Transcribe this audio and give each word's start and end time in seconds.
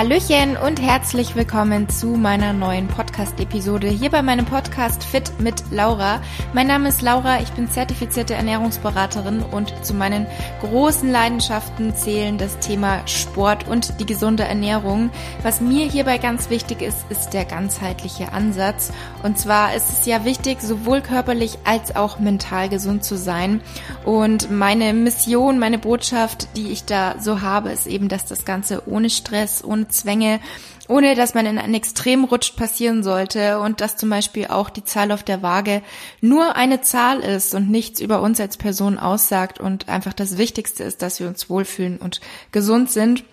Hallöchen 0.00 0.56
und 0.56 0.80
herzlich 0.80 1.36
willkommen 1.36 1.90
zu 1.90 2.06
meiner 2.06 2.54
neuen 2.54 2.88
Podcast-Episode 2.88 3.88
hier 3.88 4.08
bei 4.08 4.22
meinem 4.22 4.46
Podcast 4.46 5.04
Fit 5.04 5.30
mit 5.40 5.62
Laura. 5.70 6.22
Mein 6.54 6.68
Name 6.68 6.88
ist 6.88 7.02
Laura, 7.02 7.42
ich 7.42 7.50
bin 7.50 7.68
zertifizierte 7.68 8.32
Ernährungsberaterin 8.32 9.42
und 9.42 9.74
zu 9.84 9.92
meinen 9.92 10.26
großen 10.62 11.12
Leidenschaften 11.12 11.94
zählen 11.94 12.38
das 12.38 12.58
Thema 12.60 13.06
Sport 13.06 13.68
und 13.68 14.00
die 14.00 14.06
gesunde 14.06 14.44
Ernährung. 14.44 15.10
Was 15.42 15.60
mir 15.60 15.84
hierbei 15.84 16.16
ganz 16.16 16.48
wichtig 16.48 16.80
ist, 16.80 17.04
ist 17.10 17.34
der 17.34 17.44
ganzheitliche 17.44 18.32
Ansatz. 18.32 18.94
Und 19.22 19.38
zwar 19.38 19.74
ist 19.74 19.90
es 19.90 20.06
ja 20.06 20.24
wichtig, 20.24 20.62
sowohl 20.62 21.02
körperlich 21.02 21.58
als 21.64 21.94
auch 21.94 22.18
mental 22.18 22.70
gesund 22.70 23.04
zu 23.04 23.18
sein. 23.18 23.60
Und 24.06 24.50
meine 24.50 24.94
Mission, 24.94 25.58
meine 25.58 25.76
Botschaft, 25.76 26.56
die 26.56 26.68
ich 26.68 26.86
da 26.86 27.16
so 27.20 27.42
habe, 27.42 27.68
ist 27.68 27.86
eben, 27.86 28.08
dass 28.08 28.24
das 28.24 28.46
Ganze 28.46 28.88
ohne 28.88 29.10
Stress, 29.10 29.62
ohne 29.62 29.89
Zwänge, 29.90 30.40
ohne 30.88 31.14
dass 31.14 31.34
man 31.34 31.46
in 31.46 31.58
ein 31.58 31.74
Extrem 31.74 32.24
rutscht, 32.24 32.56
passieren 32.56 33.02
sollte 33.02 33.60
und 33.60 33.80
dass 33.80 33.96
zum 33.96 34.10
Beispiel 34.10 34.46
auch 34.46 34.70
die 34.70 34.84
Zahl 34.84 35.12
auf 35.12 35.22
der 35.22 35.42
Waage 35.42 35.82
nur 36.20 36.56
eine 36.56 36.80
Zahl 36.80 37.20
ist 37.20 37.54
und 37.54 37.70
nichts 37.70 38.00
über 38.00 38.22
uns 38.22 38.40
als 38.40 38.56
Person 38.56 38.98
aussagt 38.98 39.60
und 39.60 39.88
einfach 39.88 40.12
das 40.12 40.38
Wichtigste 40.38 40.84
ist, 40.84 41.02
dass 41.02 41.20
wir 41.20 41.28
uns 41.28 41.48
wohlfühlen 41.48 41.98
und 41.98 42.20
gesund 42.50 42.90
sind. 42.90 43.24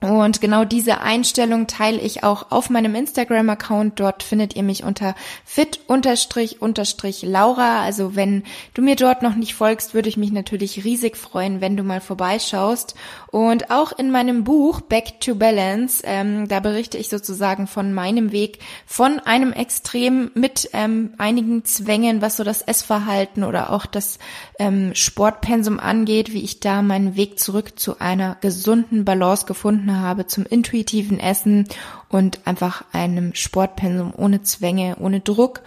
Und 0.00 0.40
genau 0.40 0.64
diese 0.64 1.00
Einstellung 1.00 1.66
teile 1.66 1.98
ich 1.98 2.22
auch 2.22 2.52
auf 2.52 2.70
meinem 2.70 2.94
Instagram-Account. 2.94 3.98
Dort 3.98 4.22
findet 4.22 4.54
ihr 4.54 4.62
mich 4.62 4.84
unter 4.84 5.16
fit-laura. 5.44 5.82
Also 7.82 8.14
wenn 8.14 8.44
du 8.74 8.82
mir 8.82 8.94
dort 8.94 9.22
noch 9.22 9.34
nicht 9.34 9.54
folgst, 9.56 9.94
würde 9.94 10.08
ich 10.08 10.16
mich 10.16 10.30
natürlich 10.30 10.84
riesig 10.84 11.16
freuen, 11.16 11.60
wenn 11.60 11.76
du 11.76 11.82
mal 11.82 12.00
vorbeischaust. 12.00 12.94
Und 13.30 13.70
auch 13.70 13.92
in 13.92 14.10
meinem 14.10 14.44
Buch 14.44 14.80
Back 14.80 15.20
to 15.20 15.34
Balance, 15.34 16.02
ähm, 16.04 16.48
da 16.48 16.60
berichte 16.60 16.98
ich 16.98 17.08
sozusagen 17.08 17.66
von 17.66 17.92
meinem 17.92 18.32
Weg 18.32 18.58
von 18.86 19.20
einem 19.20 19.52
Extrem 19.52 20.30
mit 20.34 20.70
ähm, 20.72 21.14
einigen 21.18 21.64
Zwängen, 21.64 22.22
was 22.22 22.36
so 22.36 22.44
das 22.44 22.62
Essverhalten 22.62 23.44
oder 23.44 23.72
auch 23.72 23.86
das 23.86 24.18
ähm, 24.58 24.94
Sportpensum 24.94 25.78
angeht, 25.78 26.32
wie 26.32 26.42
ich 26.42 26.60
da 26.60 26.82
meinen 26.82 27.16
Weg 27.16 27.38
zurück 27.38 27.78
zu 27.78 27.98
einer 28.00 28.36
gesunden 28.40 29.04
Balance 29.04 29.46
gefunden 29.46 29.68
gefunden 29.68 30.00
habe 30.00 30.26
zum 30.26 30.46
intuitiven 30.46 31.20
Essen 31.20 31.66
und 32.08 32.46
einfach 32.46 32.84
einem 32.92 33.34
Sportpensum 33.34 34.12
ohne 34.16 34.42
Zwänge, 34.42 34.96
ohne 34.98 35.20
Druck. 35.20 35.62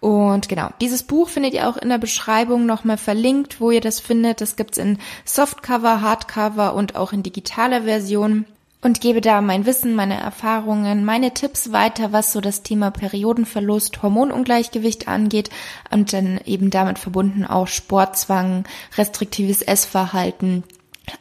Und 0.00 0.48
genau, 0.48 0.70
dieses 0.80 1.02
Buch 1.02 1.28
findet 1.28 1.54
ihr 1.54 1.68
auch 1.68 1.76
in 1.76 1.88
der 1.88 1.98
Beschreibung 1.98 2.66
nochmal 2.66 2.98
verlinkt, 2.98 3.60
wo 3.60 3.70
ihr 3.70 3.80
das 3.80 4.00
findet. 4.00 4.40
Das 4.40 4.56
gibt's 4.56 4.78
in 4.78 4.98
Softcover, 5.24 6.00
Hardcover 6.00 6.74
und 6.74 6.96
auch 6.96 7.12
in 7.12 7.22
digitaler 7.22 7.82
Version 7.82 8.44
und 8.84 9.00
gebe 9.00 9.22
da 9.22 9.40
mein 9.40 9.64
Wissen, 9.64 9.94
meine 9.94 10.20
Erfahrungen, 10.20 11.06
meine 11.06 11.32
Tipps 11.32 11.72
weiter, 11.72 12.12
was 12.12 12.32
so 12.32 12.42
das 12.42 12.62
Thema 12.62 12.90
Periodenverlust, 12.90 14.02
Hormonungleichgewicht 14.02 15.08
angeht 15.08 15.48
und 15.90 16.12
dann 16.12 16.38
eben 16.44 16.68
damit 16.68 16.98
verbunden 16.98 17.46
auch 17.46 17.66
Sportzwang, 17.66 18.64
restriktives 18.98 19.62
Essverhalten, 19.62 20.64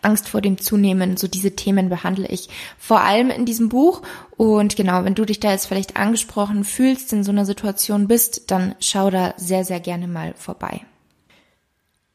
Angst 0.02 0.30
vor 0.30 0.42
dem 0.42 0.58
Zunehmen, 0.58 1.18
so 1.18 1.28
diese 1.28 1.56
Themen 1.56 1.90
behandle 1.90 2.28
ich 2.28 2.50
vor 2.78 3.02
allem 3.02 3.30
in 3.30 3.46
diesem 3.46 3.70
Buch. 3.70 4.02
Und 4.38 4.76
genau, 4.76 5.04
wenn 5.04 5.16
du 5.16 5.26
dich 5.26 5.40
da 5.40 5.52
jetzt 5.52 5.68
vielleicht 5.68 5.98
angesprochen 5.98 6.64
fühlst, 6.64 7.14
in 7.14 7.24
so 7.24 7.32
einer 7.32 7.46
Situation 7.46 8.08
bist, 8.08 8.52
dann 8.52 8.76
schau 8.80 9.10
da 9.10 9.34
sehr, 9.38 9.66
sehr 9.66 9.80
gerne 9.80 10.08
mal 10.08 10.34
vorbei. 10.38 10.82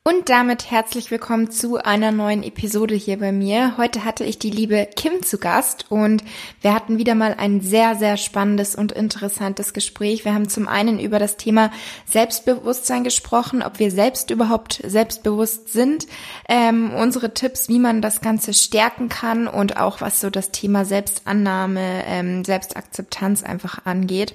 Und 0.09 0.31
damit 0.31 0.71
herzlich 0.71 1.11
willkommen 1.11 1.51
zu 1.51 1.77
einer 1.77 2.13
neuen 2.13 2.43
Episode 2.43 2.95
hier 2.95 3.19
bei 3.19 3.31
mir. 3.31 3.77
Heute 3.77 4.07
hatte 4.07 4.25
ich 4.25 4.39
die 4.39 4.49
liebe 4.49 4.89
Kim 4.97 5.23
zu 5.23 5.37
Gast 5.37 5.85
und 5.91 6.25
wir 6.63 6.73
hatten 6.73 6.97
wieder 6.97 7.15
mal 7.15 7.35
ein 7.37 7.61
sehr, 7.61 7.95
sehr 7.95 8.17
spannendes 8.17 8.75
und 8.75 8.91
interessantes 8.91 9.75
Gespräch. 9.75 10.25
Wir 10.25 10.33
haben 10.33 10.49
zum 10.49 10.67
einen 10.67 10.99
über 10.99 11.19
das 11.19 11.37
Thema 11.37 11.71
Selbstbewusstsein 12.07 13.05
gesprochen, 13.05 13.63
ob 13.63 13.81
wir 13.81 13.91
selbst 13.91 14.31
überhaupt 14.31 14.81
selbstbewusst 14.83 15.71
sind, 15.75 16.07
ähm, 16.49 16.91
unsere 16.95 17.35
Tipps, 17.35 17.69
wie 17.69 17.79
man 17.79 18.01
das 18.01 18.23
Ganze 18.23 18.55
stärken 18.55 19.11
kann 19.11 19.47
und 19.47 19.77
auch 19.77 20.01
was 20.01 20.23
so 20.23 20.31
das 20.31 20.53
Thema 20.53 20.87
Selbstannahme, 20.87 22.05
ähm, 22.07 22.47
Selbstakzeptanz 22.47 23.43
einfach 23.43 23.85
angeht. 23.85 24.35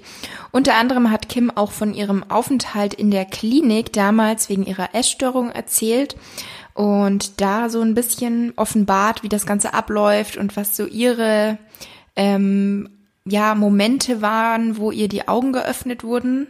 Unter 0.52 0.76
anderem 0.76 1.10
hat 1.10 1.30
Kim 1.30 1.50
auch 1.50 1.72
von 1.72 1.96
ihrem 1.96 2.24
Aufenthalt 2.30 2.94
in 2.94 3.10
der 3.10 3.26
Klinik 3.26 3.92
damals 3.92 4.50
wegen 4.50 4.68
ihrer 4.68 4.94
Essstörung 4.94 5.52
erzählt 5.64 6.16
und 6.74 7.40
da 7.42 7.70
so 7.70 7.82
ein 7.82 7.94
bisschen 7.94 8.54
offenbart, 8.56 9.24
wie 9.24 9.30
das 9.30 9.46
Ganze 9.46 9.74
abläuft 9.74 10.38
und 10.38 10.58
was 10.58 10.76
so 10.76 10.86
ihre 10.86 11.58
ähm, 12.16 12.90
ja 13.26 13.56
Momente 13.56 14.22
waren, 14.22 14.78
wo 14.78 14.92
ihr 14.92 15.08
die 15.08 15.28
Augen 15.28 15.54
geöffnet 15.54 16.04
wurden 16.04 16.48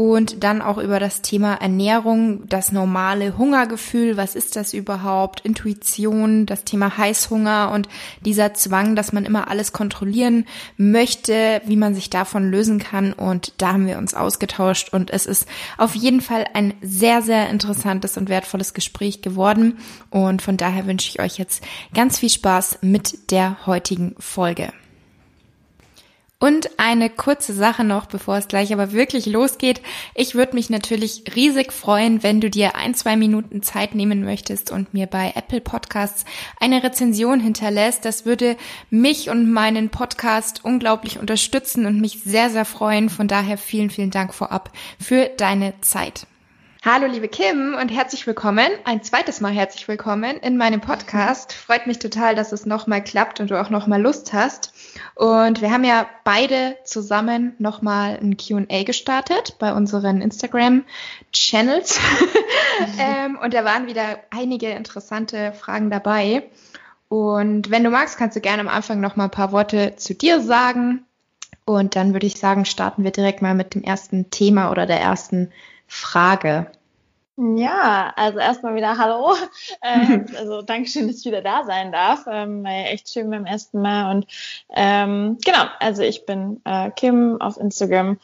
und 0.00 0.44
dann 0.44 0.62
auch 0.62 0.78
über 0.78 1.00
das 1.00 1.22
Thema 1.22 1.54
Ernährung, 1.54 2.48
das 2.48 2.70
normale 2.70 3.36
Hungergefühl, 3.36 4.16
was 4.16 4.36
ist 4.36 4.54
das 4.54 4.72
überhaupt, 4.72 5.40
Intuition, 5.40 6.46
das 6.46 6.62
Thema 6.62 6.96
Heißhunger 6.96 7.72
und 7.72 7.88
dieser 8.24 8.54
Zwang, 8.54 8.94
dass 8.94 9.12
man 9.12 9.24
immer 9.24 9.50
alles 9.50 9.72
kontrollieren 9.72 10.46
möchte, 10.76 11.60
wie 11.64 11.74
man 11.74 11.96
sich 11.96 12.10
davon 12.10 12.48
lösen 12.48 12.78
kann. 12.78 13.12
Und 13.12 13.54
da 13.58 13.72
haben 13.72 13.88
wir 13.88 13.98
uns 13.98 14.14
ausgetauscht 14.14 14.92
und 14.92 15.10
es 15.10 15.26
ist 15.26 15.48
auf 15.78 15.96
jeden 15.96 16.20
Fall 16.20 16.44
ein 16.54 16.74
sehr, 16.80 17.20
sehr 17.20 17.50
interessantes 17.50 18.16
und 18.16 18.28
wertvolles 18.28 18.74
Gespräch 18.74 19.20
geworden. 19.20 19.78
Und 20.10 20.42
von 20.42 20.56
daher 20.56 20.86
wünsche 20.86 21.08
ich 21.08 21.18
euch 21.18 21.38
jetzt 21.38 21.60
ganz 21.92 22.20
viel 22.20 22.30
Spaß 22.30 22.78
mit 22.82 23.32
der 23.32 23.66
heutigen 23.66 24.14
Folge. 24.20 24.72
Und 26.40 26.78
eine 26.78 27.10
kurze 27.10 27.52
Sache 27.52 27.82
noch, 27.82 28.06
bevor 28.06 28.36
es 28.36 28.46
gleich 28.46 28.72
aber 28.72 28.92
wirklich 28.92 29.26
losgeht. 29.26 29.80
Ich 30.14 30.36
würde 30.36 30.54
mich 30.54 30.70
natürlich 30.70 31.24
riesig 31.34 31.72
freuen, 31.72 32.22
wenn 32.22 32.40
du 32.40 32.48
dir 32.48 32.76
ein, 32.76 32.94
zwei 32.94 33.16
Minuten 33.16 33.60
Zeit 33.60 33.96
nehmen 33.96 34.24
möchtest 34.24 34.70
und 34.70 34.94
mir 34.94 35.08
bei 35.08 35.32
Apple 35.34 35.60
Podcasts 35.60 36.24
eine 36.60 36.84
Rezension 36.84 37.40
hinterlässt. 37.40 38.04
Das 38.04 38.24
würde 38.24 38.56
mich 38.88 39.30
und 39.30 39.50
meinen 39.50 39.88
Podcast 39.88 40.64
unglaublich 40.64 41.18
unterstützen 41.18 41.86
und 41.86 42.00
mich 42.00 42.22
sehr, 42.22 42.50
sehr 42.50 42.64
freuen. 42.64 43.08
Von 43.08 43.26
daher 43.26 43.58
vielen, 43.58 43.90
vielen 43.90 44.12
Dank 44.12 44.32
vorab 44.32 44.70
für 45.00 45.30
deine 45.36 45.74
Zeit. 45.80 46.28
Hallo 46.84 47.08
liebe 47.08 47.26
Kim 47.26 47.74
und 47.74 47.88
herzlich 47.88 48.24
willkommen, 48.28 48.68
ein 48.84 49.02
zweites 49.02 49.40
Mal 49.40 49.52
herzlich 49.52 49.88
willkommen 49.88 50.36
in 50.36 50.56
meinem 50.56 50.80
Podcast. 50.80 51.52
Freut 51.52 51.88
mich 51.88 51.98
total, 51.98 52.36
dass 52.36 52.52
es 52.52 52.66
nochmal 52.66 53.02
klappt 53.02 53.40
und 53.40 53.50
du 53.50 53.60
auch 53.60 53.68
nochmal 53.68 54.00
Lust 54.00 54.32
hast. 54.32 54.72
Und 55.16 55.60
wir 55.60 55.72
haben 55.72 55.82
ja 55.82 56.08
beide 56.22 56.76
zusammen 56.84 57.56
nochmal 57.58 58.16
ein 58.22 58.36
QA 58.36 58.84
gestartet 58.84 59.56
bei 59.58 59.72
unseren 59.72 60.20
Instagram-Channels. 60.20 61.98
ähm, 63.00 63.36
und 63.42 63.54
da 63.54 63.64
waren 63.64 63.88
wieder 63.88 64.20
einige 64.30 64.68
interessante 64.70 65.52
Fragen 65.54 65.90
dabei. 65.90 66.44
Und 67.08 67.70
wenn 67.70 67.82
du 67.82 67.90
magst, 67.90 68.18
kannst 68.18 68.36
du 68.36 68.40
gerne 68.40 68.62
am 68.62 68.68
Anfang 68.68 69.00
nochmal 69.00 69.26
ein 69.26 69.32
paar 69.32 69.50
Worte 69.50 69.96
zu 69.96 70.14
dir 70.14 70.40
sagen. 70.40 71.04
Und 71.64 71.96
dann 71.96 72.12
würde 72.12 72.26
ich 72.26 72.38
sagen, 72.38 72.64
starten 72.64 73.02
wir 73.02 73.10
direkt 73.10 73.42
mal 73.42 73.56
mit 73.56 73.74
dem 73.74 73.82
ersten 73.82 74.30
Thema 74.30 74.70
oder 74.70 74.86
der 74.86 75.00
ersten 75.00 75.46
Frage. 75.46 75.58
Ja, 77.36 78.12
also 78.16 78.40
erstmal 78.40 78.74
wieder 78.74 78.98
Hallo. 78.98 79.34
Ähm, 79.82 80.26
also 80.36 80.62
Dankeschön, 80.62 81.06
dass 81.06 81.18
ich 81.18 81.24
wieder 81.24 81.42
da 81.42 81.64
sein 81.64 81.92
darf. 81.92 82.26
Ähm, 82.28 82.64
war 82.64 82.72
ja 82.72 82.86
echt 82.88 83.08
schön 83.10 83.30
beim 83.30 83.46
ersten 83.46 83.80
Mal. 83.80 84.10
Und 84.10 84.26
ähm, 84.70 85.38
genau, 85.44 85.64
also 85.78 86.02
ich 86.02 86.26
bin 86.26 86.60
äh, 86.64 86.90
Kim 86.90 87.40
auf 87.40 87.56
Instagram 87.56 88.18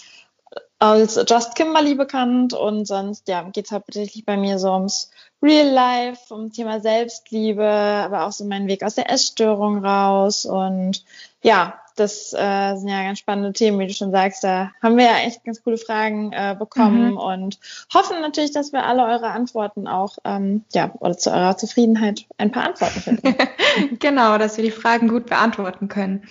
als 0.80 1.18
Just 1.28 1.54
Kimberly 1.54 1.94
bekannt 1.94 2.52
und 2.52 2.86
sonst 2.86 3.28
ja 3.28 3.42
geht's 3.42 3.72
hauptsächlich 3.72 4.24
bei 4.26 4.36
mir 4.36 4.58
so 4.58 4.72
ums 4.72 5.10
Real 5.42 5.68
Life, 5.68 6.34
um 6.34 6.52
Thema 6.52 6.80
Selbstliebe, 6.80 7.64
aber 7.64 8.26
auch 8.26 8.32
so 8.32 8.44
meinen 8.44 8.66
Weg 8.66 8.82
aus 8.82 8.96
der 8.96 9.10
Essstörung 9.10 9.84
raus 9.84 10.44
und 10.44 11.04
ja, 11.42 11.80
das 11.94 12.32
äh, 12.32 12.76
sind 12.76 12.88
ja 12.88 13.02
ganz 13.04 13.18
spannende 13.18 13.52
Themen, 13.52 13.78
wie 13.78 13.86
du 13.86 13.92
schon 13.92 14.10
sagst. 14.10 14.42
Da 14.44 14.72
haben 14.82 14.96
wir 14.96 15.04
ja 15.04 15.18
echt 15.18 15.44
ganz 15.44 15.62
coole 15.62 15.78
Fragen 15.78 16.32
äh, 16.32 16.56
bekommen 16.58 17.12
mhm. 17.12 17.16
und 17.18 17.58
hoffen 17.92 18.20
natürlich, 18.20 18.52
dass 18.52 18.72
wir 18.72 18.84
alle 18.84 19.04
eure 19.04 19.28
Antworten 19.28 19.86
auch, 19.86 20.18
ähm, 20.24 20.64
ja, 20.72 20.92
oder 21.00 21.16
zu 21.16 21.30
eurer 21.30 21.56
Zufriedenheit 21.56 22.26
ein 22.38 22.50
paar 22.50 22.64
Antworten 22.64 23.00
finden. 23.00 23.34
genau, 23.98 24.38
dass 24.38 24.56
wir 24.56 24.64
die 24.64 24.70
Fragen 24.70 25.08
gut 25.08 25.26
beantworten 25.26 25.88
können. 25.88 26.24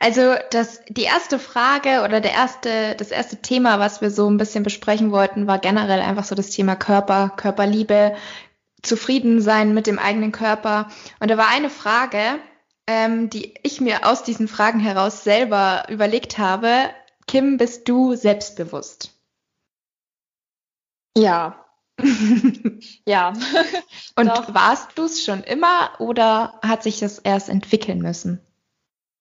Also 0.00 0.34
das, 0.50 0.80
die 0.88 1.02
erste 1.02 1.38
Frage 1.38 2.02
oder 2.04 2.20
der 2.20 2.32
erste, 2.32 2.94
das 2.96 3.10
erste 3.10 3.36
Thema, 3.36 3.80
was 3.80 4.00
wir 4.00 4.10
so 4.10 4.30
ein 4.30 4.36
bisschen 4.36 4.62
besprechen 4.62 5.10
wollten, 5.10 5.46
war 5.46 5.58
generell 5.58 6.00
einfach 6.00 6.24
so 6.24 6.34
das 6.34 6.50
Thema 6.50 6.76
Körper, 6.76 7.32
Körperliebe, 7.36 8.14
zufrieden 8.82 9.40
sein 9.40 9.74
mit 9.74 9.88
dem 9.88 9.98
eigenen 9.98 10.30
Körper. 10.30 10.88
Und 11.18 11.30
da 11.30 11.36
war 11.36 11.48
eine 11.48 11.68
Frage, 11.70 12.38
ähm, 12.88 13.28
die 13.28 13.54
ich 13.62 13.82
mir 13.82 14.06
aus 14.06 14.22
diesen 14.22 14.48
Fragen 14.48 14.80
heraus 14.80 15.22
selber 15.22 15.84
überlegt 15.90 16.38
habe. 16.38 16.88
Kim, 17.26 17.58
bist 17.58 17.86
du 17.86 18.14
selbstbewusst? 18.14 19.14
Ja. 21.14 21.66
ja. 23.04 23.34
Und 24.16 24.28
Doch. 24.28 24.54
warst 24.54 24.96
du 24.96 25.04
es 25.04 25.22
schon 25.22 25.42
immer 25.42 25.90
oder 25.98 26.58
hat 26.62 26.82
sich 26.82 26.98
das 27.00 27.18
erst 27.18 27.50
entwickeln 27.50 28.00
müssen? 28.00 28.40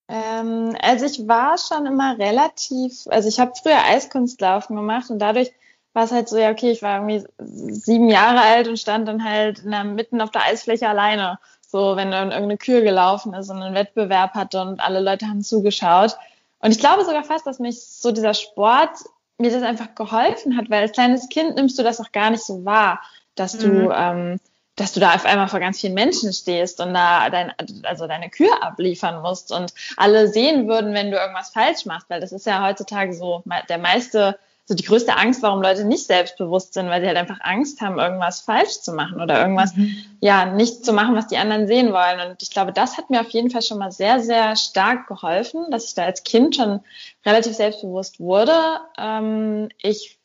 Ähm, 0.08 0.78
also 0.82 1.06
ich 1.06 1.28
war 1.28 1.58
schon 1.58 1.86
immer 1.88 2.18
relativ, 2.18 3.06
also 3.08 3.28
ich 3.28 3.42
habe 3.42 3.52
früher 3.62 3.84
Eiskunstlaufen 3.84 4.78
gemacht 4.78 5.10
und 5.10 5.20
dadurch 5.20 5.52
war 5.92 6.06
es 6.06 6.12
halt 6.12 6.30
so, 6.30 6.38
ja, 6.38 6.52
okay, 6.52 6.72
ich 6.72 6.82
war 6.84 7.02
irgendwie 7.02 7.28
sieben 7.40 8.08
Jahre 8.08 8.40
alt 8.40 8.70
und 8.70 8.80
stand 8.80 9.10
dann 9.10 9.26
halt 9.26 9.66
der, 9.66 9.84
mitten 9.84 10.22
auf 10.22 10.32
der 10.32 10.44
Eisfläche 10.44 10.88
alleine. 10.88 11.40
So, 11.70 11.98
wenn 11.98 12.12
dann 12.12 12.32
irgendeine 12.32 12.58
Kür 12.58 12.82
gelaufen 12.82 13.34
ist 13.34 13.50
und 13.50 13.62
einen 13.62 13.76
Wettbewerb 13.76 14.34
hatte 14.36 14.62
und 14.62 14.80
alle 14.80 15.02
Leute 15.02 15.28
haben 15.28 15.42
zugeschaut. 15.42 16.16
Und 16.60 16.72
ich 16.72 16.80
glaube 16.80 17.04
sogar 17.04 17.26
fast, 17.26 17.46
dass 17.46 17.60
mich 17.60 17.84
so 17.84 18.12
dieser 18.12 18.34
Sport 18.34 18.92
mir 19.38 19.52
das 19.52 19.64
einfach 19.64 19.94
geholfen 19.94 20.58
hat, 20.58 20.70
weil 20.70 20.82
als 20.82 20.94
kleines 20.94 21.30
Kind 21.30 21.56
nimmst 21.56 21.78
du 21.78 21.84
das 21.84 22.00
auch 22.00 22.12
gar 22.12 22.30
nicht 22.30 22.44
so 22.44 22.66
wahr, 22.66 23.02
dass 23.36 23.58
du, 23.58 23.68
mhm. 23.68 23.94
ähm, 23.94 24.40
dass 24.78 24.94
du 24.94 25.00
da 25.00 25.14
auf 25.14 25.26
einmal 25.26 25.50
vor 25.50 25.60
ganz 25.60 25.82
vielen 25.82 25.94
Menschen 25.94 26.32
stehst 26.32 26.80
und 26.80 26.94
da 26.94 27.30
dein, 27.30 27.54
also 27.84 28.08
deine 28.08 28.30
Kür 28.30 28.64
abliefern 28.64 29.22
musst 29.22 29.52
und 29.52 29.74
alle 29.98 30.30
sehen 30.30 30.68
würden, 30.68 30.94
wenn 30.94 31.12
du 31.12 31.18
irgendwas 31.18 31.50
falsch 31.50 31.86
machst, 31.86 32.10
weil 32.10 32.22
das 32.22 32.32
ist 32.32 32.46
ja 32.46 32.66
heutzutage 32.66 33.14
so 33.14 33.44
der 33.70 33.78
meiste 33.78 34.40
so 34.68 34.76
die 34.76 34.84
größte 34.84 35.16
Angst, 35.16 35.42
warum 35.44 35.62
Leute 35.62 35.86
nicht 35.86 36.08
selbstbewusst 36.08 36.74
sind, 36.74 36.90
weil 36.90 37.00
sie 37.00 37.08
halt 37.08 37.16
einfach 37.16 37.40
Angst 37.40 37.80
haben, 37.80 38.00
irgendwas 38.00 38.42
falsch 38.42 38.82
zu 38.82 38.92
machen 38.92 39.22
oder 39.22 39.40
irgendwas, 39.40 39.74
mhm. 39.74 39.96
ja, 40.20 40.46
nicht 40.46 40.84
zu 40.84 40.92
machen, 40.92 41.16
was 41.16 41.28
die 41.28 41.38
anderen 41.38 41.68
sehen 41.68 41.94
wollen. 41.94 42.20
Und 42.20 42.44
ich 42.44 42.52
glaube, 42.52 42.74
das 42.74 42.98
hat 42.98 43.10
mir 43.10 43.22
auf 43.22 43.30
jeden 43.30 43.50
Fall 43.50 43.62
schon 43.62 43.78
mal 43.78 43.94
sehr, 43.94 44.20
sehr 44.20 44.58
stark 44.58 45.08
geholfen, 45.08 45.72
dass 45.72 45.86
ich 45.86 45.96
da 45.96 46.04
als 46.04 46.24
Kind 46.26 46.58
schon 46.58 46.82
relativ 47.26 47.56
selbstbewusst 47.56 48.20
wurde. 48.20 48.82
Ähm, 48.98 49.70
ich 49.82 50.20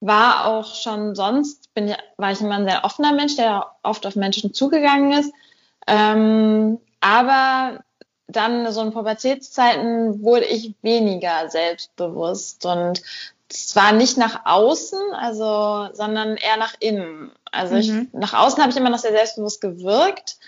war 0.00 0.46
auch 0.46 0.74
schon 0.74 1.14
sonst, 1.14 1.72
bin, 1.72 1.94
war 2.18 2.32
ich 2.32 2.40
immer 2.42 2.56
ein 2.56 2.68
sehr 2.68 2.84
offener 2.84 3.14
Mensch, 3.14 3.36
der 3.36 3.66
oft 3.82 4.06
auf 4.06 4.14
Menschen 4.14 4.52
zugegangen 4.52 5.12
ist. 5.12 5.32
Ähm, 5.86 6.78
aber 7.00 7.82
dann 8.26 8.70
so 8.72 8.82
in 8.82 8.92
Pubertätszeiten 8.92 10.22
wurde 10.22 10.44
ich 10.44 10.74
weniger 10.82 11.48
selbstbewusst 11.48 12.66
und 12.66 13.02
zwar 13.52 13.92
nicht 13.92 14.16
nach 14.16 14.46
außen, 14.46 14.98
also, 15.14 15.88
sondern 15.92 16.36
eher 16.36 16.56
nach 16.56 16.74
innen. 16.78 17.32
Also 17.50 17.76
ich, 17.76 17.88
mhm. 17.88 18.08
nach 18.12 18.34
außen 18.34 18.60
habe 18.60 18.70
ich 18.70 18.76
immer 18.76 18.90
noch 18.90 18.98
sehr 18.98 19.12
selbstbewusst 19.12 19.60
gewirkt, 19.60 20.38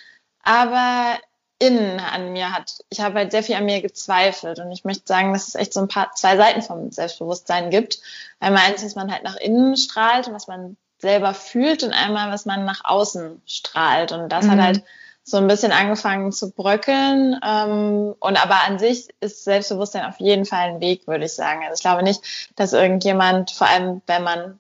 aber 0.43 1.19
innen 1.59 2.01
an 2.01 2.33
mir 2.33 2.53
hat, 2.53 2.79
ich 2.91 3.01
habe 3.01 3.21
halt 3.21 3.31
sehr 3.31 3.43
viel 3.43 3.55
an 3.55 3.65
mir 3.65 3.81
gezweifelt 3.83 4.59
und 4.59 4.73
ich 4.73 4.85
möchte 4.85 5.05
sagen, 5.07 5.33
dass 5.33 5.49
es 5.49 5.55
echt 5.55 5.73
so 5.73 5.81
ein 5.81 5.89
paar, 5.89 6.13
zwei 6.15 6.37
Seiten 6.37 6.63
vom 6.63 6.91
Selbstbewusstsein 6.91 7.71
gibt. 7.71 8.01
Einmal 8.41 8.65
eins, 8.67 8.85
was 8.85 8.97
man 8.97 9.13
halt 9.13 9.23
nach 9.23 9.37
innen 9.37 9.77
strahlt 9.77 10.27
und 10.27 10.35
was 10.35 10.49
man 10.49 10.77
selber 10.99 11.35
fühlt 11.35 11.85
und 11.85 11.93
einmal, 11.93 12.33
was 12.33 12.47
man 12.47 12.65
nach 12.65 12.85
außen 12.85 13.43
strahlt 13.47 14.13
und 14.13 14.29
das 14.29 14.47
mhm. 14.47 14.51
hat 14.53 14.61
halt 14.61 14.83
so 15.25 15.37
ein 15.37 15.47
bisschen 15.47 15.73
angefangen 15.73 16.33
zu 16.33 16.51
bröckeln. 16.51 17.39
Ähm, 17.47 18.15
und 18.19 18.43
aber 18.43 18.67
an 18.67 18.79
sich 18.79 19.09
ist 19.21 19.45
Selbstbewusstsein 19.45 20.05
auf 20.05 20.19
jeden 20.19 20.45
Fall 20.45 20.75
ein 20.75 20.81
Weg, 20.81 21.07
würde 21.07 21.25
ich 21.25 21.35
sagen. 21.35 21.61
Also 21.63 21.75
ich 21.75 21.83
glaube 21.83 22.03
nicht, 22.03 22.23
dass 22.57 22.73
irgendjemand, 22.73 23.51
vor 23.51 23.69
allem 23.69 24.03
wenn 24.07 24.23
man 24.23 24.59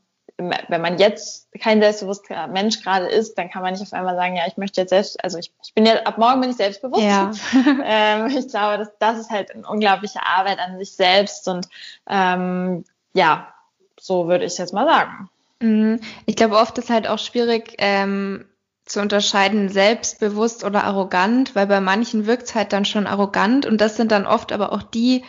wenn 0.69 0.81
man 0.81 0.99
jetzt 0.99 1.49
kein 1.61 1.81
selbstbewusster 1.81 2.47
Mensch 2.49 2.83
gerade 2.83 3.07
ist, 3.07 3.39
dann 3.39 3.51
kann 3.51 3.63
man 3.63 3.73
nicht 3.73 3.83
auf 3.83 3.93
einmal 3.93 4.17
sagen, 4.17 4.37
ja, 4.37 4.45
ich 4.47 4.57
möchte 4.57 4.81
jetzt 4.81 4.91
selbst, 4.91 5.23
also 5.23 5.39
ich, 5.39 5.53
ich 5.63 5.75
bin 5.75 5.87
ja, 5.87 6.03
ab 6.03 6.19
morgen 6.19 6.41
bin 6.41 6.51
ich 6.51 6.57
selbstbewusst. 6.57 7.03
Ja. 7.03 7.31
ähm, 7.85 8.27
ich 8.27 8.49
glaube, 8.49 8.79
das, 8.79 8.89
das 8.99 9.19
ist 9.19 9.31
halt 9.31 9.55
eine 9.55 9.69
unglaubliche 9.69 10.25
Arbeit 10.25 10.59
an 10.59 10.79
sich 10.79 10.93
selbst 10.93 11.47
und 11.49 11.69
ähm, 12.09 12.85
ja, 13.13 13.55
so 14.01 14.27
würde 14.27 14.45
ich 14.45 14.59
jetzt 14.59 14.73
mal 14.73 14.87
sagen. 14.87 15.31
Mhm. 15.61 16.01
Ich 16.27 16.37
glaube, 16.37 16.57
oft 16.57 16.77
ist 16.79 16.91
halt 16.91 17.07
auch 17.07 17.19
schwierig, 17.19 17.75
ähm, 17.79 18.47
zu 18.93 19.01
unterscheiden, 19.01 19.69
selbstbewusst 19.69 20.65
oder 20.65 20.85
arrogant, 20.85 21.55
weil 21.55 21.67
bei 21.67 21.81
manchen 21.81 22.27
wirkt 22.27 22.45
es 22.45 22.55
halt 22.55 22.73
dann 22.73 22.85
schon 22.85 23.07
arrogant 23.07 23.67
und 23.67 23.81
das 23.81 23.97
sind 23.97 24.13
dann 24.13 24.27
oft 24.27 24.53
aber 24.53 24.73
auch 24.73 24.83
die, 24.83 25.25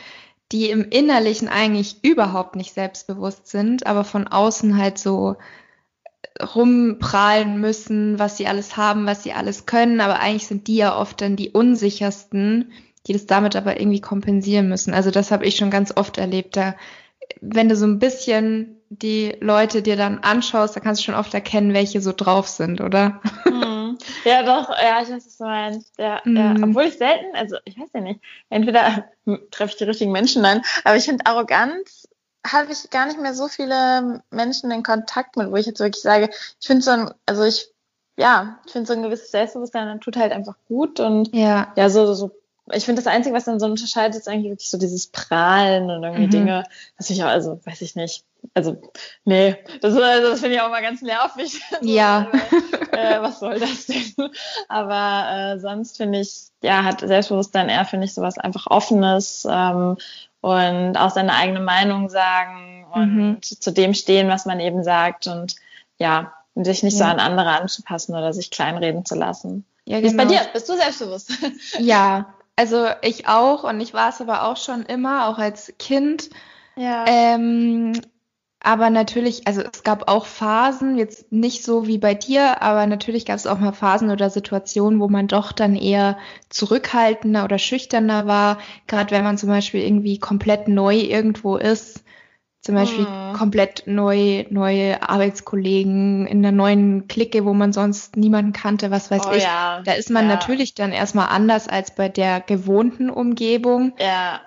die 0.52 0.70
im 0.70 0.84
Innerlichen 0.90 1.48
eigentlich 1.48 2.04
überhaupt 2.04 2.56
nicht 2.56 2.74
selbstbewusst 2.74 3.48
sind, 3.48 3.88
aber 3.88 4.04
von 4.04 4.28
außen 4.28 4.78
halt 4.78 5.00
so 5.00 5.38
rumprahlen 6.56 7.60
müssen, 7.60 8.20
was 8.20 8.38
sie 8.38 8.48
alles 8.48 8.76
haben, 8.76 9.06
was 9.06 9.24
sie 9.24 9.34
alles 9.34 9.66
können, 9.66 10.02
aber 10.02 10.20
eigentlich 10.20 10.48
sind 10.48 10.68
die 10.68 10.78
ja 10.78 10.98
oft 10.98 11.22
dann 11.22 11.36
die 11.36 11.52
unsichersten, 11.52 12.72
die 13.08 13.14
das 13.14 13.26
damit 13.26 13.56
aber 13.56 13.80
irgendwie 13.80 14.02
kompensieren 14.02 14.70
müssen. 14.70 14.94
Also 14.94 15.12
das 15.12 15.32
habe 15.32 15.46
ich 15.46 15.56
schon 15.56 15.70
ganz 15.70 15.96
oft 15.96 16.18
erlebt. 16.18 16.56
Da, 16.56 16.76
wenn 17.42 17.70
du 17.70 17.76
so 17.76 17.86
ein 17.86 18.00
bisschen 18.00 18.78
die 19.02 19.36
Leute 19.40 19.82
dir 19.82 19.96
dann 19.96 20.20
anschaust, 20.20 20.76
da 20.76 20.80
kannst 20.80 21.02
du 21.02 21.06
schon 21.06 21.16
oft 21.16 21.34
erkennen, 21.34 21.74
welche 21.74 22.02
so 22.02 22.12
drauf 22.12 22.48
sind, 22.48 22.82
oder? 22.82 23.22
Mhm. 23.46 23.98
Ja, 24.26 24.44
doch, 24.44 24.70
ja, 24.70 25.02
ich 25.02 25.10
weiß, 25.10 25.26
was 25.26 25.38
du 25.38 25.44
meinst. 25.44 25.94
Ja, 25.98 26.22
mhm. 26.24 26.38
ja. 26.38 26.56
Obwohl 26.64 26.84
ich 26.84 26.98
selten, 26.98 27.36
also 27.36 27.58
ich 27.66 27.78
weiß 27.78 27.90
ja 27.94 28.02
nicht, 28.02 28.22
entweder 28.50 29.10
treffe 29.52 29.72
ich 29.72 29.78
die 29.78 29.84
richtigen 29.86 30.12
Menschen 30.12 30.44
dann, 30.44 30.62
aber 30.84 30.96
ich 30.96 31.06
finde 31.06 31.26
Arroganz 31.26 32.08
habe 32.46 32.72
ich 32.74 32.90
gar 32.90 33.06
nicht 33.06 33.20
mehr 33.20 33.34
so 33.34 33.48
viele 33.48 34.22
Menschen 34.30 34.70
in 34.72 34.84
Kontakt 34.84 35.38
mit, 35.38 35.50
wo 35.50 35.56
ich 35.56 35.66
jetzt 35.66 35.80
wirklich 35.80 36.04
sage, 36.04 36.30
ich 36.60 36.68
finde 36.68 36.84
so 36.84 36.92
ein, 36.92 37.12
also 37.26 37.44
ich, 37.44 37.70
ja, 38.18 38.60
ich 38.66 38.74
finde 38.74 38.88
so 38.88 38.94
ein 38.94 39.02
gewisses 39.02 39.32
Selbstbewusstsein 39.32 40.02
tut 40.02 40.18
halt 40.18 40.34
einfach 40.34 40.56
gut 40.68 41.00
und 41.00 41.34
ja, 41.34 41.72
ja 41.78 41.90
so, 41.90 42.14
so 42.14 42.32
ich 42.72 42.86
finde, 42.86 43.02
das 43.02 43.12
Einzige, 43.12 43.36
was 43.36 43.44
dann 43.44 43.60
so 43.60 43.66
unterscheidet, 43.66 44.16
ist 44.16 44.30
eigentlich 44.30 44.52
wirklich 44.52 44.70
so 44.70 44.78
dieses 44.78 45.08
Prahlen 45.08 45.90
und 45.90 46.04
irgendwie 46.04 46.28
mhm. 46.28 46.32
Dinge, 46.32 46.64
was 46.98 47.10
ich 47.10 47.24
auch, 47.24 47.28
also 47.28 47.60
weiß 47.66 47.82
ich 47.82 47.96
nicht. 47.96 48.24
Also, 48.54 48.78
nee, 49.26 49.58
das, 49.82 49.96
also, 49.96 50.30
das 50.30 50.40
finde 50.40 50.56
ich 50.56 50.62
auch 50.62 50.70
mal 50.70 50.82
ganz 50.82 51.02
nervig. 51.02 51.62
Ja. 51.82 52.30
äh, 52.92 53.22
was 53.22 53.40
soll 53.40 53.60
das 53.60 53.88
denn? 53.88 54.30
Aber 54.70 55.56
äh, 55.56 55.60
sonst 55.60 55.98
finde 55.98 56.20
ich, 56.20 56.48
ja, 56.62 56.84
hat 56.84 57.02
Selbstbewusstsein 57.02 57.70
eher, 57.70 57.86
finde 57.86 58.06
ich, 58.06 58.14
sowas 58.14 58.38
einfach 58.38 58.68
Offenes 58.68 59.46
ähm, 59.50 59.98
und 60.42 60.98
auch 60.98 61.12
seine 61.12 61.34
eigene 61.34 61.62
Meinung 61.62 62.10
sagen 62.10 62.86
und 62.94 63.16
mhm. 63.16 63.42
zu 63.42 63.72
dem 63.72 63.94
stehen, 63.94 64.30
was 64.30 64.46
man 64.46 64.60
eben 64.60 64.84
sagt 64.84 65.28
und 65.28 65.56
ja, 65.98 66.34
sich 66.56 66.84
nicht 66.84 66.98
ja. 66.98 67.06
so 67.06 67.12
an 67.12 67.20
andere 67.20 67.50
anzupassen 67.50 68.16
oder 68.16 68.34
sich 68.34 68.52
kleinreden 68.52 69.06
zu 69.06 69.16
lassen. 69.16 69.66
Ja, 69.86 70.00
genau. 70.00 70.04
Wie 70.04 70.08
ist 70.08 70.18
bei 70.18 70.26
genau. 70.26 70.44
dir? 70.44 70.50
Bist 70.54 70.70
du 70.70 70.76
selbstbewusst? 70.76 71.32
Ja, 71.80 72.34
also 72.56 72.88
ich 73.02 73.28
auch 73.28 73.64
und 73.64 73.82
ich 73.82 73.94
war 73.94 74.10
es 74.10 74.22
aber 74.22 74.44
auch 74.44 74.58
schon 74.58 74.84
immer, 74.84 75.28
auch 75.28 75.38
als 75.38 75.74
Kind. 75.80 76.30
Ja. 76.76 77.06
Ähm, 77.08 77.94
aber 78.60 78.90
natürlich, 78.90 79.46
also 79.46 79.62
es 79.62 79.84
gab 79.84 80.08
auch 80.08 80.26
Phasen, 80.26 80.98
jetzt 80.98 81.32
nicht 81.34 81.64
so 81.66 81.86
wie 81.86 81.98
bei 81.98 82.14
dir, 82.14 82.62
aber 82.62 82.88
natürlich 82.88 83.26
gab 83.26 83.36
es 83.36 83.46
auch 83.46 83.60
mal 83.60 83.74
Phasen 83.74 84.10
oder 84.10 84.30
Situationen, 84.30 85.02
wo 85.02 85.10
man 85.10 85.28
doch 85.28 85.52
dann 85.52 85.76
eher 85.76 86.18
zurückhaltender 86.50 87.44
oder 87.44 87.58
schüchterner 87.58 88.26
war. 88.26 88.60
Gerade 88.88 89.12
wenn 89.12 89.26
man 89.26 89.38
zum 89.38 89.50
Beispiel 89.50 89.82
irgendwie 89.82 90.18
komplett 90.18 90.70
neu 90.70 90.96
irgendwo 90.96 91.58
ist 91.58 92.03
zum 92.64 92.76
Beispiel 92.76 93.06
mhm. 93.06 93.34
komplett 93.34 93.84
neu, 93.88 94.46
neue 94.50 95.08
Arbeitskollegen 95.08 96.26
in 96.26 96.42
der 96.42 96.54
neuen 96.54 97.10
Clique, 97.10 97.44
wo 97.44 97.54
man 97.54 97.74
sonst 97.74 98.16
niemanden 98.16 98.54
kannte, 98.54 98.90
was 98.90 99.12
weiß 99.12 99.24
oh, 99.28 99.34
ich. 99.34 99.44
Ja. 99.44 99.82
Da 99.84 99.92
ist 99.92 100.10
man 100.10 100.30
ja. 100.30 100.36
natürlich 100.36 100.74
dann 100.74 100.94
erstmal 100.94 101.28
anders 101.28 101.68
als 101.68 101.94
bei 101.94 102.08
der 102.08 102.40
gewohnten 102.40 103.10
Umgebung. 103.10 103.92
Ja. 104.00 104.40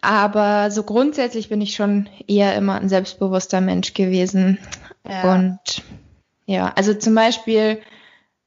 Aber 0.00 0.72
so 0.72 0.82
grundsätzlich 0.82 1.48
bin 1.48 1.60
ich 1.60 1.76
schon 1.76 2.08
eher 2.26 2.56
immer 2.56 2.74
ein 2.74 2.88
selbstbewusster 2.88 3.60
Mensch 3.60 3.94
gewesen. 3.94 4.58
Ja. 5.08 5.34
Und 5.34 5.60
ja, 6.46 6.72
also 6.74 6.92
zum 6.92 7.14
Beispiel, 7.14 7.80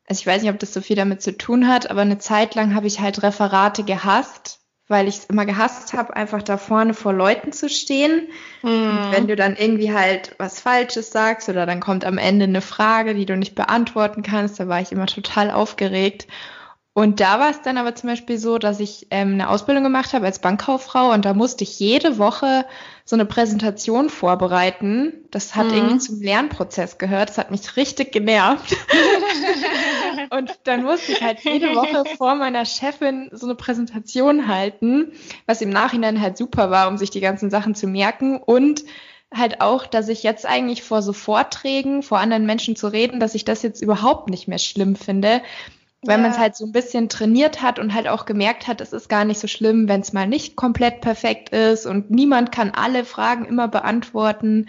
also 0.06 0.20
ich 0.20 0.28
weiß 0.28 0.42
nicht, 0.42 0.52
ob 0.52 0.60
das 0.60 0.74
so 0.74 0.82
viel 0.82 0.98
damit 0.98 1.22
zu 1.22 1.38
tun 1.38 1.70
hat, 1.70 1.90
aber 1.90 2.02
eine 2.02 2.18
Zeit 2.18 2.56
lang 2.56 2.76
habe 2.76 2.88
ich 2.88 3.00
halt 3.00 3.24
Referate 3.24 3.84
gehasst 3.84 4.57
weil 4.88 5.08
ich 5.08 5.18
es 5.18 5.26
immer 5.26 5.46
gehasst 5.46 5.94
habe, 5.94 6.16
einfach 6.16 6.42
da 6.42 6.58
vorne 6.58 6.94
vor 6.94 7.14
Leuten 7.14 7.52
zu 7.52 7.70
stehen. 7.70 8.28
Mhm. 8.62 8.70
Und 8.70 9.12
wenn 9.12 9.28
du 9.28 9.36
dann 9.36 9.56
irgendwie 9.56 9.94
halt 9.94 10.36
was 10.38 10.60
Falsches 10.62 11.12
sagst 11.12 11.50
oder 11.50 11.66
dann 11.66 11.80
kommt 11.80 12.06
am 12.06 12.18
Ende 12.18 12.46
eine 12.46 12.62
Frage, 12.62 13.14
die 13.14 13.26
du 13.26 13.36
nicht 13.36 13.56
beantworten 13.56 14.24
kannst, 14.24 14.60
da 14.60 14.68
war 14.68 14.82
ich 14.82 14.92
immer 14.92 15.08
total 15.08 15.52
aufgeregt. 15.52 16.28
Und 16.94 17.20
da 17.20 17.40
war 17.40 17.52
es 17.52 17.62
dann 17.62 17.78
aber 17.78 17.94
zum 17.94 18.10
Beispiel 18.10 18.40
so, 18.40 18.58
dass 18.58 18.80
ich 18.80 19.06
ähm, 19.12 19.34
eine 19.34 19.50
Ausbildung 19.50 19.84
gemacht 19.84 20.14
habe 20.14 20.26
als 20.26 20.40
Bankkauffrau 20.40 21.12
und 21.14 21.26
da 21.26 21.36
musste 21.36 21.64
ich 21.64 21.80
jede 21.80 22.18
Woche 22.18 22.66
so 23.08 23.16
eine 23.16 23.26
Präsentation 23.26 24.10
vorbereiten. 24.10 25.14
Das 25.32 25.56
hat 25.56 25.68
mhm. 25.68 25.74
irgendwie 25.76 25.98
zum 26.00 26.22
Lernprozess 26.22 26.98
gehört. 26.98 27.30
Das 27.30 27.38
hat 27.38 27.52
mich 27.52 27.78
richtig 27.78 28.12
genervt. 28.12 28.76
und 30.30 30.60
dann 30.66 30.84
musste 30.84 31.14
ich 31.14 31.22
halt 31.22 31.40
jede 31.40 31.74
Woche 31.74 32.04
vor 32.18 32.36
meiner 32.36 32.66
Chefin 32.66 33.30
so 33.32 33.46
eine 33.46 33.56
Präsentation 33.56 34.50
halten, 34.50 35.14
was 35.46 35.62
im 35.62 35.70
Nachhinein 35.70 36.20
halt 36.20 36.38
super 36.38 36.70
war, 36.70 36.90
um 36.90 36.98
sich 36.98 37.10
die 37.10 37.22
ganzen 37.22 37.50
Sachen 37.50 37.76
zu 37.76 37.88
merken 37.88 38.42
und 38.42 38.84
halt 39.34 39.62
auch, 39.62 39.86
dass 39.86 40.10
ich 40.10 40.24
jetzt 40.24 40.46
eigentlich 40.46 40.84
vor 40.84 41.02
so 41.02 41.14
Vorträgen, 41.14 42.04
vor 42.04 42.20
anderen 42.20 42.46
Menschen 42.46 42.76
zu 42.76 42.88
reden, 42.88 43.22
dass 43.22 43.36
ich 43.36 43.46
das 43.46 43.64
jetzt 43.64 43.82
überhaupt 43.82 44.30
nicht 44.30 44.50
mehr 44.50 44.60
schlimm 44.60 44.98
finde, 44.98 45.42
weil 46.04 46.18
ja. 46.18 46.22
man 46.22 46.32
es 46.32 46.38
halt 46.38 46.56
so 46.56 46.66
ein 46.66 46.72
bisschen 46.72 47.10
trainiert 47.10 47.62
hat 47.62 47.80
und 47.80 47.94
halt 47.94 48.08
auch 48.08 48.26
gemerkt 48.26 48.68
hat, 48.68 48.82
es 48.82 48.94
ist 48.94 49.10
gar 49.10 49.26
nicht 49.26 49.40
so 49.40 49.48
schlimm, 49.48 49.88
wenn 49.88 50.02
es 50.02 50.14
mal 50.14 50.28
nicht 50.28 50.56
komplett 50.56 51.02
perfekt 51.02 51.50
ist 51.50 51.86
und 51.86 52.12
niemand 52.12 52.52
kann 52.52 52.72
alle 52.72 53.04
Fragen 53.04 53.46
immer 53.46 53.68
beantworten, 53.68 54.68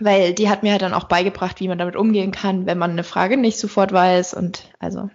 weil 0.00 0.34
die 0.34 0.48
hat 0.48 0.62
mir 0.62 0.72
halt 0.72 0.82
dann 0.82 0.94
auch 0.94 1.04
beigebracht, 1.04 1.60
wie 1.60 1.68
man 1.68 1.78
damit 1.78 1.96
umgehen 1.96 2.32
kann, 2.32 2.66
wenn 2.66 2.78
man 2.78 2.90
eine 2.90 3.04
Frage 3.04 3.36
nicht 3.36 3.58
sofort 3.58 3.92
weiß 3.92 4.34
und 4.34 4.64
also 4.78 5.10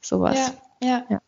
sowas. 0.00 0.52
Ja, 0.82 0.88
ja. 0.88 1.04
ja. 1.08 1.20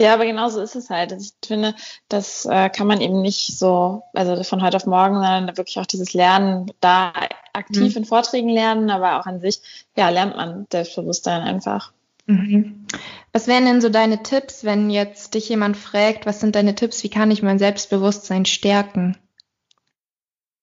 Ja, 0.00 0.14
aber 0.14 0.24
genau 0.24 0.48
so 0.48 0.62
ist 0.62 0.76
es 0.76 0.88
halt. 0.88 1.12
Also 1.12 1.26
ich 1.26 1.46
finde, 1.46 1.74
das 2.08 2.46
äh, 2.46 2.70
kann 2.70 2.86
man 2.86 3.02
eben 3.02 3.20
nicht 3.20 3.58
so, 3.58 4.02
also 4.14 4.42
von 4.44 4.62
heute 4.62 4.78
auf 4.78 4.86
morgen, 4.86 5.16
sondern 5.16 5.58
wirklich 5.58 5.78
auch 5.78 5.84
dieses 5.84 6.14
Lernen, 6.14 6.72
da 6.80 7.12
aktiv 7.52 7.94
mhm. 7.94 8.02
in 8.02 8.04
Vorträgen 8.04 8.48
lernen, 8.48 8.90
aber 8.90 9.20
auch 9.20 9.26
an 9.26 9.40
sich, 9.40 9.60
ja, 9.96 10.08
lernt 10.08 10.36
man 10.36 10.66
Selbstbewusstsein 10.70 11.42
einfach. 11.42 11.92
Mhm. 12.26 12.86
Was 13.32 13.46
wären 13.46 13.64
denn 13.64 13.80
so 13.80 13.88
deine 13.88 14.22
Tipps, 14.22 14.64
wenn 14.64 14.90
jetzt 14.90 15.34
dich 15.34 15.48
jemand 15.48 15.76
fragt, 15.76 16.26
was 16.26 16.40
sind 16.40 16.54
deine 16.54 16.74
Tipps, 16.74 17.02
wie 17.02 17.10
kann 17.10 17.30
ich 17.30 17.42
mein 17.42 17.58
Selbstbewusstsein 17.58 18.44
stärken? 18.44 19.16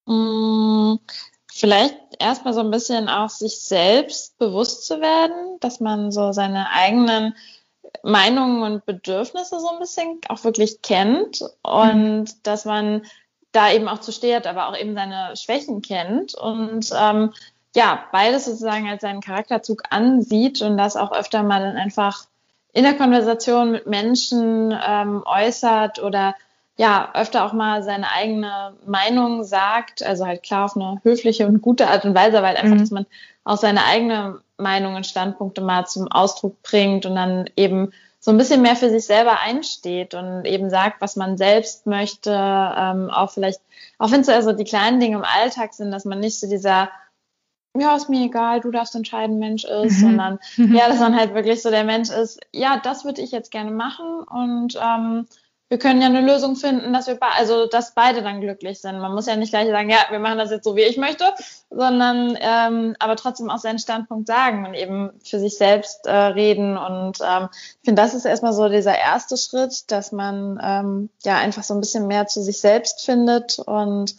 Mhm. 0.06 1.00
Vielleicht 1.52 1.98
erstmal 2.20 2.54
so 2.54 2.60
ein 2.60 2.72
bisschen 2.72 3.10
auch 3.10 3.30
sich 3.30 3.60
selbst 3.62 4.38
bewusst 4.38 4.86
zu 4.86 5.02
werden, 5.02 5.58
dass 5.60 5.80
man 5.80 6.12
so 6.12 6.32
seine 6.32 6.70
eigenen 6.70 7.36
Meinungen 8.04 8.62
und 8.62 8.86
Bedürfnisse 8.86 9.60
so 9.60 9.70
ein 9.70 9.80
bisschen 9.80 10.20
auch 10.30 10.44
wirklich 10.44 10.82
kennt 10.82 11.42
und 11.64 12.22
mhm. 12.22 12.26
dass 12.44 12.66
man 12.66 13.04
da 13.58 13.72
eben 13.72 13.88
auch 13.88 14.00
zu 14.00 14.12
steht, 14.12 14.46
aber 14.46 14.70
auch 14.70 14.78
eben 14.78 14.94
seine 14.94 15.36
Schwächen 15.36 15.82
kennt 15.82 16.36
und 16.36 16.92
ähm, 16.96 17.34
ja, 17.76 18.06
beides 18.12 18.46
sozusagen 18.46 18.88
als 18.88 19.02
seinen 19.02 19.22
Charakterzug 19.22 19.84
ansieht 19.90 20.62
und 20.62 20.78
das 20.78 20.96
auch 20.96 21.12
öfter 21.12 21.44
mal 21.44 21.62
dann 21.62 21.76
einfach 21.76 22.26
in 22.72 22.84
der 22.84 22.94
Konversation 22.94 23.72
mit 23.72 23.88
Menschen 23.88 24.78
ähm, 24.88 25.24
äußert 25.26 26.02
oder 26.02 26.36
ja, 26.78 27.10
öfter 27.16 27.44
auch 27.44 27.54
mal 27.54 27.82
seine 27.82 28.12
eigene 28.12 28.76
Meinung 28.86 29.44
sagt, 29.44 30.04
also 30.04 30.28
halt 30.28 30.44
klar 30.44 30.66
auf 30.66 30.76
eine 30.76 31.00
höfliche 31.04 31.48
und 31.48 31.64
gute 31.64 31.88
Art 31.88 32.06
und 32.06 32.14
Weise, 32.14 32.44
weil 32.44 32.56
einfach, 32.56 32.76
mhm. 32.76 32.80
dass 32.80 32.92
man 32.92 33.06
auch 33.44 33.58
seine 33.58 33.86
eigene 33.86 34.42
Meinung 34.58 34.94
und 34.94 35.08
Standpunkte 35.08 35.62
mal 35.62 35.88
zum 35.88 36.08
Ausdruck 36.12 36.62
bringt 36.62 37.08
und 37.08 37.16
dann 37.16 37.50
eben 37.56 37.92
so 38.28 38.34
ein 38.34 38.38
bisschen 38.38 38.62
mehr 38.62 38.76
für 38.76 38.90
sich 38.90 39.06
selber 39.06 39.40
einsteht 39.40 40.14
und 40.14 40.44
eben 40.44 40.70
sagt, 40.70 41.00
was 41.00 41.16
man 41.16 41.38
selbst 41.38 41.88
möchte, 41.88 42.32
ähm, 42.32 43.10
auch 43.10 43.32
vielleicht, 43.32 43.62
auch 44.00 44.12
wenn 44.12 44.20
es 44.20 44.28
also 44.28 44.52
die 44.52 44.66
kleinen 44.66 45.00
Dinge 45.00 45.16
im 45.16 45.24
Alltag 45.24 45.74
sind, 45.74 45.92
dass 45.92 46.04
man 46.04 46.20
nicht 46.20 46.38
so 46.38 46.50
dieser 46.50 46.90
ja, 47.74 47.96
ist 47.96 48.10
mir 48.10 48.26
egal, 48.26 48.60
du 48.60 48.70
darfst 48.70 48.96
entscheiden, 48.96 49.40
Mensch 49.40 49.64
ist, 49.64 50.00
mhm. 50.00 50.02
sondern 50.02 50.40
ja, 50.58 50.90
dass 50.90 51.00
man 51.00 51.16
halt 51.16 51.36
wirklich 51.36 51.62
so 51.62 51.70
der 51.70 51.86
Mensch 51.86 52.10
ist, 52.10 52.42
ja, 52.52 52.82
das 52.84 53.06
würde 53.06 53.22
ich 53.22 53.32
jetzt 53.32 53.50
gerne 53.50 53.72
machen 53.72 54.24
und 54.24 54.76
ähm, 54.76 55.26
wir 55.70 55.80
können 55.80 56.02
ja 56.02 56.08
eine 56.08 56.22
Lösung 56.22 56.56
finden, 56.56 56.94
dass 56.94 57.08
wir 57.08 57.18
also 57.22 57.68
dass 57.68 57.94
beide 57.94 58.22
dann 58.22 58.40
glücklich 58.40 58.80
sind. 58.80 59.00
Man 59.00 59.14
muss 59.14 59.26
ja 59.26 59.36
nicht 59.36 59.52
gleich 59.52 59.68
sagen, 59.68 59.90
ja, 59.90 59.98
wir 60.10 60.20
machen 60.20 60.38
das 60.38 60.50
jetzt 60.50 60.64
so, 60.64 60.78
wie 60.78 60.84
ich 60.84 60.98
möchte, 60.98 61.26
sondern 61.70 62.38
ähm, 62.40 62.96
aber 63.00 63.18
trotzdem 63.18 63.50
auch 63.50 63.58
seinen 63.58 63.80
Standpunkt 63.80 64.28
sagen 64.28 64.66
und 64.66 64.74
eben 64.74 65.12
für 65.24 65.40
sich 65.40 65.58
selbst 65.58 66.06
äh, 66.06 66.12
reden. 66.12 66.78
Und 66.78 67.20
ähm, 67.22 67.50
ich 67.52 67.86
finde, 67.86 68.02
das 68.02 68.14
ist 68.14 68.26
erstmal 68.26 68.54
so 68.54 68.70
dieser 68.70 68.98
erste 68.98 69.36
Schritt, 69.36 69.92
dass 69.92 70.14
man 70.14 70.60
ähm, 70.64 71.10
ja 71.26 71.38
einfach 71.38 71.64
so 71.64 71.74
ein 71.74 71.82
bisschen 71.82 72.08
mehr 72.08 72.28
zu 72.28 72.42
sich 72.42 72.60
selbst 72.60 73.04
findet 73.04 73.60
und 73.60 74.16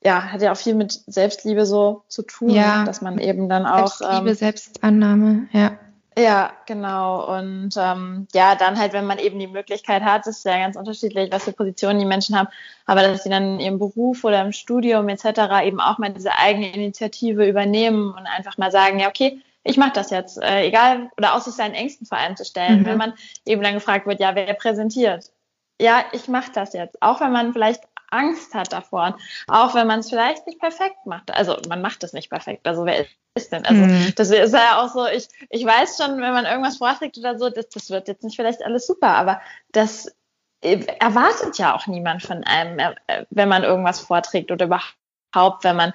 ja, 0.00 0.22
hat 0.22 0.42
ja 0.42 0.52
auch 0.52 0.56
viel 0.56 0.74
mit 0.74 1.00
Selbstliebe 1.06 1.66
so 1.66 2.04
zu 2.08 2.22
tun, 2.22 2.50
ja. 2.50 2.84
dass 2.84 3.00
man 3.00 3.18
eben 3.18 3.48
dann 3.48 3.66
auch 3.66 3.96
Selbstliebe, 3.96 4.30
ähm, 4.30 4.36
Selbstannahme, 4.36 5.48
ja. 5.50 5.78
Ja, 6.16 6.52
genau. 6.66 7.36
Und 7.36 7.70
ähm, 7.76 8.28
ja, 8.32 8.54
dann 8.54 8.78
halt, 8.78 8.92
wenn 8.92 9.06
man 9.06 9.18
eben 9.18 9.38
die 9.38 9.48
Möglichkeit 9.48 10.02
hat, 10.02 10.26
ist 10.28 10.44
ja 10.44 10.58
ganz 10.58 10.76
unterschiedlich, 10.76 11.32
was 11.32 11.44
für 11.44 11.52
Positionen 11.52 11.98
die 11.98 12.04
Menschen 12.04 12.38
haben, 12.38 12.48
aber 12.86 13.02
dass 13.02 13.24
sie 13.24 13.30
dann 13.30 13.54
in 13.54 13.60
ihrem 13.60 13.78
Beruf 13.78 14.22
oder 14.22 14.40
im 14.42 14.52
Studium 14.52 15.08
etc. 15.08 15.64
eben 15.64 15.80
auch 15.80 15.98
mal 15.98 16.12
diese 16.12 16.32
eigene 16.36 16.72
Initiative 16.72 17.48
übernehmen 17.48 18.10
und 18.10 18.26
einfach 18.26 18.58
mal 18.58 18.70
sagen, 18.70 19.00
ja, 19.00 19.08
okay, 19.08 19.40
ich 19.64 19.76
mache 19.76 19.92
das 19.94 20.10
jetzt, 20.10 20.40
äh, 20.40 20.66
egal, 20.66 21.10
oder 21.16 21.34
auch 21.34 21.40
sich 21.40 21.54
seinen 21.54 21.74
Ängsten 21.74 22.06
vor 22.06 22.18
allem 22.18 22.36
zu 22.36 22.44
stellen, 22.44 22.82
mhm. 22.82 22.86
wenn 22.86 22.98
man 22.98 23.14
eben 23.44 23.62
dann 23.62 23.74
gefragt 23.74 24.06
wird, 24.06 24.20
ja, 24.20 24.36
wer 24.36 24.54
präsentiert? 24.54 25.32
Ja, 25.80 26.04
ich 26.12 26.28
mache 26.28 26.52
das 26.54 26.74
jetzt, 26.74 27.02
auch 27.02 27.20
wenn 27.20 27.32
man 27.32 27.52
vielleicht 27.52 27.82
Angst 28.14 28.54
hat 28.54 28.72
davor. 28.72 29.16
Auch 29.48 29.74
wenn 29.74 29.86
man 29.86 30.00
es 30.00 30.08
vielleicht 30.08 30.46
nicht 30.46 30.60
perfekt 30.60 31.04
macht. 31.04 31.34
Also 31.34 31.56
man 31.68 31.82
macht 31.82 32.04
es 32.04 32.12
nicht 32.12 32.30
perfekt. 32.30 32.66
Also 32.66 32.86
wer 32.86 33.04
ist 33.34 33.52
denn? 33.52 33.64
Also 33.64 33.82
mhm. 33.82 34.12
das 34.16 34.30
ist 34.30 34.54
ja 34.54 34.82
auch 34.82 34.88
so, 34.92 35.06
ich, 35.06 35.28
ich 35.50 35.64
weiß 35.64 35.96
schon, 35.96 36.20
wenn 36.20 36.32
man 36.32 36.46
irgendwas 36.46 36.78
vorträgt 36.78 37.18
oder 37.18 37.38
so, 37.38 37.50
das, 37.50 37.68
das 37.68 37.90
wird 37.90 38.08
jetzt 38.08 38.22
nicht 38.22 38.36
vielleicht 38.36 38.64
alles 38.64 38.86
super, 38.86 39.08
aber 39.08 39.40
das 39.72 40.14
erwartet 40.62 41.58
ja 41.58 41.74
auch 41.74 41.86
niemand 41.86 42.22
von 42.22 42.42
einem, 42.44 42.78
äh, 42.78 43.24
wenn 43.30 43.48
man 43.48 43.64
irgendwas 43.64 44.00
vorträgt 44.00 44.50
oder 44.50 44.66
überhaupt, 44.66 45.64
wenn 45.64 45.76
man 45.76 45.92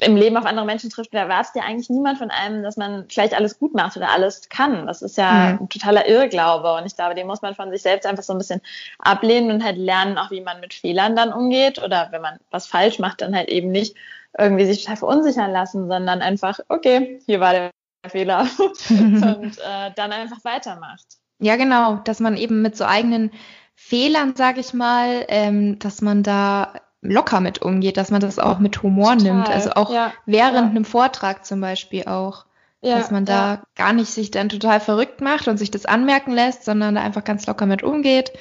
im 0.00 0.14
Leben 0.14 0.36
auf 0.36 0.46
andere 0.46 0.64
Menschen 0.64 0.90
trifft, 0.90 1.12
da 1.12 1.18
erwartet 1.18 1.56
ja 1.56 1.62
eigentlich 1.62 1.90
niemand 1.90 2.18
von 2.18 2.30
einem, 2.30 2.62
dass 2.62 2.76
man 2.76 3.06
vielleicht 3.08 3.34
alles 3.34 3.58
gut 3.58 3.74
macht 3.74 3.96
oder 3.96 4.10
alles 4.10 4.48
kann. 4.48 4.86
Das 4.86 5.02
ist 5.02 5.18
ja 5.18 5.32
mhm. 5.32 5.58
ein 5.62 5.68
totaler 5.68 6.06
Irrglaube. 6.06 6.72
Und 6.74 6.86
ich 6.86 6.94
glaube, 6.94 7.16
den 7.16 7.26
muss 7.26 7.42
man 7.42 7.56
von 7.56 7.70
sich 7.72 7.82
selbst 7.82 8.06
einfach 8.06 8.22
so 8.22 8.32
ein 8.32 8.38
bisschen 8.38 8.60
ablehnen 9.00 9.50
und 9.50 9.64
halt 9.64 9.76
lernen, 9.76 10.16
auch 10.16 10.30
wie 10.30 10.40
man 10.40 10.60
mit 10.60 10.72
Fehlern 10.72 11.16
dann 11.16 11.32
umgeht. 11.32 11.82
Oder 11.82 12.08
wenn 12.12 12.22
man 12.22 12.38
was 12.52 12.68
falsch 12.68 13.00
macht, 13.00 13.22
dann 13.22 13.34
halt 13.34 13.48
eben 13.48 13.72
nicht 13.72 13.96
irgendwie 14.38 14.66
sich 14.66 14.84
total 14.84 14.96
verunsichern 14.96 15.50
lassen, 15.50 15.88
sondern 15.88 16.22
einfach, 16.22 16.60
okay, 16.68 17.20
hier 17.26 17.40
war 17.40 17.52
der 17.52 17.70
Fehler 18.08 18.46
und 18.90 19.58
äh, 19.58 19.90
dann 19.96 20.12
einfach 20.12 20.44
weitermacht. 20.44 21.06
Ja, 21.40 21.56
genau, 21.56 21.96
dass 21.96 22.20
man 22.20 22.36
eben 22.36 22.62
mit 22.62 22.76
so 22.76 22.84
eigenen 22.84 23.32
Fehlern, 23.74 24.34
sag 24.36 24.58
ich 24.58 24.74
mal, 24.74 25.24
ähm, 25.28 25.78
dass 25.78 26.02
man 26.02 26.22
da 26.22 26.72
locker 27.00 27.40
mit 27.40 27.62
umgeht, 27.62 27.96
dass 27.96 28.10
man 28.10 28.20
das 28.20 28.38
auch 28.38 28.58
mit 28.58 28.82
Humor 28.82 29.16
Total. 29.16 29.34
nimmt. 29.34 29.48
Also 29.48 29.70
auch 29.72 29.92
ja, 29.92 30.12
während 30.26 30.54
ja. 30.54 30.62
einem 30.62 30.84
Vortrag 30.84 31.44
zum 31.44 31.60
Beispiel 31.60 32.04
auch. 32.04 32.46
Ja, 32.80 32.96
dass 32.96 33.10
man 33.10 33.24
da 33.24 33.64
gar 33.74 33.92
nicht 33.92 34.08
sich 34.08 34.30
dann 34.30 34.48
total 34.48 34.78
verrückt 34.78 35.20
macht 35.20 35.48
und 35.48 35.56
sich 35.56 35.72
das 35.72 35.84
anmerken 35.84 36.30
lässt, 36.30 36.64
sondern 36.64 36.94
da 36.94 37.02
einfach 37.02 37.24
ganz 37.24 37.44
locker 37.44 37.66
mit 37.66 37.82
umgeht. 37.82 38.32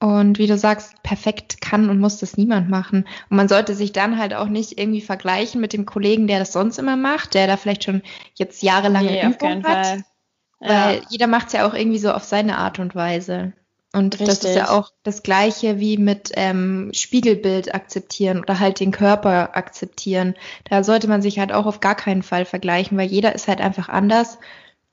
Und 0.00 0.38
wie 0.38 0.46
du 0.46 0.56
sagst, 0.56 1.02
perfekt 1.02 1.60
kann 1.60 1.90
und 1.90 2.00
muss 2.00 2.18
das 2.18 2.38
niemand 2.38 2.70
machen. 2.70 3.06
Und 3.28 3.36
man 3.36 3.48
sollte 3.48 3.74
sich 3.74 3.92
dann 3.92 4.18
halt 4.18 4.32
auch 4.32 4.48
nicht 4.48 4.78
irgendwie 4.78 5.02
vergleichen 5.02 5.60
mit 5.60 5.74
dem 5.74 5.84
Kollegen, 5.84 6.26
der 6.26 6.38
das 6.38 6.52
sonst 6.52 6.78
immer 6.78 6.96
macht, 6.96 7.34
der 7.34 7.46
da 7.46 7.58
vielleicht 7.58 7.84
schon 7.84 8.02
jetzt 8.34 8.62
jahrelange 8.62 9.10
nee, 9.10 9.26
Übung 9.26 9.62
hat. 9.64 9.86
Fall. 9.86 10.04
Weil 10.60 11.02
jeder 11.10 11.26
macht 11.26 11.48
es 11.48 11.52
ja 11.54 11.68
auch 11.68 11.74
irgendwie 11.74 11.98
so 11.98 12.12
auf 12.12 12.24
seine 12.24 12.58
Art 12.58 12.78
und 12.78 12.94
Weise. 12.94 13.52
Und 13.92 14.20
Richtig. 14.20 14.28
das 14.28 14.44
ist 14.44 14.56
ja 14.56 14.70
auch 14.70 14.90
das 15.02 15.22
Gleiche 15.22 15.80
wie 15.80 15.96
mit 15.96 16.30
ähm, 16.34 16.92
Spiegelbild 16.94 17.74
akzeptieren 17.74 18.40
oder 18.40 18.60
halt 18.60 18.78
den 18.78 18.92
Körper 18.92 19.56
akzeptieren. 19.56 20.34
Da 20.68 20.84
sollte 20.84 21.08
man 21.08 21.22
sich 21.22 21.40
halt 21.40 21.52
auch 21.52 21.66
auf 21.66 21.80
gar 21.80 21.96
keinen 21.96 22.22
Fall 22.22 22.44
vergleichen, 22.44 22.96
weil 22.96 23.08
jeder 23.08 23.34
ist 23.34 23.48
halt 23.48 23.60
einfach 23.60 23.88
anders. 23.88 24.38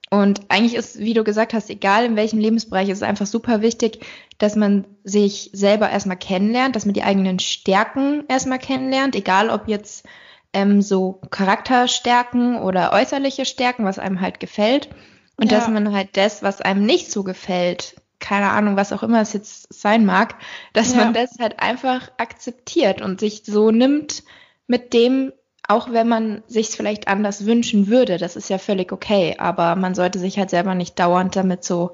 Und 0.09 0.41
eigentlich 0.49 0.75
ist, 0.75 0.99
wie 0.99 1.13
du 1.13 1.23
gesagt 1.23 1.53
hast, 1.53 1.69
egal 1.69 2.05
in 2.05 2.15
welchem 2.15 2.39
Lebensbereich, 2.39 2.89
ist 2.89 2.99
es 2.99 3.03
einfach 3.03 3.25
super 3.25 3.61
wichtig, 3.61 4.05
dass 4.37 4.55
man 4.55 4.85
sich 5.03 5.49
selber 5.53 5.89
erstmal 5.89 6.17
kennenlernt, 6.17 6.75
dass 6.75 6.85
man 6.85 6.93
die 6.93 7.03
eigenen 7.03 7.39
Stärken 7.39 8.23
erstmal 8.29 8.59
kennenlernt, 8.59 9.15
egal 9.15 9.49
ob 9.49 9.67
jetzt 9.67 10.05
ähm, 10.53 10.81
so 10.81 11.19
Charakterstärken 11.29 12.57
oder 12.61 12.93
äußerliche 12.93 13.45
Stärken, 13.45 13.83
was 13.83 13.99
einem 13.99 14.21
halt 14.21 14.39
gefällt. 14.39 14.89
Und 15.35 15.51
ja. 15.51 15.57
dass 15.57 15.67
man 15.67 15.93
halt 15.93 16.15
das, 16.15 16.41
was 16.41 16.61
einem 16.61 16.85
nicht 16.85 17.11
so 17.11 17.23
gefällt, 17.23 17.95
keine 18.19 18.49
Ahnung, 18.49 18.77
was 18.77 18.93
auch 18.93 19.03
immer 19.03 19.21
es 19.21 19.33
jetzt 19.33 19.71
sein 19.73 20.05
mag, 20.05 20.35
dass 20.73 20.93
ja. 20.93 21.03
man 21.03 21.13
das 21.13 21.37
halt 21.39 21.59
einfach 21.59 22.11
akzeptiert 22.17 23.01
und 23.01 23.19
sich 23.19 23.43
so 23.45 23.71
nimmt 23.71 24.23
mit 24.67 24.93
dem, 24.93 25.31
auch 25.67 25.91
wenn 25.91 26.07
man 26.07 26.43
sich 26.47 26.69
vielleicht 26.69 27.07
anders 27.07 27.45
wünschen 27.45 27.87
würde. 27.87 28.17
Das 28.17 28.35
ist 28.35 28.49
ja 28.49 28.57
völlig 28.57 28.91
okay, 28.91 29.35
aber 29.37 29.75
man 29.75 29.95
sollte 29.95 30.19
sich 30.19 30.37
halt 30.37 30.49
selber 30.49 30.75
nicht 30.75 30.97
dauernd 30.97 31.35
damit 31.35 31.63
so 31.63 31.91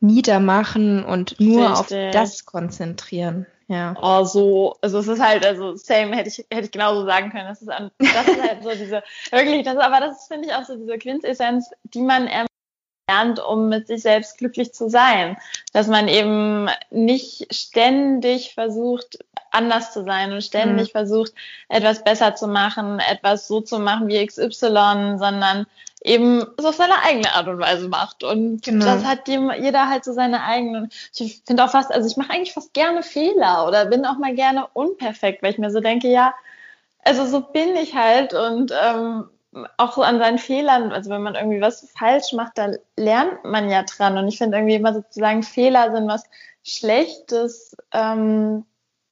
niedermachen 0.00 1.04
und 1.04 1.40
nur 1.40 1.70
Richtig. 1.70 1.78
auf 1.78 2.12
das 2.12 2.44
konzentrieren. 2.44 3.46
Ja. 3.68 3.96
Oh, 4.00 4.24
so, 4.24 4.76
also 4.80 4.98
es 4.98 5.08
ist 5.08 5.20
halt, 5.20 5.44
also 5.44 5.74
same 5.74 6.14
hätte 6.14 6.28
ich, 6.28 6.38
hätte 6.50 6.66
ich 6.66 6.70
genauso 6.70 7.04
sagen 7.04 7.30
können. 7.30 7.48
Das 7.48 7.60
ist, 7.60 7.68
das 7.68 8.28
ist 8.28 8.42
halt 8.42 8.62
so 8.62 8.70
diese, 8.70 9.02
wirklich, 9.32 9.64
das, 9.64 9.76
aber 9.76 9.98
das 10.00 10.28
finde 10.28 10.48
ich 10.48 10.54
auch 10.54 10.64
so 10.64 10.76
diese 10.76 10.98
Quintessenz, 10.98 11.70
die 11.82 12.02
man 12.02 12.28
lernt, 13.08 13.40
um 13.40 13.68
mit 13.68 13.88
sich 13.88 14.02
selbst 14.02 14.38
glücklich 14.38 14.72
zu 14.72 14.88
sein. 14.88 15.36
Dass 15.72 15.88
man 15.88 16.06
eben 16.06 16.68
nicht 16.90 17.52
ständig 17.52 18.54
versucht, 18.54 19.18
anders 19.50 19.92
zu 19.92 20.04
sein 20.04 20.32
und 20.32 20.42
ständig 20.42 20.88
mhm. 20.88 20.98
versucht, 20.98 21.32
etwas 21.68 22.04
besser 22.04 22.34
zu 22.34 22.48
machen, 22.48 23.00
etwas 23.00 23.48
so 23.48 23.60
zu 23.60 23.78
machen 23.78 24.08
wie 24.08 24.24
XY, 24.24 25.16
sondern 25.18 25.66
eben 26.02 26.44
so 26.58 26.68
auf 26.68 26.76
seine 26.76 27.02
eigene 27.02 27.34
Art 27.34 27.48
und 27.48 27.58
Weise 27.58 27.88
macht. 27.88 28.22
Und 28.22 28.62
genau. 28.62 28.84
das 28.84 29.04
hat 29.04 29.28
jeder 29.28 29.88
halt 29.88 30.04
so 30.04 30.12
seine 30.12 30.44
eigenen. 30.44 30.90
Ich 31.14 31.42
finde 31.44 31.64
auch 31.64 31.70
fast, 31.70 31.92
also 31.92 32.08
ich 32.08 32.16
mache 32.16 32.30
eigentlich 32.30 32.54
fast 32.54 32.72
gerne 32.74 33.02
Fehler 33.02 33.66
oder 33.66 33.86
bin 33.86 34.04
auch 34.06 34.18
mal 34.18 34.34
gerne 34.34 34.66
unperfekt, 34.72 35.42
weil 35.42 35.52
ich 35.52 35.58
mir 35.58 35.70
so 35.70 35.80
denke, 35.80 36.08
ja, 36.08 36.34
also 37.02 37.26
so 37.26 37.40
bin 37.40 37.76
ich 37.76 37.94
halt 37.94 38.34
und 38.34 38.72
ähm, 38.72 39.28
auch 39.78 39.94
so 39.94 40.02
an 40.02 40.18
seinen 40.18 40.38
Fehlern, 40.38 40.92
also 40.92 41.10
wenn 41.10 41.22
man 41.22 41.34
irgendwie 41.34 41.60
was 41.60 41.88
falsch 41.96 42.32
macht, 42.32 42.58
dann 42.58 42.76
lernt 42.96 43.44
man 43.44 43.70
ja 43.70 43.82
dran. 43.82 44.18
Und 44.18 44.28
ich 44.28 44.38
finde 44.38 44.58
irgendwie 44.58 44.74
immer 44.74 44.92
sozusagen 44.92 45.42
Fehler 45.42 45.92
sind 45.92 46.08
was 46.08 46.24
Schlechtes. 46.62 47.76
Ähm, 47.92 48.64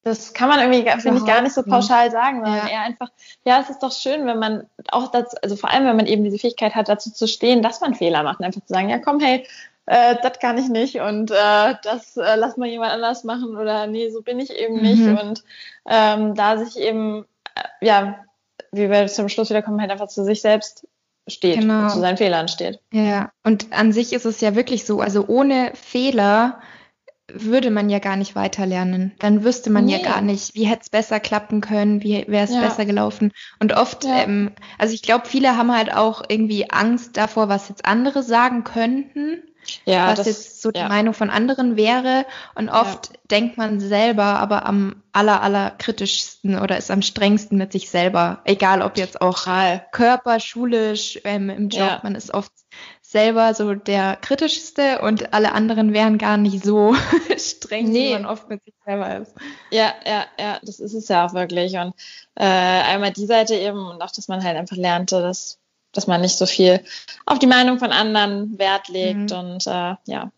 das 0.05 0.35
kann 0.35 0.51
man 0.51 0.61
irgendwie, 0.61 0.89
finde 1.01 1.19
ich, 1.19 1.25
gar 1.25 1.41
nicht 1.41 1.55
so 1.55 1.63
pauschal 1.63 2.11
sagen, 2.11 2.45
sondern 2.45 2.67
ja. 2.67 2.73
eher 2.73 2.83
einfach, 2.83 3.09
ja, 3.45 3.61
es 3.61 3.71
ist 3.71 3.83
doch 3.83 3.93
schön, 3.93 4.27
wenn 4.27 4.39
man 4.39 4.67
auch 4.91 5.11
dazu, 5.11 5.37
also 5.43 5.57
vor 5.57 5.71
allem, 5.71 5.87
wenn 5.87 5.97
man 5.97 6.07
eben 6.07 6.25
diese 6.25 6.39
Fähigkeit 6.39 6.75
hat, 6.75 6.89
dazu 6.89 7.11
zu 7.11 7.27
stehen, 7.27 7.63
dass 7.63 7.81
man 7.81 7.95
Fehler 7.95 8.23
macht 8.23 8.39
und 8.39 8.45
einfach 8.45 8.61
zu 8.61 8.73
sagen, 8.73 8.91
ja, 8.91 8.99
komm, 8.99 9.19
hey, 9.21 9.47
äh, 9.87 10.17
das 10.23 10.39
kann 10.39 10.59
ich 10.59 10.69
nicht 10.69 11.01
und 11.01 11.31
äh, 11.31 11.75
das 11.83 12.17
äh, 12.17 12.37
lass 12.37 12.57
mal 12.57 12.69
jemand 12.69 12.93
anders 12.93 13.25
machen 13.25 13.57
oder 13.57 13.87
nee, 13.87 14.11
so 14.11 14.23
bin 14.23 14.41
ich 14.41 14.51
eben 14.51 14.81
nicht. 14.81 15.03
Mhm. 15.03 15.19
Und 15.19 15.45
ähm, 15.89 16.35
da 16.35 16.59
sich 16.59 16.79
eben, 16.79 17.25
äh, 17.55 17.87
ja, 17.87 18.19
wie 18.73 18.91
wir 18.91 19.07
zum 19.09 19.29
Schluss 19.29 19.51
wieder 19.51 19.63
kommen, 19.63 19.81
halt 19.81 19.91
einfach 19.91 20.09
zu 20.09 20.25
sich 20.25 20.43
selbst 20.43 20.87
steht, 21.27 21.61
genau. 21.61 21.89
zu 21.89 22.01
seinen 22.01 22.19
Fehlern 22.19 22.49
steht. 22.49 22.81
Ja, 22.93 23.31
und 23.43 23.73
an 23.73 23.93
sich 23.93 24.13
ist 24.13 24.27
es 24.27 24.41
ja 24.41 24.55
wirklich 24.55 24.85
so, 24.85 25.01
also 25.01 25.25
ohne 25.27 25.73
Fehler 25.75 26.61
würde 27.35 27.71
man 27.71 27.91
ja 27.91 27.99
gar 27.99 28.17
nicht 28.17 28.35
weiterlernen. 28.35 29.12
Dann 29.19 29.45
wüsste 29.45 29.71
man 29.71 29.87
nee. 29.87 29.99
ja 29.99 30.03
gar 30.03 30.21
nicht, 30.21 30.55
wie 30.55 30.64
hätte 30.64 30.83
es 30.83 30.91
besser 30.91 31.21
klappen 31.21 31.61
können, 31.61 32.03
wie 32.03 32.25
wäre 32.29 32.45
es 32.45 32.55
ja. 32.55 32.61
besser 32.61 32.87
gelaufen. 32.87 33.33
Und 33.61 33.73
oft, 33.75 34.05
ja. 34.05 34.23
ähm, 34.23 34.53
also 34.79 34.95
ich 34.95 35.03
glaube, 35.03 35.26
viele 35.26 35.57
haben 35.57 35.75
halt 35.75 35.95
auch 35.95 36.23
irgendwie 36.29 36.71
Angst 36.71 37.17
davor, 37.17 37.49
was 37.49 37.69
jetzt 37.69 37.85
andere 37.85 38.23
sagen 38.23 38.64
könnten. 38.64 39.43
Ja, 39.85 40.09
was 40.09 40.19
das, 40.19 40.26
jetzt 40.26 40.62
so 40.62 40.71
die. 40.71 40.83
Meinung 40.83 41.14
von 41.14 41.31
anderen 41.31 41.76
wäre. 41.76 42.26
Und 42.55 42.69
oft 42.69 43.12
denkt 43.31 43.57
man 43.57 43.81
selber 43.81 44.25
aber 44.25 44.67
am 44.67 45.03
aller, 45.12 45.43
aller 45.43 45.71
kritischsten 45.71 46.59
oder 46.59 46.76
ist 46.76 46.91
am 46.91 47.03
strengsten 47.03 47.59
mit 47.59 47.73
sich 47.73 47.88
selber. 47.88 48.41
Egal 48.45 48.83
ob 48.83 48.99
jetzt 48.99 49.21
auch. 49.21 49.47
Körper, 49.93 50.41
schulisch, 50.41 51.19
ähm, 51.25 51.50
im 51.50 51.69
Job. 51.69 52.00
Man 52.03 52.14
ist 52.14 52.33
oft 52.35 52.53
selber 53.14 53.54
so 53.54 53.75
der 53.75 54.16
kritischste 54.16 55.00
und 55.00 55.33
alle 55.33 55.52
anderen 55.52 55.92
wären 55.92 56.18
gar 56.18 56.37
nicht 56.37 56.64
so 56.64 56.97
streng, 57.38 57.88
nee. 57.90 58.09
wie 58.09 58.12
man 58.14 58.26
oft 58.26 58.49
mit 58.49 58.64
sich 58.64 58.75
selber 58.85 59.18
ist. 59.18 59.33
Ja, 59.71 59.94
ja, 60.04 60.25
ja, 60.37 60.59
das 60.62 60.80
ist 60.80 60.94
es 60.94 61.06
ja 61.06 61.25
auch 61.25 61.33
wirklich. 61.33 61.75
Und 61.75 61.94
äh, 62.35 62.44
einmal 62.44 63.12
die 63.12 63.26
Seite 63.26 63.54
eben 63.54 63.78
und 63.78 64.02
auch, 64.02 64.11
dass 64.11 64.26
man 64.26 64.42
halt 64.42 64.56
einfach 64.56 64.76
lernte, 64.76 65.23
dass, 65.23 65.61
dass 65.92 66.09
man 66.09 66.23
nicht 66.23 66.37
so 66.37 66.44
viel 66.44 66.83
auf 67.25 67.38
die 67.38 67.47
Meinung 67.47 67.78
von 67.78 67.92
anderen 67.92 68.59
Wert 68.59 68.88
legt 68.88 69.30
mhm. 69.30 69.38
und 69.38 69.66
äh, 69.68 69.94
ja. 70.06 70.33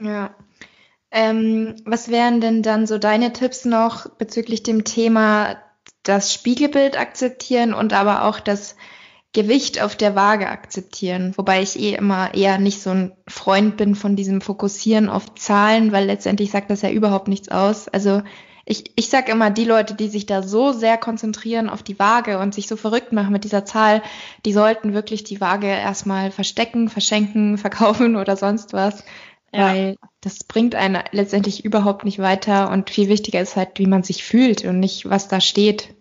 Ja. 0.00 0.34
Ähm, 1.10 1.74
was 1.84 2.08
wären 2.08 2.40
denn 2.40 2.62
dann 2.62 2.86
so 2.86 2.98
deine 2.98 3.32
Tipps 3.32 3.64
noch 3.64 4.08
bezüglich 4.10 4.62
dem 4.62 4.84
Thema 4.84 5.56
das 6.04 6.32
Spiegelbild 6.32 6.96
akzeptieren 6.96 7.74
und 7.74 7.92
aber 7.92 8.26
auch 8.26 8.38
das 8.38 8.76
Gewicht 9.32 9.80
auf 9.80 9.94
der 9.94 10.16
Waage 10.16 10.48
akzeptieren, 10.48 11.32
wobei 11.36 11.62
ich 11.62 11.78
eh 11.78 11.94
immer 11.94 12.34
eher 12.34 12.58
nicht 12.58 12.82
so 12.82 12.90
ein 12.90 13.12
Freund 13.28 13.76
bin 13.76 13.94
von 13.94 14.16
diesem 14.16 14.40
Fokussieren 14.40 15.08
auf 15.08 15.34
Zahlen, 15.36 15.92
weil 15.92 16.06
letztendlich 16.06 16.50
sagt 16.50 16.70
das 16.70 16.82
ja 16.82 16.90
überhaupt 16.90 17.28
nichts 17.28 17.48
aus. 17.48 17.86
Also 17.86 18.22
ich, 18.64 18.92
ich 18.96 19.08
sag 19.08 19.28
immer, 19.28 19.50
die 19.50 19.64
Leute, 19.64 19.94
die 19.94 20.08
sich 20.08 20.26
da 20.26 20.42
so 20.42 20.72
sehr 20.72 20.98
konzentrieren 20.98 21.68
auf 21.68 21.82
die 21.82 21.98
Waage 21.98 22.38
und 22.38 22.54
sich 22.54 22.66
so 22.66 22.76
verrückt 22.76 23.12
machen 23.12 23.32
mit 23.32 23.44
dieser 23.44 23.64
Zahl, 23.64 24.02
die 24.44 24.52
sollten 24.52 24.94
wirklich 24.94 25.22
die 25.22 25.40
Waage 25.40 25.68
erstmal 25.68 26.32
verstecken, 26.32 26.88
verschenken, 26.88 27.56
verkaufen 27.58 28.16
oder 28.16 28.36
sonst 28.36 28.72
was. 28.72 29.04
Ja. 29.52 29.66
Weil 29.66 29.96
das 30.20 30.44
bringt 30.44 30.74
einen 30.74 31.02
letztendlich 31.12 31.64
überhaupt 31.64 32.04
nicht 32.04 32.18
weiter 32.18 32.70
und 32.70 32.90
viel 32.90 33.08
wichtiger 33.08 33.40
ist 33.40 33.56
halt, 33.56 33.78
wie 33.78 33.86
man 33.86 34.02
sich 34.02 34.22
fühlt 34.22 34.64
und 34.64 34.78
nicht, 34.78 35.08
was 35.08 35.28
da 35.28 35.40
steht. 35.40 35.94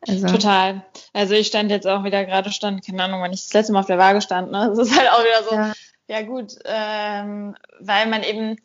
Also. 0.00 0.26
Total. 0.28 0.84
Also 1.12 1.34
ich 1.34 1.48
stand 1.48 1.70
jetzt 1.70 1.86
auch 1.86 2.04
wieder 2.04 2.24
gerade 2.24 2.52
stand, 2.52 2.86
keine 2.86 3.02
Ahnung, 3.02 3.20
wann 3.20 3.32
ich 3.32 3.44
das 3.44 3.52
letzte 3.52 3.72
Mal 3.72 3.80
auf 3.80 3.86
der 3.86 3.98
Waage 3.98 4.20
stand. 4.20 4.50
Ne? 4.52 4.72
Das 4.74 4.88
ist 4.88 4.96
halt 4.96 5.10
auch 5.10 5.24
wieder 5.24 5.42
so, 5.48 5.54
ja, 5.54 5.72
ja 6.08 6.22
gut, 6.22 6.54
ähm, 6.64 7.56
weil 7.80 8.06
man 8.06 8.22
eben, 8.22 8.56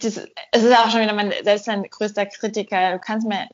das, 0.00 0.18
es 0.52 0.62
ist 0.62 0.76
auch 0.76 0.90
schon 0.90 1.00
wieder 1.00 1.14
mein, 1.14 1.32
selbst 1.42 1.66
mein 1.66 1.82
größter 1.84 2.26
Kritiker. 2.26 2.92
Du 2.92 2.98
kannst 2.98 3.26
mir, 3.26 3.48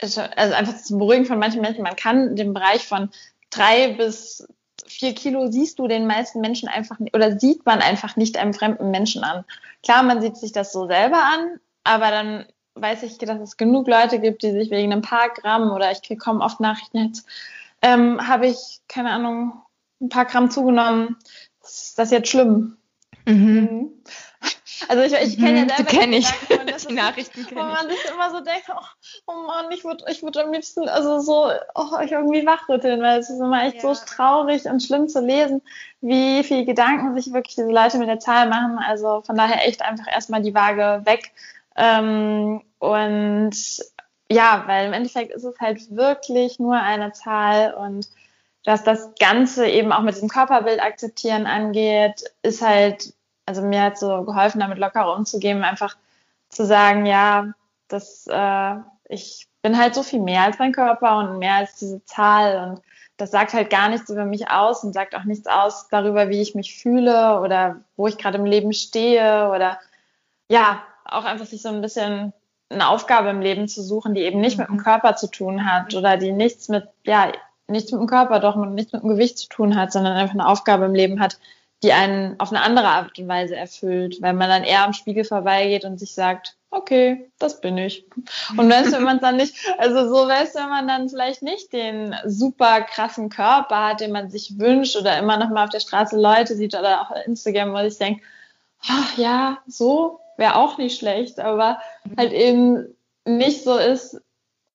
also 0.00 0.20
einfach 0.20 0.76
zum 0.76 0.98
Beruhigen 0.98 1.26
von 1.26 1.38
manchen 1.38 1.60
Menschen, 1.60 1.82
man 1.82 1.96
kann 1.96 2.36
den 2.36 2.54
Bereich 2.54 2.86
von 2.86 3.10
drei 3.50 3.94
bis 3.94 4.46
vier 4.86 5.14
Kilo 5.14 5.50
siehst 5.50 5.78
du 5.78 5.88
den 5.88 6.06
meisten 6.06 6.40
Menschen 6.40 6.68
einfach 6.68 6.98
nicht, 6.98 7.14
oder 7.14 7.38
sieht 7.38 7.66
man 7.66 7.80
einfach 7.80 8.16
nicht 8.16 8.36
einem 8.38 8.54
fremden 8.54 8.90
Menschen 8.90 9.24
an. 9.24 9.44
Klar, 9.82 10.02
man 10.02 10.20
sieht 10.20 10.36
sich 10.36 10.52
das 10.52 10.72
so 10.72 10.86
selber 10.86 11.22
an, 11.22 11.60
aber 11.84 12.10
dann 12.10 12.46
weiß 12.80 13.02
ich, 13.02 13.18
dass 13.18 13.40
es 13.40 13.56
genug 13.56 13.88
Leute 13.88 14.18
gibt, 14.20 14.42
die 14.42 14.52
sich 14.52 14.70
wegen 14.70 14.92
ein 14.92 15.02
paar 15.02 15.28
Gramm 15.30 15.70
oder 15.70 15.90
ich 15.90 16.00
bekomme 16.06 16.44
oft 16.44 16.60
Nachrichten 16.60 16.98
jetzt, 16.98 17.26
ähm, 17.82 18.26
habe 18.26 18.46
ich, 18.46 18.80
keine 18.88 19.10
Ahnung, 19.10 19.62
ein 20.00 20.08
paar 20.08 20.24
Gramm 20.24 20.50
zugenommen. 20.50 21.16
Ist 21.62 21.98
das 21.98 22.10
jetzt 22.10 22.28
schlimm? 22.28 22.76
Mhm. 23.26 23.34
mhm. 23.34 23.90
Also 24.88 25.02
ich, 25.02 25.12
ich 25.12 25.38
kenne 25.38 25.58
ja 25.58 25.64
mhm, 25.64 25.68
selber 25.70 25.90
kenn 25.90 26.12
ich. 26.12 26.28
das 26.66 26.86
die 26.86 26.94
Nachrichten 26.94 27.46
wo 27.50 27.56
man 27.56 27.88
sich 27.88 27.98
immer 28.12 28.30
so 28.30 28.40
denkt, 28.40 28.66
oh, 28.68 28.84
oh 29.26 29.46
Mann, 29.46 29.70
ich 29.72 29.84
würde 29.84 30.04
ich 30.08 30.22
würd 30.22 30.36
am 30.36 30.52
liebsten 30.52 30.88
also 30.88 31.18
so 31.18 31.50
oh, 31.74 31.98
ich 32.02 32.12
irgendwie 32.12 32.46
wachrütteln, 32.46 33.02
weil 33.02 33.18
es 33.18 33.28
ist 33.28 33.40
immer 33.40 33.64
echt 33.64 33.82
ja. 33.82 33.94
so 33.94 34.00
traurig 34.06 34.66
und 34.66 34.82
schlimm 34.82 35.08
zu 35.08 35.20
lesen, 35.20 35.62
wie 36.00 36.44
viel 36.44 36.64
Gedanken 36.64 37.14
sich 37.14 37.32
wirklich 37.32 37.56
diese 37.56 37.70
Leute 37.70 37.98
mit 37.98 38.08
der 38.08 38.20
Zahl 38.20 38.48
machen. 38.48 38.78
Also 38.78 39.22
von 39.22 39.36
daher 39.36 39.66
echt 39.66 39.82
einfach 39.82 40.06
erstmal 40.06 40.42
die 40.42 40.54
Waage 40.54 41.04
weg 41.04 41.32
ähm, 41.78 42.62
und 42.78 43.54
ja, 44.30 44.64
weil 44.66 44.88
im 44.88 44.92
Endeffekt 44.92 45.32
ist 45.32 45.44
es 45.44 45.58
halt 45.58 45.94
wirklich 45.94 46.58
nur 46.58 46.74
eine 46.74 47.12
Zahl 47.12 47.72
und 47.74 48.08
dass 48.64 48.84
das 48.84 49.14
Ganze 49.18 49.66
eben 49.66 49.92
auch 49.92 50.02
mit 50.02 50.20
dem 50.20 50.28
Körperbild 50.28 50.82
akzeptieren 50.82 51.46
angeht, 51.46 52.24
ist 52.42 52.60
halt, 52.60 53.14
also 53.46 53.62
mir 53.62 53.82
hat 53.82 53.98
so 53.98 54.24
geholfen, 54.24 54.60
damit 54.60 54.78
lockerer 54.78 55.16
umzugehen, 55.16 55.64
einfach 55.64 55.96
zu 56.50 56.66
sagen, 56.66 57.06
ja, 57.06 57.52
das, 57.86 58.26
äh, 58.26 58.74
ich 59.08 59.46
bin 59.62 59.78
halt 59.78 59.94
so 59.94 60.02
viel 60.02 60.20
mehr 60.20 60.42
als 60.42 60.58
mein 60.58 60.72
Körper 60.72 61.18
und 61.18 61.38
mehr 61.38 61.54
als 61.54 61.76
diese 61.76 62.04
Zahl 62.04 62.68
und 62.68 62.82
das 63.16 63.30
sagt 63.30 63.52
halt 63.52 63.70
gar 63.70 63.88
nichts 63.88 64.10
über 64.10 64.24
mich 64.24 64.50
aus 64.50 64.84
und 64.84 64.92
sagt 64.92 65.16
auch 65.16 65.24
nichts 65.24 65.46
aus 65.46 65.88
darüber, 65.88 66.28
wie 66.28 66.40
ich 66.40 66.54
mich 66.54 66.80
fühle 66.80 67.40
oder 67.40 67.80
wo 67.96 68.06
ich 68.06 68.18
gerade 68.18 68.38
im 68.38 68.44
Leben 68.44 68.72
stehe 68.72 69.50
oder 69.50 69.78
ja, 70.48 70.82
auch 71.08 71.24
einfach 71.24 71.46
sich 71.46 71.62
so 71.62 71.68
ein 71.68 71.80
bisschen 71.80 72.32
eine 72.70 72.88
Aufgabe 72.88 73.30
im 73.30 73.40
Leben 73.40 73.66
zu 73.66 73.82
suchen, 73.82 74.14
die 74.14 74.22
eben 74.22 74.40
nicht 74.40 74.58
mit 74.58 74.68
dem 74.68 74.76
mhm. 74.76 74.82
Körper 74.82 75.16
zu 75.16 75.28
tun 75.28 75.70
hat 75.70 75.94
oder 75.94 76.16
die 76.16 76.32
nichts 76.32 76.68
mit, 76.68 76.86
ja, 77.04 77.32
nichts 77.66 77.92
mit 77.92 78.00
dem 78.00 78.06
Körper, 78.06 78.40
doch 78.40 78.56
nichts 78.56 78.92
mit 78.92 79.02
dem 79.02 79.08
Gewicht 79.08 79.38
zu 79.38 79.48
tun 79.48 79.76
hat, 79.76 79.92
sondern 79.92 80.14
einfach 80.14 80.34
eine 80.34 80.46
Aufgabe 80.46 80.84
im 80.84 80.94
Leben 80.94 81.20
hat, 81.20 81.38
die 81.82 81.92
einen 81.92 82.38
auf 82.40 82.50
eine 82.50 82.62
andere 82.62 82.88
Art 82.88 83.18
und 83.18 83.28
Weise 83.28 83.56
erfüllt, 83.56 84.20
weil 84.20 84.34
man 84.34 84.48
dann 84.48 84.64
eher 84.64 84.84
am 84.84 84.92
Spiegel 84.92 85.24
vorbeigeht 85.24 85.84
und 85.84 85.98
sich 85.98 86.12
sagt, 86.12 86.56
okay, 86.70 87.30
das 87.38 87.60
bin 87.60 87.78
ich. 87.78 88.04
Und 88.56 88.70
weißt 88.70 88.88
du, 88.88 88.96
wenn 88.96 89.04
man 89.04 89.20
dann 89.20 89.36
nicht, 89.36 89.54
also 89.78 90.08
so 90.08 90.28
weißt 90.28 90.54
du, 90.54 90.60
wenn 90.60 90.68
man 90.68 90.88
dann 90.88 91.08
vielleicht 91.08 91.42
nicht 91.42 91.72
den 91.72 92.14
super 92.26 92.82
krassen 92.82 93.30
Körper 93.30 93.88
hat, 93.88 94.00
den 94.00 94.12
man 94.12 94.30
sich 94.30 94.58
wünscht 94.58 94.96
oder 94.96 95.18
immer 95.18 95.38
noch 95.38 95.50
mal 95.50 95.64
auf 95.64 95.70
der 95.70 95.80
Straße 95.80 96.20
Leute 96.20 96.56
sieht 96.56 96.74
oder 96.74 97.02
auch 97.02 97.10
Instagram, 97.26 97.72
wo 97.72 97.78
ich 97.78 97.96
denke, 97.96 98.22
ach 98.86 99.16
ja, 99.16 99.58
so 99.66 100.20
wäre 100.38 100.56
auch 100.56 100.78
nicht 100.78 100.98
schlecht, 100.98 101.40
aber 101.40 101.78
halt 102.16 102.32
eben 102.32 102.86
nicht 103.26 103.62
so 103.64 103.76
ist, 103.76 104.20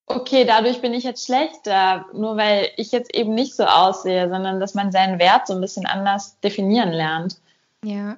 okay, 0.06 0.45
dadurch 0.45 0.82
bin 0.82 0.93
ich 0.93 1.04
jetzt 1.04 1.26
schlechter, 1.26 2.06
nur 2.13 2.38
weil 2.38 2.69
ich 2.78 2.91
jetzt 2.91 3.15
eben 3.15 3.34
nicht 3.34 3.56
so 3.56 3.63
aussehe, 3.63 4.30
sondern 4.30 4.60
dass 4.60 4.73
man 4.73 4.91
seinen 4.91 5.19
Wert 5.19 5.47
so 5.47 5.54
ein 5.54 5.62
bisschen 5.62 5.86
anders 5.86 6.39
definieren 6.41 6.91
lernt. 6.91 7.38
Ja. 7.84 8.17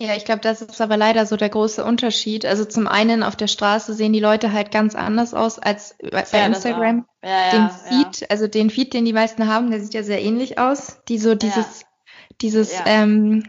Ja, 0.00 0.16
ich 0.16 0.24
glaube, 0.24 0.40
das 0.40 0.60
ist 0.60 0.80
aber 0.80 0.96
leider 0.96 1.26
so 1.26 1.36
der 1.36 1.48
große 1.48 1.84
Unterschied. 1.84 2.44
Also 2.44 2.64
zum 2.64 2.88
einen 2.88 3.22
auf 3.22 3.36
der 3.36 3.46
Straße 3.46 3.94
sehen 3.94 4.12
die 4.12 4.18
Leute 4.18 4.52
halt 4.52 4.72
ganz 4.72 4.96
anders 4.96 5.32
aus 5.32 5.60
als 5.60 5.94
bei 6.00 6.24
ja, 6.32 6.46
Instagram. 6.46 7.06
Ja, 7.22 7.50
den 7.52 7.70
Feed, 7.70 8.28
also 8.28 8.48
den 8.48 8.68
Feed, 8.70 8.94
den 8.94 9.04
die 9.04 9.12
meisten 9.12 9.46
haben, 9.46 9.70
der 9.70 9.80
sieht 9.80 9.94
ja 9.94 10.02
sehr 10.02 10.20
ähnlich 10.20 10.58
aus. 10.58 10.98
Die 11.08 11.18
so 11.18 11.36
dieses, 11.36 11.84
dieses 12.40 12.74
ähm, 12.84 13.44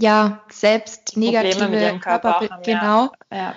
ja, 0.00 0.42
selbst 0.50 1.16
negative 1.16 1.98
Körperbild, 2.00 2.52
genau. 2.64 3.10
Ja. 3.30 3.54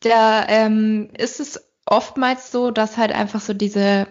Da 0.00 0.46
ähm, 0.48 1.10
ist 1.18 1.40
es 1.40 1.68
oftmals 1.84 2.52
so, 2.52 2.70
dass 2.70 2.96
halt 2.96 3.12
einfach 3.12 3.40
so 3.40 3.52
diese 3.52 4.06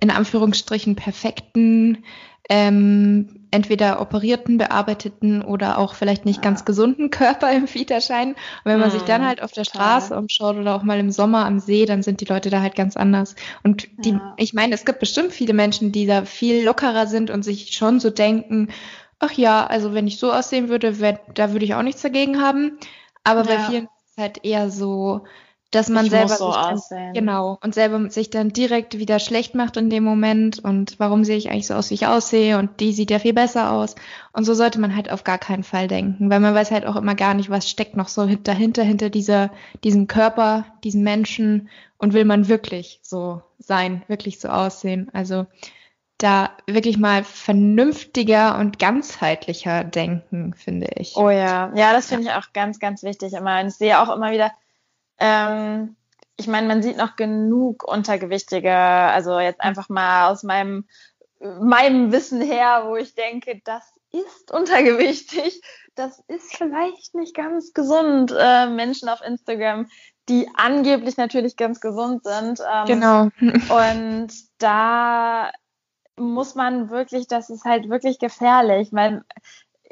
in 0.00 0.10
Anführungsstrichen 0.10 0.96
perfekten, 0.96 2.04
ähm, 2.50 3.46
entweder 3.52 4.00
operierten, 4.00 4.58
bearbeiteten 4.58 5.42
oder 5.42 5.78
auch 5.78 5.94
vielleicht 5.94 6.24
nicht 6.24 6.38
ja. 6.38 6.42
ganz 6.42 6.64
gesunden 6.64 7.10
Körper 7.10 7.52
im 7.56 7.68
Feed 7.68 7.90
erscheinen. 7.92 8.32
Und 8.32 8.64
wenn 8.64 8.80
man 8.80 8.90
hm, 8.90 8.98
sich 8.98 9.02
dann 9.02 9.24
halt 9.24 9.42
auf 9.42 9.52
der 9.52 9.64
Straße 9.64 10.08
total. 10.08 10.22
umschaut 10.22 10.56
oder 10.56 10.74
auch 10.74 10.82
mal 10.82 10.98
im 10.98 11.12
Sommer 11.12 11.46
am 11.46 11.60
See, 11.60 11.86
dann 11.86 12.02
sind 12.02 12.20
die 12.20 12.24
Leute 12.24 12.50
da 12.50 12.60
halt 12.60 12.74
ganz 12.74 12.96
anders. 12.96 13.36
Und 13.62 13.88
die, 14.04 14.10
ja. 14.10 14.34
ich 14.38 14.54
meine, 14.54 14.74
es 14.74 14.84
gibt 14.84 14.98
bestimmt 14.98 15.32
viele 15.32 15.52
Menschen, 15.52 15.92
die 15.92 16.06
da 16.06 16.24
viel 16.24 16.64
lockerer 16.64 17.06
sind 17.06 17.30
und 17.30 17.44
sich 17.44 17.72
schon 17.74 18.00
so 18.00 18.10
denken, 18.10 18.68
ach 19.22 19.32
ja, 19.32 19.66
also 19.66 19.94
wenn 19.94 20.06
ich 20.06 20.18
so 20.18 20.32
aussehen 20.32 20.68
würde, 20.68 21.00
wär, 21.00 21.20
da 21.34 21.52
würde 21.52 21.64
ich 21.64 21.74
auch 21.74 21.82
nichts 21.82 22.02
dagegen 22.02 22.42
haben. 22.42 22.78
Aber 23.24 23.44
ja. 23.44 23.56
bei 23.56 23.58
vielen 23.64 23.84
ist 23.84 24.12
es 24.12 24.18
halt 24.18 24.44
eher 24.44 24.70
so, 24.70 25.22
dass 25.70 25.88
man 25.88 26.04
ich 26.04 26.10
selber 26.10 26.28
so 26.36 26.50
dann, 26.50 27.14
genau 27.14 27.58
und 27.62 27.74
selber 27.74 28.10
sich 28.10 28.28
dann 28.28 28.50
direkt 28.50 28.98
wieder 28.98 29.18
schlecht 29.18 29.54
macht 29.54 29.78
in 29.78 29.88
dem 29.88 30.04
Moment 30.04 30.58
und 30.62 30.96
warum 30.98 31.24
sehe 31.24 31.38
ich 31.38 31.50
eigentlich 31.50 31.66
so 31.66 31.74
aus, 31.74 31.88
wie 31.88 31.94
ich 31.94 32.06
aussehe 32.06 32.58
und 32.58 32.80
die 32.80 32.92
sieht 32.92 33.10
ja 33.10 33.18
viel 33.18 33.32
besser 33.32 33.72
aus 33.72 33.94
und 34.34 34.44
so 34.44 34.52
sollte 34.52 34.78
man 34.78 34.94
halt 34.94 35.10
auf 35.10 35.24
gar 35.24 35.38
keinen 35.38 35.62
Fall 35.62 35.88
denken, 35.88 36.28
weil 36.28 36.40
man 36.40 36.54
weiß 36.54 36.72
halt 36.72 36.84
auch 36.84 36.96
immer 36.96 37.14
gar 37.14 37.32
nicht, 37.32 37.48
was 37.48 37.70
steckt 37.70 37.96
noch 37.96 38.08
so 38.08 38.26
dahinter 38.26 38.82
hinter 38.82 39.08
dieser 39.08 39.50
diesem 39.82 40.08
Körper, 40.08 40.66
diesem 40.84 41.04
Menschen 41.04 41.70
und 41.96 42.12
will 42.12 42.26
man 42.26 42.48
wirklich 42.48 43.00
so 43.02 43.40
sein, 43.58 44.02
wirklich 44.08 44.40
so 44.40 44.48
aussehen. 44.48 45.08
Also 45.14 45.46
da 46.22 46.50
wirklich 46.66 46.98
mal 46.98 47.24
vernünftiger 47.24 48.58
und 48.58 48.78
ganzheitlicher 48.78 49.84
denken, 49.84 50.54
finde 50.54 50.88
ich. 50.96 51.16
Oh 51.16 51.30
ja, 51.30 51.72
ja, 51.74 51.92
das 51.92 52.06
finde 52.06 52.28
ich 52.28 52.32
auch 52.32 52.52
ganz, 52.52 52.78
ganz 52.78 53.02
wichtig 53.02 53.32
immer. 53.32 53.60
Und 53.60 53.68
ich 53.68 53.74
sehe 53.74 54.00
auch 54.00 54.14
immer 54.14 54.30
wieder, 54.30 54.52
ähm, 55.18 55.96
ich 56.36 56.46
meine, 56.46 56.68
man 56.68 56.82
sieht 56.82 56.96
noch 56.96 57.16
genug 57.16 57.84
Untergewichtige, 57.84 58.74
also 58.74 59.38
jetzt 59.38 59.60
einfach 59.60 59.88
mal 59.88 60.30
aus 60.30 60.42
meinem, 60.42 60.86
meinem 61.40 62.12
Wissen 62.12 62.40
her, 62.40 62.84
wo 62.86 62.96
ich 62.96 63.14
denke, 63.14 63.60
das 63.64 63.82
ist 64.12 64.52
untergewichtig, 64.52 65.60
das 65.94 66.22
ist 66.28 66.56
vielleicht 66.56 67.14
nicht 67.14 67.34
ganz 67.34 67.72
gesund. 67.72 68.34
Äh, 68.36 68.66
Menschen 68.68 69.08
auf 69.08 69.20
Instagram, 69.22 69.88
die 70.28 70.48
angeblich 70.54 71.16
natürlich 71.16 71.56
ganz 71.56 71.80
gesund 71.80 72.22
sind. 72.24 72.60
Ähm, 72.60 72.86
genau. 72.86 73.28
Und 73.40 74.28
da 74.58 75.50
muss 76.22 76.54
man 76.54 76.90
wirklich, 76.90 77.26
das 77.26 77.50
ist 77.50 77.64
halt 77.64 77.88
wirklich 77.88 78.18
gefährlich, 78.18 78.88
weil 78.92 79.24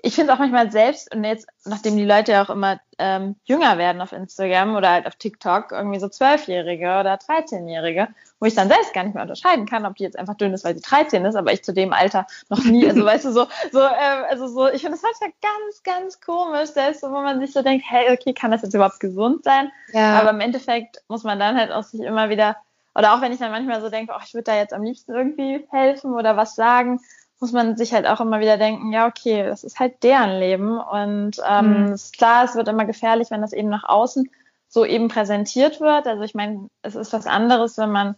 ich 0.03 0.14
finde 0.14 0.33
es 0.33 0.35
auch 0.35 0.40
manchmal 0.40 0.71
selbst, 0.71 1.14
und 1.14 1.25
jetzt, 1.25 1.47
nachdem 1.64 1.97
die 1.97 2.05
Leute 2.05 2.33
ja 2.33 2.45
auch 2.45 2.51
immer 2.51 2.81
ähm, 2.99 3.37
jünger 3.45 3.79
werden 3.79 4.01
auf 4.01 4.12
Instagram 4.12 4.75
oder 4.75 4.90
halt 4.90 5.07
auf 5.07 5.16
TikTok, 5.16 5.73
irgendwie 5.73 6.01
so 6.01 6.09
Zwölfjährige 6.09 6.87
oder 6.87 7.14
13-Jährige, 7.14 8.09
wo 8.38 8.47
ich 8.47 8.55
dann 8.55 8.69
selbst 8.69 8.95
gar 8.95 9.05
nicht 9.05 9.14
mehr 9.14 9.23
unterscheiden 9.23 9.66
kann, 9.66 9.87
ob 9.87 9.97
die 9.97 10.05
jetzt 10.05 10.19
einfach 10.19 10.35
dünn 10.35 10.55
ist, 10.55 10.64
weil 10.64 10.75
sie 10.75 10.83
13 10.83 11.25
ist, 11.25 11.35
aber 11.35 11.53
ich 11.53 11.62
zu 11.62 11.73
dem 11.73 11.93
Alter 11.93 12.27
noch 12.49 12.64
nie, 12.64 12.88
also 12.88 13.05
weißt 13.05 13.27
du, 13.27 13.33
so, 13.33 13.47
so, 13.73 13.81
äh, 13.81 14.25
also 14.29 14.49
so, 14.49 14.69
ich 14.69 14.83
finde 14.83 14.99
das 14.99 15.03
manchmal 15.03 15.33
ganz, 15.43 15.83
ganz 15.83 16.21
komisch, 16.21 16.71
selbst 16.71 17.03
wo 17.03 17.09
man 17.09 17.40
sich 17.40 17.53
so 17.53 17.62
denkt, 17.62 17.85
hey, 17.88 18.12
okay, 18.12 18.33
kann 18.33 18.51
das 18.51 18.62
jetzt 18.62 18.75
überhaupt 18.75 19.01
gesund 19.01 19.45
sein? 19.45 19.71
Ja. 19.93 20.21
Aber 20.21 20.31
im 20.31 20.40
Endeffekt 20.40 21.03
muss 21.09 21.25
man 21.25 21.38
dann 21.38 21.57
halt 21.57 21.73
auch 21.73 21.83
sich 21.83 22.01
immer 22.01 22.31
wieder, 22.31 22.57
oder 22.94 23.14
auch 23.14 23.20
wenn 23.20 23.33
ich 23.33 23.38
dann 23.38 23.50
manchmal 23.50 23.81
so 23.81 23.88
denke, 23.88 24.12
oh, 24.16 24.20
ich 24.24 24.35
würde 24.35 24.44
da 24.44 24.57
jetzt 24.57 24.72
am 24.72 24.83
liebsten 24.83 25.12
irgendwie 25.12 25.66
helfen 25.70 26.14
oder 26.14 26.37
was 26.37 26.55
sagen, 26.55 27.00
muss 27.40 27.53
man 27.53 27.76
sich 27.76 27.92
halt 27.94 28.07
auch 28.07 28.20
immer 28.20 28.40
wieder 28.40 28.59
denken, 28.59 28.92
ja, 28.92 29.07
okay, 29.07 29.44
das 29.44 29.64
ist 29.64 29.81
halt 29.81 30.03
deren 30.03 30.38
Leben. 30.38 30.79
Und 30.79 31.40
ähm, 31.48 31.87
mhm. 31.87 31.92
ist 31.92 32.16
klar, 32.16 32.44
es 32.44 32.55
wird 32.55 32.68
immer 32.68 32.85
gefährlich, 32.85 33.31
wenn 33.31 33.40
das 33.40 33.55
eben 33.55 33.70
nach 33.70 33.85
außen 33.85 34.29
so 34.68 34.85
eben 34.85 35.09
präsentiert 35.09 35.81
wird. 35.81 36.07
Also 36.07 36.22
ich 36.22 36.35
meine, 36.35 36.68
es 36.83 36.94
ist 36.94 37.12
was 37.12 37.26
anderes, 37.26 37.79
wenn 37.79 37.90
man 37.90 38.16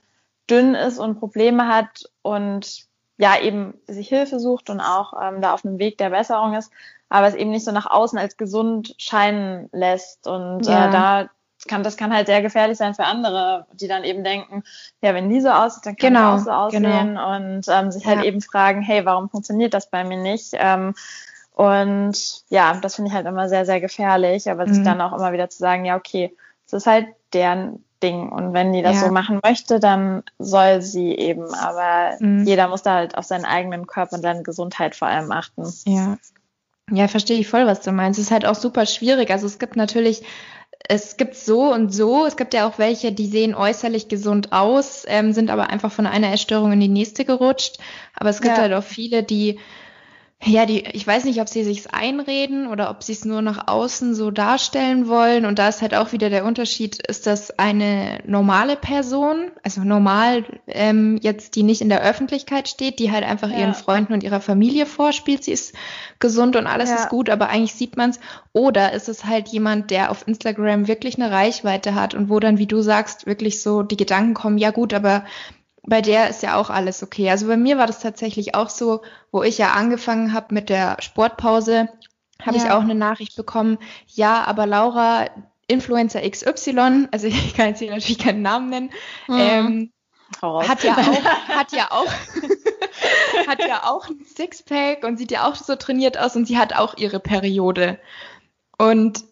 dünn 0.51 0.75
ist 0.75 0.99
und 0.99 1.21
Probleme 1.21 1.69
hat 1.69 2.11
und 2.23 2.87
ja, 3.17 3.39
eben 3.41 3.75
sich 3.87 4.09
Hilfe 4.09 4.41
sucht 4.41 4.69
und 4.69 4.81
auch 4.81 5.15
ähm, 5.21 5.41
da 5.41 5.55
auf 5.55 5.65
einem 5.65 5.79
Weg 5.79 5.99
der 5.99 6.11
Besserung 6.11 6.55
ist, 6.55 6.73
aber 7.09 7.29
es 7.29 7.35
eben 7.35 7.51
nicht 7.51 7.65
so 7.65 7.71
nach 7.71 7.87
außen 7.87 8.19
als 8.19 8.37
gesund 8.37 8.95
scheinen 8.99 9.69
lässt. 9.73 10.27
Und 10.27 10.67
äh, 10.67 10.73
ja. 10.73 10.89
äh, 10.89 10.91
da 10.91 11.31
kann, 11.69 11.83
das 11.83 11.97
kann 11.97 12.13
halt 12.13 12.27
sehr 12.27 12.43
gefährlich 12.43 12.79
sein 12.79 12.95
für 12.95 13.05
andere, 13.05 13.67
die 13.73 13.89
dann 13.89 14.05
eben 14.05 14.25
denken, 14.25 14.63
ja, 15.01 15.15
wenn 15.15 15.29
die 15.29 15.41
so 15.41 15.51
aussieht, 15.51 15.87
dann 15.87 15.97
kann 15.97 16.15
genau, 16.15 16.35
ich 16.35 16.41
auch 16.41 16.45
so 16.45 16.51
aussehen 16.51 16.83
genau. 16.83 17.37
und 17.37 17.63
ähm, 17.69 17.91
sich 17.91 18.07
halt 18.07 18.19
ja. 18.19 18.25
eben 18.25 18.41
fragen, 18.41 18.83
hey, 18.83 19.05
warum 19.05 19.31
funktioniert 19.31 19.75
das 19.75 19.89
bei 19.89 20.05
mir 20.05 20.19
nicht? 20.19 20.51
Ähm, 20.55 20.95
und 21.55 22.43
ja, 22.49 22.75
das 22.81 22.97
finde 22.97 23.11
ich 23.11 23.15
halt 23.15 23.27
immer 23.27 23.49
sehr, 23.49 23.67
sehr 23.67 23.81
gefährlich, 23.81 24.51
aber 24.51 24.67
mhm. 24.67 24.75
sich 24.75 24.85
dann 24.85 25.01
auch 25.01 25.13
immer 25.13 25.33
wieder 25.33 25.51
zu 25.51 25.59
sagen, 25.59 25.85
ja, 25.85 25.97
okay, 25.97 26.35
es 26.67 26.73
ist 26.73 26.87
halt 26.87 27.07
deren 27.33 27.85
Ding 28.03 28.31
und 28.31 28.53
wenn 28.53 28.73
die 28.73 28.83
das 28.83 28.97
ja. 28.97 29.07
so 29.07 29.13
machen 29.13 29.41
möchte, 29.45 29.79
dann 29.79 30.23
soll 30.39 30.83
sie 30.83 31.15
eben, 31.15 31.55
aber 31.55 32.17
mhm. 32.19 32.45
jeder 32.45 32.69
muss 32.69 32.83
da 32.83 32.95
halt 32.95 33.17
auf 33.17 33.25
seinen 33.25 33.45
eigenen 33.45 33.87
Körper 33.87 34.17
und 34.17 34.23
seine 34.23 34.43
Gesundheit 34.43 34.97
vor 34.97 35.09
allem 35.09 35.31
achten. 35.31 35.73
Ja. 35.85 36.19
Ja, 36.91 37.09
verstehe 37.09 37.39
ich 37.39 37.49
voll, 37.49 37.67
was 37.67 37.81
du 37.81 37.93
meinst. 37.93 38.19
Es 38.19 38.27
ist 38.27 38.33
halt 38.33 38.45
auch 38.45 38.57
super 38.57 38.87
schwierig. 38.87 39.31
Also 39.31 39.47
es 39.47 39.59
gibt 39.59 39.77
natürlich 39.77 40.25
es 40.89 41.17
gibt 41.17 41.35
so 41.35 41.73
und 41.73 41.95
so. 41.95 42.27
Es 42.27 42.37
gibt 42.37 42.55
ja 42.55 42.67
auch 42.67 42.79
welche, 42.79 43.13
die 43.13 43.27
sehen 43.27 43.55
äußerlich 43.55 44.09
gesund 44.09 44.53
aus, 44.53 45.05
ähm, 45.07 45.33
sind 45.33 45.51
aber 45.51 45.71
einfach 45.71 45.93
von 45.93 46.07
einer 46.07 46.29
Erstörung 46.29 46.73
in 46.73 46.81
die 46.81 46.89
nächste 46.89 47.25
gerutscht. 47.25 47.79
Aber 48.15 48.31
es 48.31 48.41
gibt 48.41 48.57
ja. 48.57 48.63
halt 48.63 48.73
auch 48.73 48.83
viele, 48.83 49.23
die 49.23 49.59
ja, 50.45 50.67
die, 50.67 50.85
ich 50.93 51.07
weiß 51.07 51.25
nicht, 51.25 51.41
ob 51.41 51.49
sie 51.49 51.63
sich's 51.63 51.87
einreden 51.87 52.67
oder 52.67 52.91
ob 52.91 53.05
sie 53.05 53.13
es 53.13 53.25
nur 53.25 53.43
nach 53.43 53.69
außen 53.69 54.15
so 54.15 54.33
darstellen 54.33 55.07
wollen. 55.07 55.45
Und 55.45 55.61
da 55.61 55.69
ist 55.69 55.83
halt 55.83 55.95
auch 55.95 56.11
wieder 56.11 56.31
der 56.31 56.45
Unterschied, 56.45 57.01
ist 57.07 57.29
das 57.29 57.59
eine 57.61 58.19
normale 58.27 58.75
Person, 58.75 59.53
also 59.63 59.83
normal 59.83 60.45
ähm, 60.67 61.21
jetzt, 61.23 61.55
die 61.55 61.63
nicht 61.63 61.81
in 61.81 61.89
der 61.89 62.03
Öffentlichkeit 62.03 62.69
steht, 62.69 62.99
die 62.99 63.13
halt 63.13 63.25
einfach 63.25 63.51
ja. 63.51 63.59
ihren 63.59 63.75
Freunden 63.75 64.15
und 64.15 64.25
ihrer 64.25 64.41
Familie 64.41 64.87
vorspielt, 64.87 65.45
sie 65.45 65.53
ist 65.53 65.77
gesund 66.19 66.57
und 66.57 66.67
alles 66.67 66.91
ja. 66.91 66.97
ist 66.97 67.09
gut, 67.09 67.31
aber 67.31 67.49
eigentlich 67.49 67.75
sieht 67.75 67.97
man's. 67.97 68.19
Oder 68.53 68.93
ist 68.95 69.09
es 69.09 69.25
halt 69.25 69.49
jemand, 69.49 69.93
der 69.93 70.11
auf 70.11 70.27
Instagram 70.27 70.89
wirklich 70.89 71.17
eine 71.17 71.31
Reichweite 71.31 71.95
hat 71.95 72.15
und 72.15 72.29
wo 72.29 72.41
dann, 72.41 72.59
wie 72.59 72.67
du 72.67 72.83
sagst, 72.83 73.27
wirklich 73.27 73.63
so 73.63 73.85
die 73.85 73.97
Gedanken 73.97 74.35
kommen, 74.35 74.59
ja 74.59 74.73
gut, 74.73 74.93
aber 74.93 75.25
bei 75.85 76.01
der 76.01 76.31
ist 76.31 76.43
ja 76.43 76.57
auch 76.57 76.71
alles 76.71 77.03
okay. 77.03 77.31
Also 77.31 77.47
bei 77.47 77.57
mir 77.57 77.77
war 77.79 77.87
das 77.87 78.01
tatsächlich 78.01 78.55
auch 78.55 78.69
so, 78.69 79.03
wo 79.31 79.43
ich 79.43 79.59
ja 79.59 79.73
angefangen 79.73 80.33
habe 80.33 80.55
mit 80.55 80.69
der 80.69 80.97
Sportpause, 81.01 81.89
habe 82.41 82.57
ja. 82.57 82.65
ich 82.65 82.71
auch 82.71 82.83
eine 82.83 82.95
Nachricht 82.95 83.37
bekommen, 83.37 83.79
ja, 84.07 84.45
aber 84.45 84.67
Laura, 84.67 85.27
Influencer 85.67 86.29
XY, 86.29 87.09
also 87.11 87.27
ich 87.29 87.55
kann 87.55 87.69
jetzt 87.69 87.81
hier 87.81 87.91
natürlich 87.91 88.19
keinen 88.19 88.43
Namen 88.43 88.71
nennen, 88.71 88.91
mhm. 89.27 89.39
ähm, 89.39 89.93
hat 90.41 90.83
ja 90.85 90.97
auch, 90.97 91.25
hat 91.49 91.73
ja 91.73 91.91
auch, 91.91 92.07
hat 93.47 93.67
ja 93.67 93.83
auch 93.85 94.09
ein 94.09 94.25
Sixpack 94.25 95.05
und 95.05 95.19
sieht 95.19 95.31
ja 95.33 95.49
auch 95.49 95.57
so 95.57 95.77
trainiert 95.77 96.19
aus 96.19 96.37
und 96.37 96.47
sie 96.47 96.59
hat 96.59 96.75
auch 96.75 96.97
ihre 96.97 97.21
Periode. 97.21 97.99
Und 98.79 99.25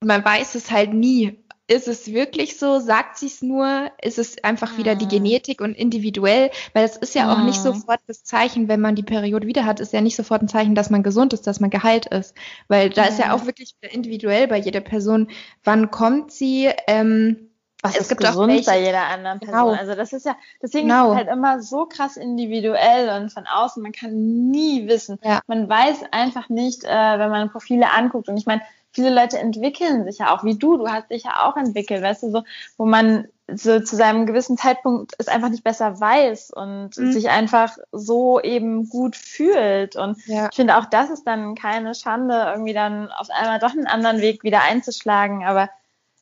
man 0.00 0.24
weiß 0.24 0.54
es 0.56 0.70
halt 0.70 0.92
nie, 0.92 1.41
ist 1.68 1.88
es 1.88 2.12
wirklich 2.12 2.58
so? 2.58 2.80
Sagt 2.80 3.18
sie 3.18 3.26
es 3.26 3.42
nur? 3.42 3.90
Ist 4.00 4.18
es 4.18 4.42
einfach 4.42 4.76
wieder 4.78 4.94
die 4.94 5.04
hm. 5.04 5.10
Genetik 5.10 5.60
und 5.60 5.74
individuell? 5.74 6.50
Weil 6.74 6.84
es 6.84 6.96
ist 6.96 7.14
ja 7.14 7.32
auch 7.32 7.44
nicht 7.44 7.64
hm. 7.64 7.74
sofort 7.74 8.00
das 8.06 8.24
Zeichen, 8.24 8.68
wenn 8.68 8.80
man 8.80 8.94
die 8.94 9.02
Periode 9.02 9.46
wieder 9.46 9.64
hat, 9.64 9.80
ist 9.80 9.92
ja 9.92 10.00
nicht 10.00 10.16
sofort 10.16 10.42
ein 10.42 10.48
Zeichen, 10.48 10.74
dass 10.74 10.90
man 10.90 11.02
gesund 11.02 11.32
ist, 11.32 11.46
dass 11.46 11.60
man 11.60 11.70
geheilt 11.70 12.06
ist. 12.06 12.34
Weil 12.68 12.90
da 12.90 13.04
ist 13.04 13.18
ja 13.18 13.34
auch 13.34 13.46
wirklich 13.46 13.74
individuell 13.80 14.48
bei 14.48 14.58
jeder 14.58 14.80
Person, 14.80 15.28
wann 15.64 15.90
kommt 15.90 16.32
sie? 16.32 16.70
Ähm, 16.86 17.48
was 17.82 17.96
es 17.96 18.02
ist 18.02 18.08
gibt 18.10 18.20
gesund 18.20 18.44
auch 18.44 18.54
welche, 18.54 18.70
bei 18.70 18.80
jeder 18.80 19.08
anderen 19.08 19.40
Person. 19.40 19.70
Genau. 19.70 19.80
Also 19.80 19.96
das 19.96 20.12
ist 20.12 20.24
ja, 20.24 20.36
deswegen 20.62 20.88
genau. 20.88 21.06
ist 21.06 21.10
es 21.12 21.16
halt 21.16 21.36
immer 21.36 21.60
so 21.60 21.86
krass 21.86 22.16
individuell 22.16 23.20
und 23.20 23.32
von 23.32 23.44
außen, 23.46 23.82
man 23.82 23.90
kann 23.90 24.12
nie 24.50 24.86
wissen. 24.86 25.18
Ja. 25.24 25.40
Man 25.48 25.68
weiß 25.68 26.04
einfach 26.12 26.48
nicht, 26.48 26.84
äh, 26.84 26.88
wenn 26.88 27.30
man 27.30 27.50
Profile 27.50 27.90
anguckt. 27.90 28.28
Und 28.28 28.36
ich 28.36 28.46
meine, 28.46 28.62
viele 28.92 29.10
Leute 29.10 29.38
entwickeln 29.38 30.04
sich 30.04 30.18
ja 30.18 30.34
auch, 30.34 30.44
wie 30.44 30.58
du, 30.58 30.76
du 30.76 30.88
hast 30.88 31.10
dich 31.10 31.24
ja 31.24 31.44
auch 31.44 31.56
entwickelt, 31.56 32.02
weißt 32.02 32.24
du, 32.24 32.30
so, 32.30 32.44
wo 32.76 32.84
man 32.84 33.26
so 33.54 33.80
zu 33.80 33.96
seinem 33.96 34.26
gewissen 34.26 34.56
Zeitpunkt 34.56 35.14
es 35.18 35.28
einfach 35.28 35.48
nicht 35.48 35.64
besser 35.64 36.00
weiß 36.00 36.50
und 36.50 36.96
mhm. 36.96 37.12
sich 37.12 37.28
einfach 37.28 37.76
so 37.90 38.40
eben 38.40 38.88
gut 38.88 39.16
fühlt. 39.16 39.96
Und 39.96 40.24
ja. 40.26 40.48
ich 40.50 40.56
finde 40.56 40.76
auch, 40.76 40.86
das 40.86 41.10
ist 41.10 41.24
dann 41.24 41.54
keine 41.54 41.94
Schande, 41.94 42.52
irgendwie 42.54 42.72
dann 42.72 43.10
auf 43.10 43.28
einmal 43.30 43.58
doch 43.58 43.72
einen 43.72 43.86
anderen 43.86 44.20
Weg 44.20 44.44
wieder 44.44 44.62
einzuschlagen. 44.62 45.44
Aber 45.44 45.68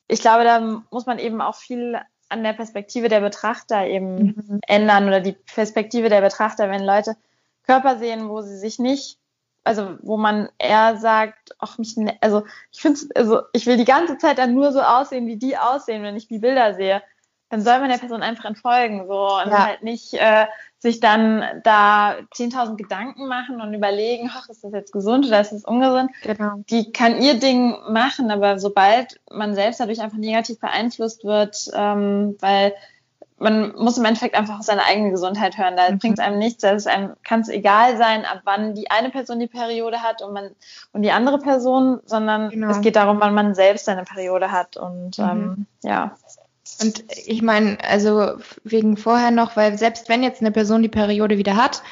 ich 0.09 0.21
glaube, 0.21 0.45
da 0.45 0.83
muss 0.91 1.07
man 1.07 1.19
eben 1.19 1.41
auch 1.41 1.57
viel 1.57 2.01
an 2.29 2.45
der 2.45 2.53
Perspektive 2.53 3.09
der 3.09 3.21
Betrachter 3.21 3.87
eben 3.87 4.17
mhm. 4.17 4.61
ändern 4.67 5.07
oder 5.07 5.21
die 5.21 5.33
Perspektive 5.33 6.09
der 6.09 6.21
Betrachter, 6.21 6.71
wenn 6.71 6.85
Leute 6.85 7.17
Körper 7.65 7.99
sehen, 7.99 8.29
wo 8.29 8.41
sie 8.43 8.57
sich 8.57 8.79
nicht 8.79 9.19
also 9.65 9.97
wo 10.03 10.17
man 10.17 10.49
eher 10.59 10.97
sagt, 10.97 11.55
ach 11.59 11.79
mich, 11.79 11.97
ne-, 11.97 12.17
also 12.21 12.45
ich 12.73 12.81
finde, 12.81 13.01
also 13.15 13.43
ich 13.53 13.67
will 13.67 13.77
die 13.77 13.85
ganze 13.85 14.19
Zeit 14.19 14.39
dann 14.39 14.55
nur 14.55 14.73
so 14.73 14.81
aussehen, 14.81 15.27
wie 15.27 15.37
die 15.37 15.57
aussehen, 15.57 16.03
wenn 16.03 16.17
ich 16.17 16.29
die 16.29 16.39
Bilder 16.39 16.75
sehe, 16.75 17.03
dann 17.51 17.63
soll 17.63 17.81
man 17.81 17.91
der 17.91 17.99
Person 17.99 18.23
einfach 18.23 18.45
entfolgen, 18.45 19.07
so 19.09 19.39
und 19.41 19.51
ja. 19.51 19.67
halt 19.67 19.83
nicht 19.83 20.15
äh, 20.15 20.47
sich 20.79 21.01
dann 21.01 21.45
da 21.65 22.13
10.000 22.35 22.77
Gedanken 22.77 23.27
machen 23.27 23.61
und 23.61 23.75
überlegen, 23.75 24.31
ach, 24.33 24.49
ist 24.49 24.63
das 24.63 24.73
jetzt 24.73 24.93
gesund 24.93 25.27
oder 25.27 25.41
ist 25.41 25.53
das 25.53 25.65
ungesund? 25.65 26.11
Genau. 26.23 26.63
Die 26.71 26.93
kann 26.93 27.21
ihr 27.21 27.39
Ding 27.39 27.77
machen, 27.91 28.31
aber 28.31 28.59
sobald 28.61 29.21
man 29.31 29.55
selbst 29.55 29.81
dadurch 29.81 30.01
einfach 30.01 30.17
negativ 30.17 30.61
beeinflusst 30.61 31.25
wird, 31.25 31.71
ähm, 31.75 32.37
weil 32.39 32.73
man 33.41 33.75
muss 33.77 33.97
im 33.97 34.05
Endeffekt 34.05 34.35
einfach 34.35 34.59
auf 34.59 34.65
seine 34.65 34.85
eigene 34.85 35.11
Gesundheit 35.11 35.57
hören. 35.57 35.77
Da 35.77 35.91
mhm. 35.91 35.99
bringt 35.99 36.19
es 36.19 36.25
einem 36.25 36.39
nichts. 36.39 36.61
Da 36.61 36.77
einem 36.91 37.15
kann 37.25 37.41
es 37.41 37.49
egal 37.49 37.97
sein, 37.97 38.25
ab 38.27 38.43
wann 38.45 38.75
die 38.75 38.91
eine 38.91 39.09
Person 39.09 39.41
die 39.41 39.47
Periode 39.47 40.03
hat 40.03 40.21
und 40.23 40.35
man 40.35 40.51
und 40.93 41.03
die 41.03 41.11
andere 41.11 41.39
Person, 41.39 42.01
sondern 42.05 42.51
genau. 42.51 42.69
es 42.69 42.83
geht 42.83 42.97
darum, 42.97 43.19
wann 43.21 43.35
man 43.35 43.55
selbst 43.55 43.87
seine 43.87 44.05
Periode 44.05 44.53
hat. 44.53 44.77
Und 44.77 45.19
mhm. 45.19 45.25
ähm, 45.25 45.67
ja. 45.83 46.17
Und 46.83 47.03
ich 47.27 47.41
meine, 47.41 47.79
also 47.83 48.35
wegen 48.63 48.99
vorher 48.99 49.31
noch, 49.31 49.57
weil 49.57 49.77
selbst 49.79 50.11
wenn 50.11 50.23
jetzt 50.23 50.43
eine 50.43 50.53
Person 50.53 50.83
die 50.83 50.89
Periode 50.89 51.39
wieder 51.39 51.57
hat, 51.57 51.83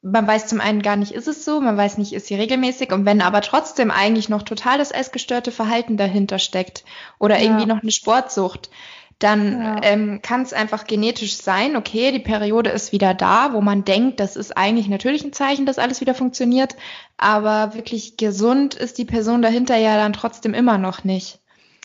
man 0.00 0.26
weiß 0.26 0.46
zum 0.46 0.60
einen 0.60 0.80
gar 0.80 0.96
nicht, 0.96 1.12
ist 1.12 1.28
es 1.28 1.44
so, 1.44 1.60
man 1.60 1.76
weiß 1.76 1.98
nicht, 1.98 2.14
ist 2.14 2.26
sie 2.26 2.34
regelmäßig 2.34 2.92
und 2.92 3.04
wenn 3.04 3.20
aber 3.20 3.42
trotzdem 3.42 3.90
eigentlich 3.90 4.28
noch 4.28 4.42
total 4.42 4.78
das 4.78 4.90
essgestörte 4.90 5.50
Verhalten 5.50 5.96
dahinter 5.96 6.38
steckt 6.38 6.84
oder 7.18 7.36
ja. 7.36 7.42
irgendwie 7.42 7.66
noch 7.66 7.82
eine 7.82 7.90
Sportsucht, 7.90 8.70
dann 9.18 9.60
ja. 9.60 9.80
ähm, 9.82 10.20
kann 10.22 10.42
es 10.42 10.52
einfach 10.52 10.86
genetisch 10.86 11.36
sein, 11.36 11.76
okay, 11.76 12.12
die 12.12 12.20
Periode 12.20 12.70
ist 12.70 12.92
wieder 12.92 13.14
da, 13.14 13.52
wo 13.52 13.60
man 13.60 13.84
denkt, 13.84 14.20
das 14.20 14.36
ist 14.36 14.56
eigentlich 14.56 14.88
natürlich 14.88 15.24
ein 15.24 15.32
Zeichen, 15.32 15.66
dass 15.66 15.78
alles 15.78 16.00
wieder 16.00 16.14
funktioniert, 16.14 16.76
aber 17.16 17.74
wirklich 17.74 18.16
gesund 18.16 18.74
ist 18.74 18.96
die 18.98 19.04
Person 19.04 19.42
dahinter 19.42 19.76
ja 19.76 19.96
dann 19.96 20.12
trotzdem 20.12 20.54
immer 20.54 20.78
noch 20.78 21.02
nicht. 21.02 21.40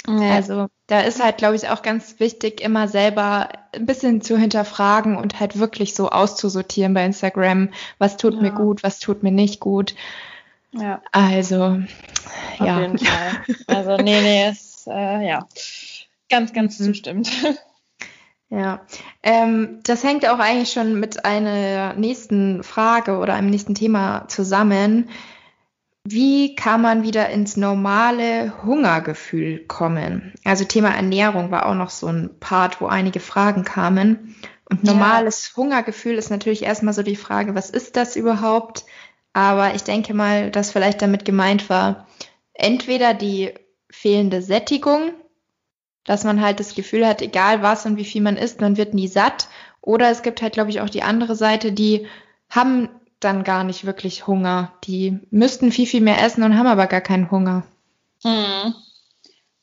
Ja. 0.08 0.32
Also 0.32 0.68
da 0.88 1.00
ist 1.00 1.24
halt, 1.24 1.38
glaube 1.38 1.56
ich, 1.56 1.70
auch 1.70 1.82
ganz 1.82 2.20
wichtig, 2.20 2.62
immer 2.62 2.88
selber 2.88 3.50
ein 3.74 3.86
bisschen 3.86 4.22
zu 4.22 4.38
hinterfragen 4.38 5.16
und 5.16 5.40
halt 5.40 5.58
wirklich 5.58 5.96
so 5.96 6.10
auszusortieren 6.10 6.94
bei 6.94 7.06
Instagram, 7.06 7.70
was 7.98 8.18
tut 8.18 8.36
ja. 8.36 8.42
mir 8.42 8.52
gut, 8.52 8.84
was 8.84 9.00
tut 9.00 9.24
mir 9.24 9.32
nicht 9.32 9.60
gut. 9.60 9.96
Ja. 10.74 11.02
Also, 11.12 11.80
Auf 12.60 12.66
ja. 12.68 12.82
jeden 12.82 12.98
Fall. 12.98 13.46
Also, 13.68 13.98
nee, 13.98 14.22
nee, 14.22 14.50
ist, 14.50 14.88
äh, 14.88 15.26
ja, 15.26 15.48
ganz, 16.34 16.52
ganz 16.52 16.80
mhm. 16.80 16.86
zustimmt. 16.86 17.32
Ja, 18.50 18.86
ähm, 19.24 19.80
das 19.84 20.04
hängt 20.04 20.28
auch 20.28 20.38
eigentlich 20.38 20.72
schon 20.72 21.00
mit 21.00 21.26
einer 21.26 21.96
nächsten 21.96 22.62
Frage 22.62 23.18
oder 23.18 23.34
einem 23.34 23.50
nächsten 23.50 23.74
Thema 23.74 24.28
zusammen. 24.28 25.10
Wie 26.04 26.54
kann 26.54 26.80
man 26.80 27.02
wieder 27.02 27.30
ins 27.30 27.58
normale 27.58 28.54
Hungergefühl 28.64 29.66
kommen? 29.66 30.34
Also 30.44 30.66
Thema 30.66 30.90
Ernährung 30.90 31.50
war 31.50 31.66
auch 31.66 31.74
noch 31.74 31.90
so 31.90 32.06
ein 32.06 32.40
Part, 32.40 32.80
wo 32.80 32.86
einige 32.86 33.22
Fragen 33.22 33.64
kamen. 33.64 34.36
Und 34.70 34.84
normales 34.84 35.50
ja. 35.50 35.64
Hungergefühl 35.64 36.16
ist 36.16 36.30
natürlich 36.30 36.62
erstmal 36.62 36.94
so 36.94 37.02
die 37.02 37.16
Frage, 37.16 37.56
was 37.56 37.72
ist 37.72 37.96
das 37.96 38.16
überhaupt? 38.16 38.86
Aber 39.34 39.74
ich 39.74 39.84
denke 39.84 40.14
mal, 40.14 40.52
dass 40.52 40.70
vielleicht 40.70 41.02
damit 41.02 41.26
gemeint 41.26 41.72
war, 41.72 42.06
entweder 42.54 43.16
die 43.16 43.52
fehlende 43.90 44.44
Sättigung, 44.44 45.12
dass 46.06 46.24
man 46.24 46.42
halt 46.42 46.60
das 46.60 46.76
Gefühl 46.76 47.08
hat, 47.08 47.22
egal 47.22 47.62
was 47.62 47.86
und 47.86 47.98
wie 47.98 48.06
viel 48.06 48.22
man 48.22 48.38
isst, 48.38 48.62
man 48.62 48.78
wird 48.78 48.94
nie 48.94 49.08
satt. 49.08 49.48
Oder 49.82 50.10
es 50.10 50.22
gibt 50.22 50.42
halt, 50.42 50.54
glaube 50.54 50.70
ich, 50.70 50.82
auch 50.82 50.90
die 50.90 51.04
andere 51.04 51.36
Seite, 51.36 51.72
die 51.72 52.08
haben 52.50 52.90
dann 53.20 53.44
gar 53.44 53.64
nicht 53.64 53.86
wirklich 53.86 54.28
Hunger. 54.28 54.74
Die 54.84 55.20
müssten 55.30 55.72
viel, 55.72 55.88
viel 55.88 56.02
mehr 56.02 56.22
essen 56.22 56.44
und 56.44 56.58
haben 56.58 56.68
aber 56.68 56.88
gar 56.88 57.02
keinen 57.02 57.32
Hunger. 57.32 57.64
Hm. 58.24 58.76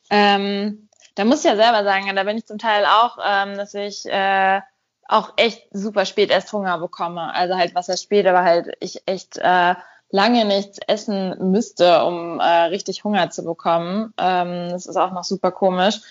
Ähm, 0.09 0.89
da 1.15 1.25
muss 1.25 1.39
ich 1.39 1.45
ja 1.45 1.55
selber 1.55 1.83
sagen, 1.83 2.15
da 2.15 2.23
bin 2.23 2.37
ich 2.37 2.45
zum 2.45 2.57
Teil 2.57 2.85
auch, 2.85 3.17
ähm, 3.23 3.55
dass 3.57 3.73
ich 3.73 4.05
äh, 4.05 4.61
auch 5.07 5.33
echt 5.37 5.67
super 5.71 6.05
spät 6.05 6.31
erst 6.31 6.53
Hunger 6.53 6.79
bekomme. 6.79 7.33
Also 7.33 7.55
halt 7.55 7.75
was 7.75 7.89
er 7.89 7.97
spät, 7.97 8.25
aber 8.27 8.43
halt 8.43 8.75
ich 8.79 9.03
echt 9.05 9.37
äh, 9.37 9.75
lange 10.09 10.45
nichts 10.45 10.79
essen 10.87 11.51
müsste, 11.51 12.03
um 12.03 12.39
äh, 12.39 12.43
richtig 12.43 13.03
Hunger 13.03 13.29
zu 13.29 13.43
bekommen. 13.43 14.13
Ähm, 14.17 14.69
das 14.69 14.85
ist 14.85 14.97
auch 14.97 15.11
noch 15.11 15.23
super 15.23 15.51
komisch. 15.51 16.01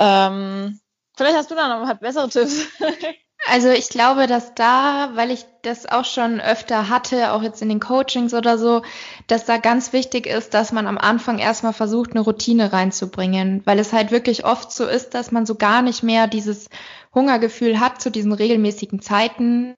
Ähm, 0.00 0.80
vielleicht 1.16 1.36
hast 1.36 1.50
du 1.50 1.54
da 1.54 1.78
noch 1.78 1.94
bessere 1.98 2.28
Tipps. 2.28 2.66
Also 3.46 3.68
ich 3.68 3.88
glaube, 3.90 4.26
dass 4.26 4.54
da, 4.54 5.10
weil 5.14 5.30
ich 5.30 5.44
das 5.62 5.86
auch 5.86 6.06
schon 6.06 6.40
öfter 6.40 6.88
hatte, 6.88 7.32
auch 7.32 7.42
jetzt 7.42 7.60
in 7.60 7.68
den 7.68 7.80
Coachings 7.80 8.32
oder 8.32 8.56
so, 8.56 8.82
dass 9.26 9.44
da 9.44 9.58
ganz 9.58 9.92
wichtig 9.92 10.26
ist, 10.26 10.54
dass 10.54 10.72
man 10.72 10.86
am 10.86 10.96
Anfang 10.96 11.38
erstmal 11.38 11.74
versucht, 11.74 12.12
eine 12.12 12.20
Routine 12.20 12.72
reinzubringen, 12.72 13.60
weil 13.66 13.78
es 13.78 13.92
halt 13.92 14.12
wirklich 14.12 14.46
oft 14.46 14.72
so 14.72 14.86
ist, 14.86 15.10
dass 15.10 15.30
man 15.30 15.44
so 15.44 15.56
gar 15.56 15.82
nicht 15.82 16.02
mehr 16.02 16.26
dieses 16.26 16.70
Hungergefühl 17.14 17.80
hat 17.80 18.00
zu 18.00 18.10
diesen 18.10 18.32
regelmäßigen 18.32 19.02
Zeiten, 19.02 19.74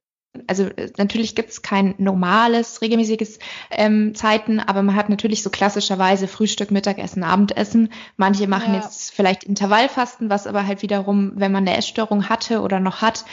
also 0.47 0.65
äh, 0.65 0.91
natürlich 0.97 1.35
gibt 1.35 1.51
es 1.51 1.63
kein 1.63 1.95
normales, 1.99 2.83
regelmäßiges 2.83 3.39
ähm, 3.71 4.15
Zeiten, 4.15 4.61
aber 4.61 4.83
man 4.83 4.97
hat 4.97 5.09
natürlich 5.09 5.43
so 5.43 5.51
klassischerweise 5.51 6.29
Frühstück, 6.29 6.71
Mittagessen, 6.71 7.23
Abendessen. 7.23 7.91
Manche 8.17 8.47
machen 8.47 8.75
ja. 8.75 8.81
jetzt 8.81 9.13
vielleicht 9.13 9.45
Intervallfasten, 9.45 10.31
was 10.31 10.47
aber 10.47 10.67
halt 10.67 10.83
wiederum, 10.83 11.33
wenn 11.37 11.53
man 11.53 11.67
eine 11.67 11.77
Essstörung 11.77 12.29
hatte 12.29 12.61
oder 12.61 12.81
noch 12.81 13.03
hat, 13.03 13.25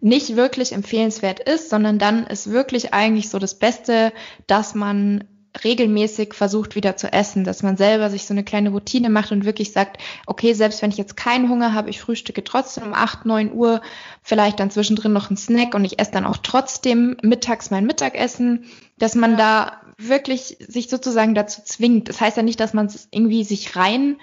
nicht 0.00 0.36
wirklich 0.36 0.72
empfehlenswert 0.72 1.40
ist, 1.40 1.70
sondern 1.70 1.98
dann 1.98 2.26
ist 2.26 2.50
wirklich 2.50 2.94
eigentlich 2.94 3.30
so 3.30 3.38
das 3.38 3.58
Beste, 3.58 4.12
dass 4.46 4.74
man 4.74 5.24
regelmäßig 5.64 6.34
versucht 6.34 6.74
wieder 6.74 6.96
zu 6.96 7.12
essen, 7.12 7.44
dass 7.44 7.62
man 7.62 7.76
selber 7.76 8.10
sich 8.10 8.26
so 8.26 8.34
eine 8.34 8.44
kleine 8.44 8.70
Routine 8.70 9.10
macht 9.10 9.32
und 9.32 9.44
wirklich 9.44 9.72
sagt, 9.72 10.00
okay, 10.26 10.52
selbst 10.52 10.82
wenn 10.82 10.90
ich 10.90 10.98
jetzt 10.98 11.16
keinen 11.16 11.48
Hunger 11.48 11.74
habe, 11.74 11.90
ich 11.90 12.00
frühstücke 12.00 12.44
trotzdem 12.44 12.84
um 12.84 12.94
8, 12.94 13.26
9 13.26 13.52
Uhr, 13.52 13.80
vielleicht 14.22 14.60
dann 14.60 14.70
zwischendrin 14.70 15.12
noch 15.12 15.30
einen 15.30 15.36
Snack 15.36 15.74
und 15.74 15.84
ich 15.84 15.98
esse 15.98 16.12
dann 16.12 16.26
auch 16.26 16.38
trotzdem 16.38 17.16
mittags 17.22 17.70
mein 17.70 17.86
Mittagessen, 17.86 18.64
dass 18.98 19.14
man 19.14 19.36
da 19.36 19.80
wirklich 19.96 20.56
sich 20.60 20.88
sozusagen 20.88 21.34
dazu 21.34 21.62
zwingt. 21.64 22.08
Das 22.08 22.20
heißt 22.20 22.36
ja 22.36 22.42
nicht, 22.42 22.60
dass 22.60 22.74
man 22.74 22.86
es 22.86 23.08
irgendwie 23.10 23.44
sich 23.44 23.74
rein 23.74 24.18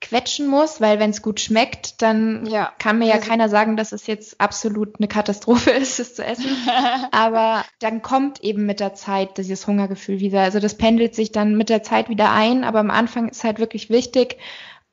quetschen 0.00 0.46
muss, 0.46 0.80
weil 0.80 0.98
wenn 0.98 1.10
es 1.10 1.22
gut 1.22 1.40
schmeckt, 1.40 2.02
dann 2.02 2.46
ja. 2.46 2.72
kann 2.78 2.98
mir 2.98 3.06
ja 3.06 3.14
also, 3.14 3.28
keiner 3.28 3.48
sagen, 3.48 3.76
dass 3.76 3.92
es 3.92 4.06
jetzt 4.06 4.40
absolut 4.40 4.98
eine 4.98 5.08
Katastrophe 5.08 5.70
ist, 5.72 5.98
es 5.98 6.14
zu 6.14 6.24
essen. 6.24 6.50
Aber 7.10 7.64
dann 7.80 8.02
kommt 8.02 8.42
eben 8.42 8.66
mit 8.66 8.80
der 8.80 8.94
Zeit 8.94 9.38
dieses 9.38 9.66
Hungergefühl 9.66 10.20
wieder. 10.20 10.40
Also 10.40 10.60
das 10.60 10.76
pendelt 10.76 11.14
sich 11.14 11.32
dann 11.32 11.56
mit 11.56 11.68
der 11.68 11.82
Zeit 11.82 12.08
wieder 12.08 12.30
ein, 12.30 12.64
aber 12.64 12.80
am 12.80 12.90
Anfang 12.90 13.28
ist 13.28 13.44
halt 13.44 13.58
wirklich 13.58 13.90
wichtig, 13.90 14.38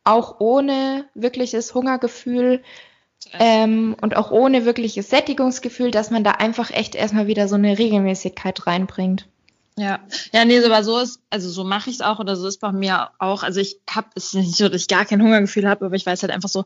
auch 0.03 0.39
ohne 0.39 1.05
wirkliches 1.13 1.73
Hungergefühl 1.73 2.61
ähm, 3.39 3.95
und 4.01 4.15
auch 4.15 4.31
ohne 4.31 4.65
wirkliches 4.65 5.09
Sättigungsgefühl, 5.09 5.91
dass 5.91 6.11
man 6.11 6.23
da 6.23 6.31
einfach 6.31 6.71
echt 6.71 6.95
erstmal 6.95 7.27
wieder 7.27 7.47
so 7.47 7.55
eine 7.55 7.77
Regelmäßigkeit 7.77 8.67
reinbringt. 8.67 9.27
Ja, 9.75 9.99
ja, 10.31 10.45
nee, 10.45 10.63
aber 10.63 10.83
so 10.83 10.99
ist, 10.99 11.19
also 11.31 11.49
so 11.49 11.63
mache 11.63 11.89
ich 11.89 11.95
es 11.95 12.01
auch 12.01 12.19
oder 12.19 12.35
so 12.35 12.47
ist 12.47 12.59
bei 12.59 12.71
mir 12.71 13.09
auch. 13.17 13.41
Also 13.41 13.59
ich 13.59 13.79
habe 13.89 14.07
es 14.15 14.33
nicht 14.33 14.55
so, 14.55 14.69
dass 14.69 14.81
ich 14.81 14.87
gar 14.87 15.05
kein 15.05 15.21
Hungergefühl 15.21 15.67
habe, 15.67 15.85
aber 15.85 15.95
ich 15.95 16.05
weiß 16.05 16.21
halt 16.21 16.31
einfach 16.31 16.49
so, 16.49 16.63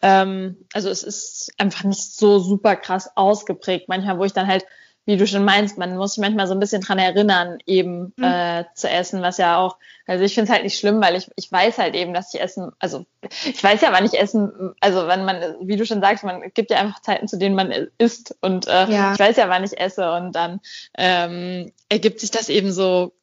ähm, 0.00 0.56
also 0.72 0.88
es 0.88 1.02
ist 1.02 1.52
einfach 1.58 1.84
nicht 1.84 2.14
so 2.14 2.38
super 2.38 2.76
krass 2.76 3.10
ausgeprägt. 3.16 3.88
Manchmal, 3.88 4.18
wo 4.18 4.24
ich 4.24 4.32
dann 4.32 4.46
halt 4.46 4.64
wie 5.08 5.16
du 5.16 5.26
schon 5.26 5.46
meinst, 5.46 5.78
man 5.78 5.96
muss 5.96 6.12
sich 6.12 6.20
manchmal 6.20 6.46
so 6.46 6.52
ein 6.52 6.60
bisschen 6.60 6.82
dran 6.82 6.98
erinnern, 6.98 7.56
eben 7.64 8.12
mhm. 8.16 8.24
äh, 8.24 8.64
zu 8.74 8.90
essen, 8.90 9.22
was 9.22 9.38
ja 9.38 9.56
auch, 9.56 9.78
also 10.06 10.22
ich 10.22 10.34
finde 10.34 10.50
es 10.50 10.54
halt 10.54 10.64
nicht 10.64 10.78
schlimm, 10.78 11.00
weil 11.00 11.16
ich, 11.16 11.30
ich 11.34 11.50
weiß 11.50 11.78
halt 11.78 11.94
eben, 11.94 12.12
dass 12.12 12.34
ich 12.34 12.42
essen, 12.42 12.72
also 12.78 13.06
ich 13.46 13.64
weiß 13.64 13.80
ja, 13.80 13.90
wann 13.90 14.04
ich 14.04 14.20
essen, 14.20 14.74
also 14.80 15.08
wenn 15.08 15.24
man, 15.24 15.56
wie 15.62 15.76
du 15.76 15.86
schon 15.86 16.02
sagst, 16.02 16.24
man 16.24 16.42
gibt 16.52 16.70
ja 16.70 16.76
einfach 16.76 17.00
Zeiten, 17.00 17.26
zu 17.26 17.38
denen 17.38 17.54
man 17.54 17.72
isst 17.96 18.36
und 18.42 18.66
äh, 18.66 18.86
ja. 18.90 19.14
ich 19.14 19.18
weiß 19.18 19.38
ja, 19.38 19.48
wann 19.48 19.64
ich 19.64 19.80
esse 19.80 20.12
und 20.12 20.32
dann 20.32 20.60
ähm, 20.98 21.72
ergibt 21.88 22.20
sich 22.20 22.30
das 22.30 22.50
eben 22.50 22.70
so 22.70 23.14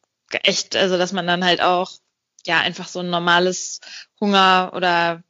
echt, 0.41 0.75
also 0.75 0.97
dass 0.97 1.13
man 1.13 1.27
dann 1.27 1.45
halt 1.45 1.61
auch 1.61 1.91
ja 2.47 2.61
einfach 2.61 2.87
so 2.87 3.01
ein 3.01 3.11
normales 3.11 3.79
Hunger 4.19 4.71
oder 4.75 5.21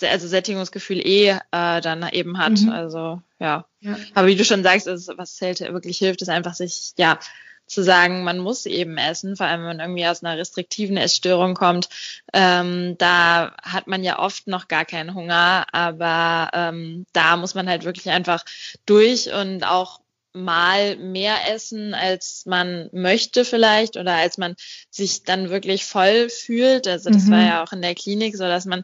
also 0.00 0.28
Sättigungsgefühl 0.28 1.04
eh 1.04 1.30
äh, 1.50 1.80
dann 1.80 2.08
eben 2.12 2.38
hat. 2.38 2.60
Mhm. 2.60 2.70
Also 2.70 3.20
ja. 3.44 3.66
ja. 3.80 3.96
Aber 4.14 4.26
wie 4.26 4.36
du 4.36 4.44
schon 4.44 4.62
sagst, 4.62 4.86
ist, 4.86 5.10
was 5.16 5.36
zählt 5.36 5.60
wirklich 5.60 5.98
hilft, 5.98 6.22
ist 6.22 6.28
einfach 6.28 6.54
sich 6.54 6.92
ja 6.96 7.18
zu 7.66 7.82
sagen, 7.82 8.24
man 8.24 8.38
muss 8.38 8.66
eben 8.66 8.98
essen, 8.98 9.36
vor 9.36 9.46
allem 9.46 9.60
wenn 9.60 9.76
man 9.76 9.80
irgendwie 9.80 10.06
aus 10.06 10.22
einer 10.22 10.38
restriktiven 10.38 10.96
Essstörung 10.96 11.54
kommt. 11.54 11.88
Ähm, 12.32 12.96
da 12.98 13.54
hat 13.62 13.86
man 13.86 14.04
ja 14.04 14.18
oft 14.18 14.46
noch 14.46 14.68
gar 14.68 14.84
keinen 14.84 15.14
Hunger, 15.14 15.66
aber 15.72 16.50
ähm, 16.52 17.06
da 17.12 17.36
muss 17.36 17.54
man 17.54 17.68
halt 17.68 17.84
wirklich 17.84 18.10
einfach 18.10 18.44
durch 18.84 19.32
und 19.32 19.64
auch 19.64 20.00
mal 20.34 20.96
mehr 20.96 21.36
essen, 21.52 21.94
als 21.94 22.44
man 22.44 22.90
möchte 22.92 23.44
vielleicht 23.44 23.96
oder 23.96 24.14
als 24.14 24.36
man 24.36 24.56
sich 24.90 25.22
dann 25.22 25.48
wirklich 25.48 25.84
voll 25.84 26.28
fühlt. 26.28 26.88
Also 26.88 27.08
das 27.10 27.24
mhm. 27.24 27.30
war 27.30 27.42
ja 27.42 27.62
auch 27.62 27.72
in 27.72 27.82
der 27.82 27.94
Klinik 27.94 28.36
so, 28.36 28.44
dass 28.44 28.64
man 28.64 28.82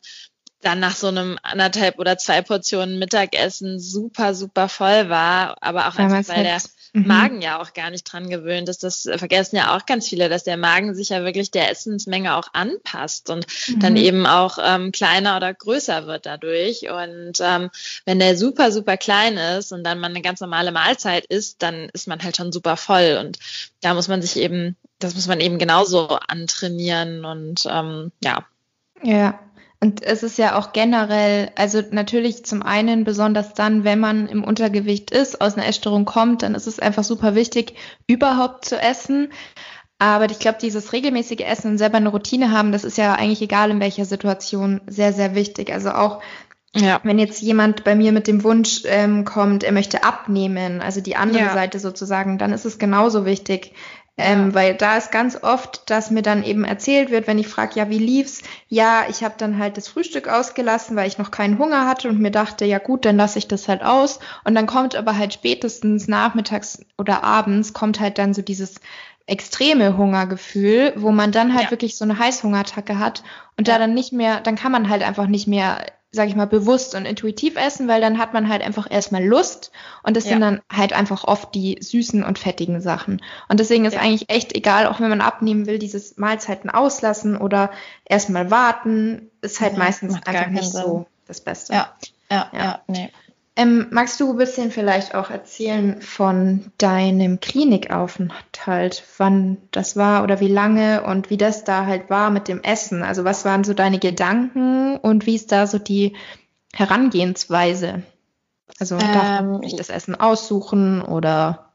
dann 0.60 0.78
nach 0.80 0.94
so 0.94 1.06
einem 1.08 1.38
anderthalb 1.42 1.98
oder 1.98 2.18
zwei 2.18 2.42
Portionen 2.42 2.98
Mittagessen 2.98 3.80
super, 3.80 4.34
super 4.34 4.68
voll 4.68 5.08
war, 5.08 5.56
aber 5.62 5.88
auch 5.88 5.96
einfach, 5.96 6.34
weil 6.34 6.44
der 6.44 6.60
mhm. 6.92 7.06
Magen 7.06 7.40
ja 7.40 7.60
auch 7.60 7.72
gar 7.72 7.90
nicht 7.90 8.04
dran 8.04 8.28
gewöhnt 8.28 8.68
ist. 8.68 8.82
Das 8.82 9.08
vergessen 9.16 9.56
ja 9.56 9.74
auch 9.74 9.86
ganz 9.86 10.08
viele, 10.08 10.28
dass 10.28 10.44
der 10.44 10.58
Magen 10.58 10.94
sich 10.94 11.08
ja 11.08 11.24
wirklich 11.24 11.50
der 11.50 11.70
Essensmenge 11.70 12.36
auch 12.36 12.48
anpasst 12.52 13.30
und 13.30 13.46
mhm. 13.68 13.80
dann 13.80 13.96
eben 13.96 14.26
auch 14.26 14.58
ähm, 14.62 14.92
kleiner 14.92 15.36
oder 15.36 15.54
größer 15.54 16.06
wird 16.06 16.26
dadurch. 16.26 16.90
Und 16.90 17.40
ähm, 17.40 17.70
wenn 18.04 18.18
der 18.18 18.36
super, 18.36 18.70
super 18.70 18.98
klein 18.98 19.38
ist 19.38 19.72
und 19.72 19.82
dann 19.82 19.98
man 19.98 20.12
eine 20.12 20.22
ganz 20.22 20.40
normale 20.40 20.72
Mahlzeit 20.72 21.24
isst, 21.24 21.62
dann 21.62 21.88
ist 21.94 22.06
man 22.06 22.22
halt 22.22 22.36
schon 22.36 22.52
super 22.52 22.76
voll. 22.76 23.16
Und 23.18 23.38
da 23.80 23.94
muss 23.94 24.08
man 24.08 24.20
sich 24.20 24.36
eben, 24.36 24.76
das 24.98 25.14
muss 25.14 25.26
man 25.26 25.40
eben 25.40 25.58
genauso 25.58 26.08
antrainieren 26.08 27.24
und 27.24 27.66
ähm, 27.66 28.12
ja. 28.22 28.44
Ja, 29.02 29.38
und 29.82 30.02
es 30.02 30.22
ist 30.22 30.36
ja 30.36 30.58
auch 30.58 30.74
generell, 30.74 31.50
also 31.56 31.82
natürlich 31.90 32.44
zum 32.44 32.62
einen 32.62 33.04
besonders 33.04 33.54
dann, 33.54 33.82
wenn 33.82 33.98
man 33.98 34.28
im 34.28 34.44
Untergewicht 34.44 35.10
ist, 35.10 35.40
aus 35.40 35.56
einer 35.56 35.66
Essstörung 35.66 36.04
kommt, 36.04 36.42
dann 36.42 36.54
ist 36.54 36.66
es 36.66 36.78
einfach 36.78 37.02
super 37.02 37.34
wichtig, 37.34 37.74
überhaupt 38.06 38.66
zu 38.66 38.78
essen. 38.78 39.32
Aber 39.98 40.30
ich 40.30 40.38
glaube, 40.38 40.58
dieses 40.60 40.92
regelmäßige 40.92 41.40
Essen 41.40 41.72
und 41.72 41.78
selber 41.78 41.96
eine 41.96 42.10
Routine 42.10 42.52
haben, 42.52 42.72
das 42.72 42.84
ist 42.84 42.98
ja 42.98 43.14
eigentlich 43.14 43.40
egal 43.40 43.70
in 43.70 43.80
welcher 43.80 44.04
Situation 44.04 44.82
sehr, 44.86 45.14
sehr 45.14 45.34
wichtig. 45.34 45.72
Also 45.72 45.92
auch 45.92 46.20
ja. 46.74 47.00
wenn 47.02 47.18
jetzt 47.18 47.40
jemand 47.42 47.82
bei 47.82 47.94
mir 47.94 48.12
mit 48.12 48.26
dem 48.26 48.44
Wunsch 48.44 48.82
ähm, 48.84 49.24
kommt, 49.24 49.64
er 49.64 49.72
möchte 49.72 50.04
abnehmen, 50.04 50.80
also 50.80 51.00
die 51.00 51.16
andere 51.16 51.44
ja. 51.44 51.52
Seite 51.52 51.78
sozusagen, 51.78 52.38
dann 52.38 52.52
ist 52.52 52.64
es 52.64 52.78
genauso 52.78 53.24
wichtig, 53.24 53.72
ähm, 54.16 54.54
weil 54.54 54.74
da 54.74 54.96
ist 54.96 55.10
ganz 55.10 55.42
oft, 55.42 55.88
dass 55.88 56.10
mir 56.10 56.22
dann 56.22 56.42
eben 56.42 56.64
erzählt 56.64 57.10
wird, 57.10 57.26
wenn 57.26 57.38
ich 57.38 57.48
frage, 57.48 57.72
ja, 57.76 57.88
wie 57.88 57.98
lief's? 57.98 58.42
Ja, 58.68 59.04
ich 59.08 59.24
habe 59.24 59.34
dann 59.38 59.58
halt 59.58 59.76
das 59.76 59.88
Frühstück 59.88 60.28
ausgelassen, 60.28 60.96
weil 60.96 61.08
ich 61.08 61.18
noch 61.18 61.30
keinen 61.30 61.58
Hunger 61.58 61.86
hatte 61.86 62.08
und 62.08 62.20
mir 62.20 62.30
dachte, 62.30 62.64
ja 62.64 62.78
gut, 62.78 63.04
dann 63.04 63.16
lasse 63.16 63.38
ich 63.38 63.48
das 63.48 63.68
halt 63.68 63.82
aus. 63.82 64.18
Und 64.44 64.54
dann 64.54 64.66
kommt 64.66 64.94
aber 64.94 65.16
halt 65.16 65.32
spätestens 65.32 66.06
nachmittags 66.06 66.84
oder 66.98 67.24
abends 67.24 67.72
kommt 67.72 67.98
halt 68.00 68.18
dann 68.18 68.34
so 68.34 68.42
dieses 68.42 68.76
extreme 69.26 69.96
Hungergefühl, 69.96 70.92
wo 70.96 71.12
man 71.12 71.32
dann 71.32 71.54
halt 71.54 71.66
ja. 71.66 71.70
wirklich 71.70 71.96
so 71.96 72.04
eine 72.04 72.18
Heißhungerattacke 72.18 72.98
hat 72.98 73.22
und 73.56 73.68
ja. 73.68 73.74
da 73.74 73.80
dann 73.80 73.94
nicht 73.94 74.12
mehr, 74.12 74.40
dann 74.40 74.56
kann 74.56 74.72
man 74.72 74.88
halt 74.88 75.02
einfach 75.02 75.28
nicht 75.28 75.46
mehr 75.46 75.86
sag 76.12 76.28
ich 76.28 76.34
mal, 76.34 76.46
bewusst 76.46 76.94
und 76.94 77.06
intuitiv 77.06 77.56
essen, 77.56 77.86
weil 77.86 78.00
dann 78.00 78.18
hat 78.18 78.32
man 78.32 78.48
halt 78.48 78.62
einfach 78.62 78.90
erstmal 78.90 79.24
Lust 79.24 79.70
und 80.02 80.16
das 80.16 80.24
ja. 80.24 80.30
sind 80.30 80.40
dann 80.40 80.60
halt 80.70 80.92
einfach 80.92 81.24
oft 81.24 81.54
die 81.54 81.78
süßen 81.80 82.24
und 82.24 82.38
fettigen 82.38 82.80
Sachen. 82.80 83.22
Und 83.48 83.60
deswegen 83.60 83.84
ist 83.84 83.94
ja. 83.94 84.00
eigentlich 84.00 84.28
echt 84.28 84.56
egal, 84.56 84.86
auch 84.86 85.00
wenn 85.00 85.08
man 85.08 85.20
abnehmen 85.20 85.66
will, 85.66 85.78
dieses 85.78 86.16
Mahlzeiten 86.16 86.68
auslassen 86.68 87.36
oder 87.36 87.70
erstmal 88.04 88.50
warten, 88.50 89.30
ist 89.40 89.60
halt 89.60 89.74
ja, 89.74 89.78
meistens 89.78 90.14
einfach 90.24 90.48
nicht 90.48 90.72
Sinn. 90.72 90.82
so 90.82 91.06
das 91.26 91.40
Beste. 91.40 91.74
Ja, 91.74 91.94
ja, 92.30 92.50
ja 92.52 92.80
nee. 92.88 93.10
Ähm, 93.56 93.88
magst 93.90 94.20
du 94.20 94.30
ein 94.30 94.36
bisschen 94.36 94.70
vielleicht 94.70 95.14
auch 95.14 95.28
erzählen 95.28 96.00
von 96.00 96.72
deinem 96.78 97.40
Klinikaufenthalt, 97.40 99.04
wann 99.18 99.58
das 99.72 99.96
war 99.96 100.22
oder 100.22 100.40
wie 100.40 100.48
lange 100.48 101.02
und 101.02 101.30
wie 101.30 101.36
das 101.36 101.64
da 101.64 101.84
halt 101.84 102.10
war 102.10 102.30
mit 102.30 102.48
dem 102.48 102.62
Essen? 102.62 103.02
Also 103.02 103.24
was 103.24 103.44
waren 103.44 103.64
so 103.64 103.74
deine 103.74 103.98
Gedanken 103.98 104.96
und 104.96 105.26
wie 105.26 105.34
ist 105.34 105.52
da 105.52 105.66
so 105.66 105.78
die 105.78 106.16
Herangehensweise? 106.72 108.02
Also 108.78 108.96
darf 108.96 109.42
man 109.42 109.62
sich 109.62 109.76
das 109.76 109.90
Essen 109.90 110.14
aussuchen 110.14 111.02
oder? 111.02 111.72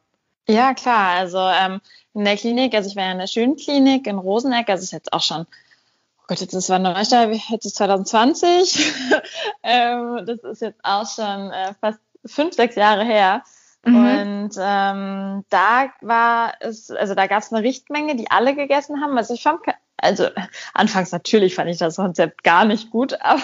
Ja, 0.48 0.74
klar. 0.74 1.18
Also 1.18 1.40
ähm, 1.40 1.82
in 2.14 2.24
der 2.24 2.38
Klinik, 2.38 2.74
also 2.74 2.90
ich 2.90 2.96
war 2.96 3.04
ja 3.04 3.12
in 3.12 3.20
der 3.20 3.28
schönen 3.28 3.58
Klinik 3.58 4.08
in 4.08 4.18
Roseneck, 4.18 4.70
also 4.70 4.84
ist 4.84 4.94
jetzt 4.94 5.12
auch 5.12 5.22
schon 5.22 5.46
Gott, 6.28 6.40
jetzt 6.40 6.54
ist 6.54 6.70
war 6.70 6.80
Neustadt, 6.80 7.30
jetzt 7.50 7.66
ist 7.66 7.76
2020. 7.76 8.94
ähm, 9.64 10.26
das 10.26 10.40
ist 10.44 10.62
jetzt 10.62 10.80
auch 10.84 11.08
schon 11.08 11.52
äh, 11.52 11.74
fast 11.80 12.00
fünf, 12.26 12.56
sechs 12.56 12.76
Jahre 12.76 13.06
her. 13.06 13.44
Mhm. 13.86 13.96
Und 13.96 14.52
ähm, 14.60 15.46
da 15.50 15.92
war 16.02 16.54
es, 16.60 16.90
also 16.90 17.14
da 17.14 17.28
gab 17.28 17.44
es 17.44 17.54
eine 17.54 17.64
Richtmenge, 17.64 18.16
die 18.16 18.32
alle 18.32 18.56
gegessen 18.56 19.02
haben. 19.02 19.18
Also 19.18 19.36
ich 19.36 19.44
fand, 19.44 19.62
also 19.98 20.28
anfangs 20.74 21.12
natürlich 21.12 21.56
fand 21.56 21.70
ich 21.70 21.78
das 21.78 21.96
Konzept 21.96 22.44
gar 22.44 22.66
nicht 22.66 22.90
gut, 22.92 23.18
aber 23.22 23.42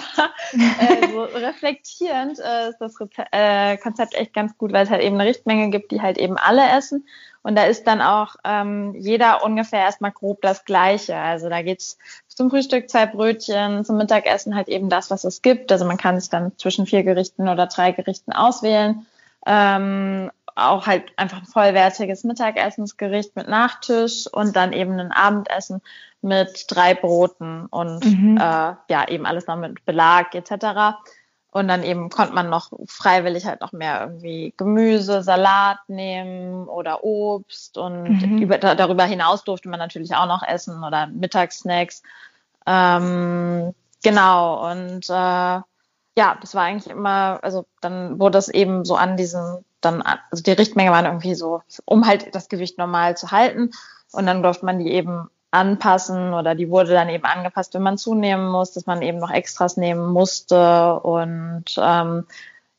äh, 0.52 1.08
so 1.10 1.22
reflektierend 1.38 2.38
äh, 2.38 2.70
ist 2.70 2.78
das 2.78 2.94
äh, 3.30 3.76
Konzept 3.78 4.14
echt 4.14 4.34
ganz 4.34 4.56
gut, 4.58 4.72
weil 4.72 4.84
es 4.84 4.90
halt 4.90 5.02
eben 5.02 5.18
eine 5.18 5.28
Richtmenge 5.28 5.70
gibt, 5.70 5.92
die 5.92 6.02
halt 6.02 6.18
eben 6.18 6.36
alle 6.36 6.68
essen. 6.76 7.06
Und 7.44 7.56
da 7.56 7.64
ist 7.64 7.88
dann 7.88 8.00
auch 8.00 8.36
ähm, 8.44 8.94
jeder 8.94 9.44
ungefähr 9.44 9.80
erstmal 9.80 10.12
grob 10.12 10.42
das 10.42 10.64
Gleiche. 10.64 11.16
Also 11.16 11.48
da 11.48 11.62
geht's 11.62 11.98
zum 12.28 12.50
Frühstück 12.50 12.88
zwei 12.88 13.06
Brötchen, 13.06 13.84
zum 13.84 13.96
Mittagessen 13.96 14.54
halt 14.54 14.68
eben 14.68 14.88
das, 14.88 15.10
was 15.10 15.24
es 15.24 15.42
gibt. 15.42 15.72
Also 15.72 15.84
man 15.84 15.96
kann 15.96 16.20
sich 16.20 16.30
dann 16.30 16.56
zwischen 16.56 16.86
vier 16.86 17.02
Gerichten 17.02 17.48
oder 17.48 17.66
drei 17.66 17.90
Gerichten 17.90 18.32
auswählen. 18.32 19.06
Ähm, 19.44 20.30
auch 20.54 20.86
halt 20.86 21.12
einfach 21.16 21.38
ein 21.38 21.46
vollwertiges 21.46 22.24
Mittagessensgericht 22.24 23.36
mit 23.36 23.48
Nachtisch 23.48 24.26
und 24.26 24.56
dann 24.56 24.72
eben 24.72 24.98
ein 24.98 25.12
Abendessen 25.12 25.80
mit 26.20 26.66
drei 26.68 26.94
Broten 26.94 27.66
und 27.66 28.04
mhm. 28.04 28.36
äh, 28.36 28.74
ja, 28.88 29.08
eben 29.08 29.26
alles 29.26 29.46
noch 29.46 29.56
mit 29.56 29.84
Belag 29.84 30.34
etc. 30.34 30.98
Und 31.50 31.68
dann 31.68 31.82
eben 31.82 32.08
konnte 32.08 32.32
man 32.32 32.48
noch 32.48 32.70
freiwillig 32.86 33.44
halt 33.44 33.60
noch 33.60 33.72
mehr 33.72 34.00
irgendwie 34.00 34.54
Gemüse, 34.56 35.22
Salat 35.22 35.78
nehmen 35.88 36.66
oder 36.66 37.04
Obst 37.04 37.76
und 37.76 38.22
mhm. 38.22 38.38
über, 38.38 38.58
darüber 38.58 39.04
hinaus 39.04 39.44
durfte 39.44 39.68
man 39.68 39.78
natürlich 39.78 40.14
auch 40.14 40.26
noch 40.26 40.42
essen 40.42 40.82
oder 40.82 41.08
Mittagssnacks. 41.08 42.02
Ähm, 42.66 43.74
genau, 44.02 44.70
und 44.70 45.10
äh, 45.10 45.60
ja, 46.16 46.36
das 46.40 46.54
war 46.54 46.62
eigentlich 46.62 46.90
immer, 46.90 47.38
also 47.42 47.66
dann 47.80 48.18
wurde 48.18 48.38
es 48.38 48.48
eben 48.48 48.84
so 48.84 48.96
an 48.96 49.16
diesem, 49.16 49.64
dann, 49.84 50.02
also 50.02 50.42
die 50.42 50.52
Richtmenge 50.52 50.90
waren 50.90 51.04
irgendwie 51.04 51.34
so, 51.34 51.62
um 51.84 52.06
halt 52.06 52.34
das 52.34 52.48
Gewicht 52.48 52.78
normal 52.78 53.16
zu 53.16 53.30
halten. 53.30 53.70
Und 54.12 54.26
dann 54.26 54.42
durfte 54.42 54.66
man 54.66 54.78
die 54.78 54.92
eben 54.92 55.28
anpassen 55.50 56.32
oder 56.34 56.54
die 56.54 56.70
wurde 56.70 56.92
dann 56.92 57.08
eben 57.08 57.24
angepasst, 57.24 57.74
wenn 57.74 57.82
man 57.82 57.98
zunehmen 57.98 58.48
muss, 58.48 58.72
dass 58.72 58.86
man 58.86 59.02
eben 59.02 59.18
noch 59.18 59.30
Extras 59.30 59.76
nehmen 59.76 60.10
musste. 60.10 61.00
Und 61.00 61.64
ähm, 61.76 62.26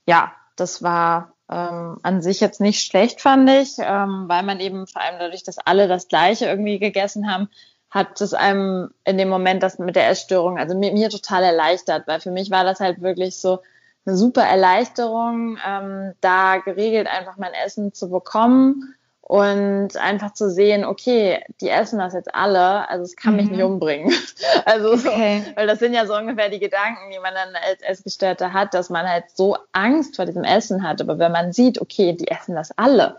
ja, 0.06 0.34
das 0.56 0.84
war 0.84 1.34
ähm, 1.50 1.98
an 2.02 2.22
sich 2.22 2.39
jetzt 2.39 2.62
nicht 2.62 2.86
schlecht, 2.86 3.22
fand 3.22 3.50
ich, 3.50 3.76
ähm, 3.80 4.26
weil 4.28 4.44
man 4.44 4.60
eben 4.60 4.88
vor 4.88 5.02
allem 5.02 5.20
dadurch, 5.20 5.44
dass 5.44 5.60
alle 5.60 5.88
das 5.88 6.08
Gleiche 6.08 6.46
irgendwie 6.46 6.80
gegessen 6.80 7.32
haben, 7.32 7.50
hat 7.89 8.20
es 8.22 8.34
einem 8.34 8.89
in 9.04 9.20
dem 9.20 9.30
Moment 9.30 9.62
das 9.62 9.78
mit 9.78 9.96
der 9.96 10.10
Essstörung, 10.10 10.58
also 10.58 10.76
mir, 10.76 10.94
mir 10.94 11.10
total 11.12 11.44
erleichtert, 11.44 12.08
weil 12.08 12.20
für 12.20 12.32
mich 12.32 12.50
war 12.50 12.63
das 12.63 12.80
halt 12.80 13.02
wirklich 13.02 13.39
so 13.39 13.60
eine 14.06 14.18
super 14.18 14.44
Erleichterung, 14.44 15.58
ähm, 15.66 16.13
da 16.22 16.58
geregelt 16.58 17.08
einfach 17.08 17.38
mein 17.38 17.54
Essen 17.54 17.94
zu 17.94 18.10
bekommen 18.10 18.96
und 19.22 19.96
einfach 19.96 20.34
zu 20.34 20.52
sehen, 20.52 20.84
okay, 20.84 21.42
die 21.62 21.70
essen 21.70 21.98
das 21.98 22.13
jetzt 22.13 22.36
alle, 22.36 22.89
also 22.89 23.04
es 23.04 23.16
kann 23.16 23.34
mhm. 23.34 23.38
mich 23.38 23.50
nicht 23.52 23.63
umbringen. 23.63 24.13
Also 24.66 24.94
okay. 24.94 25.44
so, 25.46 25.56
weil 25.58 25.68
das 25.68 25.80
sind 25.80 25.94
ja 25.94 26.06
so 26.06 26.16
ungefähr 26.16 26.48
die 26.48 26.60
Gedanken, 26.60 27.12
die 27.12 27.20
man 27.20 27.34
dann 27.34 27.54
als 27.56 27.82
Essgestörte 27.82 28.54
hat, 28.54 28.74
dass 28.74 28.89
man 28.89 29.08
halt 29.08 29.26
so 29.34 29.58
Angst 29.74 30.16
vor 30.16 30.26
diesem 30.26 30.44
Essen 30.44 30.88
hat. 30.88 31.02
Aber 31.02 31.20
wenn 31.20 31.34
man 31.34 31.52
sieht, 31.52 31.82
okay, 31.82 32.13
die 32.13 32.30
essen 32.30 32.56
das 32.56 32.72
alle, 32.78 33.18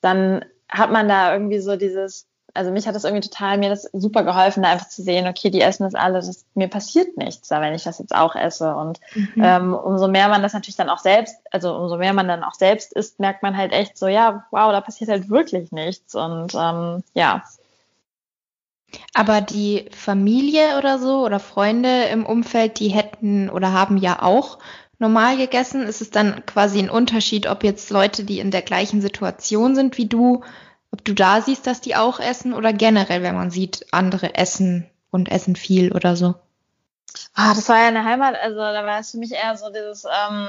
dann 0.00 0.44
hat 0.68 0.90
man 0.92 1.08
da 1.08 1.32
irgendwie 1.32 1.58
so 1.58 1.76
dieses, 1.76 2.27
also 2.54 2.70
mich 2.70 2.86
hat 2.86 2.94
das 2.94 3.04
irgendwie 3.04 3.28
total, 3.28 3.58
mir 3.58 3.68
das 3.68 3.82
super 3.92 4.24
geholfen, 4.24 4.62
da 4.62 4.70
einfach 4.70 4.88
zu 4.88 5.02
sehen, 5.02 5.26
okay, 5.26 5.50
die 5.50 5.60
essen 5.60 5.84
das 5.84 5.94
alle, 5.94 6.14
das, 6.14 6.44
mir 6.54 6.68
passiert 6.68 7.16
nichts, 7.16 7.50
wenn 7.50 7.74
ich 7.74 7.84
das 7.84 7.98
jetzt 7.98 8.14
auch 8.14 8.34
esse. 8.34 8.74
Und 8.74 9.00
mhm. 9.14 9.42
ähm, 9.42 9.74
umso 9.74 10.08
mehr 10.08 10.28
man 10.28 10.42
das 10.42 10.54
natürlich 10.54 10.76
dann 10.76 10.88
auch 10.88 10.98
selbst, 10.98 11.36
also 11.50 11.74
umso 11.74 11.96
mehr 11.98 12.12
man 12.12 12.28
dann 12.28 12.44
auch 12.44 12.54
selbst 12.54 12.92
isst, 12.92 13.20
merkt 13.20 13.42
man 13.42 13.56
halt 13.56 13.72
echt 13.72 13.98
so, 13.98 14.08
ja, 14.08 14.46
wow, 14.50 14.72
da 14.72 14.80
passiert 14.80 15.10
halt 15.10 15.28
wirklich 15.28 15.72
nichts. 15.72 16.14
Und 16.14 16.54
ähm, 16.54 17.02
ja. 17.14 17.42
Aber 19.12 19.40
die 19.40 19.86
Familie 19.92 20.78
oder 20.78 20.98
so 20.98 21.24
oder 21.24 21.40
Freunde 21.40 22.04
im 22.04 22.24
Umfeld, 22.24 22.80
die 22.80 22.88
hätten 22.88 23.50
oder 23.50 23.72
haben 23.72 23.98
ja 23.98 24.22
auch 24.22 24.58
normal 24.98 25.36
gegessen. 25.36 25.82
Ist 25.82 26.00
es 26.00 26.10
dann 26.10 26.44
quasi 26.46 26.78
ein 26.78 26.90
Unterschied, 26.90 27.46
ob 27.46 27.64
jetzt 27.64 27.90
Leute, 27.90 28.24
die 28.24 28.40
in 28.40 28.50
der 28.50 28.62
gleichen 28.62 29.00
Situation 29.00 29.74
sind 29.74 29.98
wie 29.98 30.06
du, 30.06 30.42
ob 30.90 31.04
du 31.04 31.14
da 31.14 31.40
siehst, 31.40 31.66
dass 31.66 31.80
die 31.80 31.96
auch 31.96 32.20
essen 32.20 32.54
oder 32.54 32.72
generell, 32.72 33.22
wenn 33.22 33.34
man 33.34 33.50
sieht, 33.50 33.86
andere 33.92 34.34
essen 34.34 34.88
und 35.10 35.30
essen 35.30 35.56
viel 35.56 35.92
oder 35.92 36.16
so? 36.16 36.34
Ah, 37.34 37.54
das 37.54 37.68
war 37.68 37.78
ja 37.78 37.88
eine 37.88 38.04
Heimat, 38.04 38.36
also 38.40 38.56
da 38.56 38.84
war 38.84 39.00
es 39.00 39.10
für 39.10 39.18
mich 39.18 39.32
eher 39.32 39.56
so 39.56 39.66
dieses 39.70 40.04
ähm, 40.04 40.48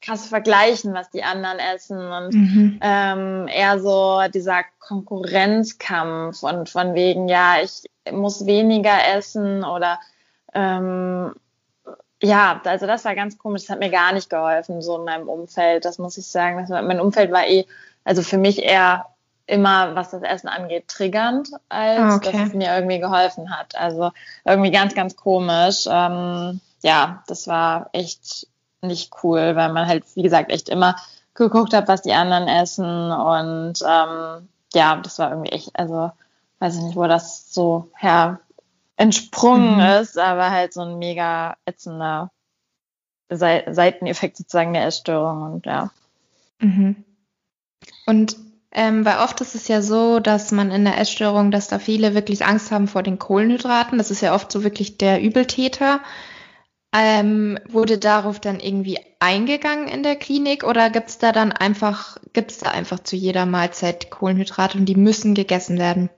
krasse 0.00 0.28
Vergleichen, 0.28 0.94
was 0.94 1.10
die 1.10 1.24
anderen 1.24 1.58
essen 1.58 1.98
und 1.98 2.34
mhm. 2.34 2.78
ähm, 2.82 3.48
eher 3.48 3.80
so 3.80 4.22
dieser 4.32 4.62
Konkurrenzkampf 4.78 6.42
und 6.42 6.68
von 6.68 6.94
wegen, 6.94 7.28
ja, 7.28 7.56
ich 7.62 7.84
muss 8.12 8.46
weniger 8.46 9.16
essen 9.16 9.64
oder 9.64 9.98
ähm, 10.52 11.34
ja, 12.22 12.60
also 12.64 12.86
das 12.86 13.04
war 13.04 13.14
ganz 13.14 13.38
komisch, 13.38 13.62
das 13.62 13.70
hat 13.70 13.80
mir 13.80 13.90
gar 13.90 14.12
nicht 14.12 14.30
geholfen, 14.30 14.82
so 14.82 14.98
in 14.98 15.04
meinem 15.04 15.28
Umfeld, 15.28 15.84
das 15.84 15.98
muss 15.98 16.16
ich 16.16 16.26
sagen. 16.26 16.58
Das, 16.58 16.70
mein 16.70 17.00
Umfeld 17.00 17.32
war 17.32 17.46
eh, 17.46 17.66
also 18.04 18.22
für 18.22 18.38
mich 18.38 18.62
eher 18.62 19.06
immer, 19.46 19.94
was 19.94 20.10
das 20.10 20.22
Essen 20.22 20.48
angeht, 20.48 20.88
triggernd, 20.88 21.50
als 21.68 22.00
ah, 22.00 22.16
okay. 22.16 22.32
dass 22.32 22.48
es 22.48 22.54
mir 22.54 22.74
irgendwie 22.74 22.98
geholfen 22.98 23.50
hat. 23.50 23.76
Also 23.76 24.10
irgendwie 24.44 24.70
ganz, 24.70 24.94
ganz 24.94 25.16
komisch. 25.16 25.86
Ähm, 25.88 26.60
ja, 26.82 27.22
das 27.26 27.46
war 27.46 27.90
echt 27.92 28.46
nicht 28.80 29.12
cool, 29.22 29.56
weil 29.56 29.72
man 29.72 29.86
halt, 29.86 30.04
wie 30.14 30.22
gesagt, 30.22 30.50
echt 30.50 30.68
immer 30.68 30.96
geguckt 31.34 31.74
hat, 31.74 31.88
was 31.88 32.02
die 32.02 32.12
anderen 32.12 32.48
essen. 32.48 33.12
Und 33.12 33.74
ähm, 33.86 34.48
ja, 34.72 34.96
das 34.96 35.18
war 35.18 35.30
irgendwie 35.30 35.52
echt, 35.52 35.70
also 35.74 36.10
weiß 36.58 36.76
ich 36.76 36.82
nicht, 36.82 36.96
wo 36.96 37.06
das 37.06 37.52
so 37.52 37.90
her 37.96 38.40
entsprungen 38.96 39.76
mhm. 39.76 40.00
ist, 40.00 40.18
aber 40.18 40.50
halt 40.50 40.72
so 40.72 40.82
ein 40.82 40.98
mega 40.98 41.56
ätzender 41.66 42.30
Seiteneffekt 43.28 44.36
sozusagen 44.36 44.74
der 44.74 44.86
Essstörung 44.86 45.42
und 45.42 45.66
ja. 45.66 45.90
Mhm. 46.60 47.04
Und 48.06 48.36
ähm, 48.74 49.04
weil 49.04 49.18
oft 49.18 49.40
ist 49.40 49.54
es 49.54 49.68
ja 49.68 49.82
so, 49.82 50.18
dass 50.18 50.50
man 50.50 50.72
in 50.72 50.84
der 50.84 50.98
Essstörung, 50.98 51.52
dass 51.52 51.68
da 51.68 51.78
viele 51.78 52.14
wirklich 52.14 52.44
Angst 52.44 52.72
haben 52.72 52.88
vor 52.88 53.04
den 53.04 53.20
Kohlenhydraten. 53.20 53.98
Das 53.98 54.10
ist 54.10 54.20
ja 54.20 54.34
oft 54.34 54.50
so 54.50 54.64
wirklich 54.64 54.98
der 54.98 55.22
Übeltäter. 55.22 56.00
Ähm, 56.92 57.58
wurde 57.68 57.98
darauf 57.98 58.40
dann 58.40 58.60
irgendwie 58.60 58.98
eingegangen 59.20 59.88
in 59.88 60.02
der 60.02 60.16
Klinik 60.16 60.64
oder 60.64 60.90
gibt's 60.90 61.18
da 61.18 61.32
dann 61.32 61.52
einfach, 61.52 62.18
gibt's 62.32 62.58
da 62.58 62.70
einfach 62.70 63.00
zu 63.00 63.16
jeder 63.16 63.46
Mahlzeit 63.46 64.10
Kohlenhydrate 64.10 64.78
und 64.78 64.86
die 64.86 64.94
müssen 64.96 65.34
gegessen 65.34 65.78
werden? 65.78 66.10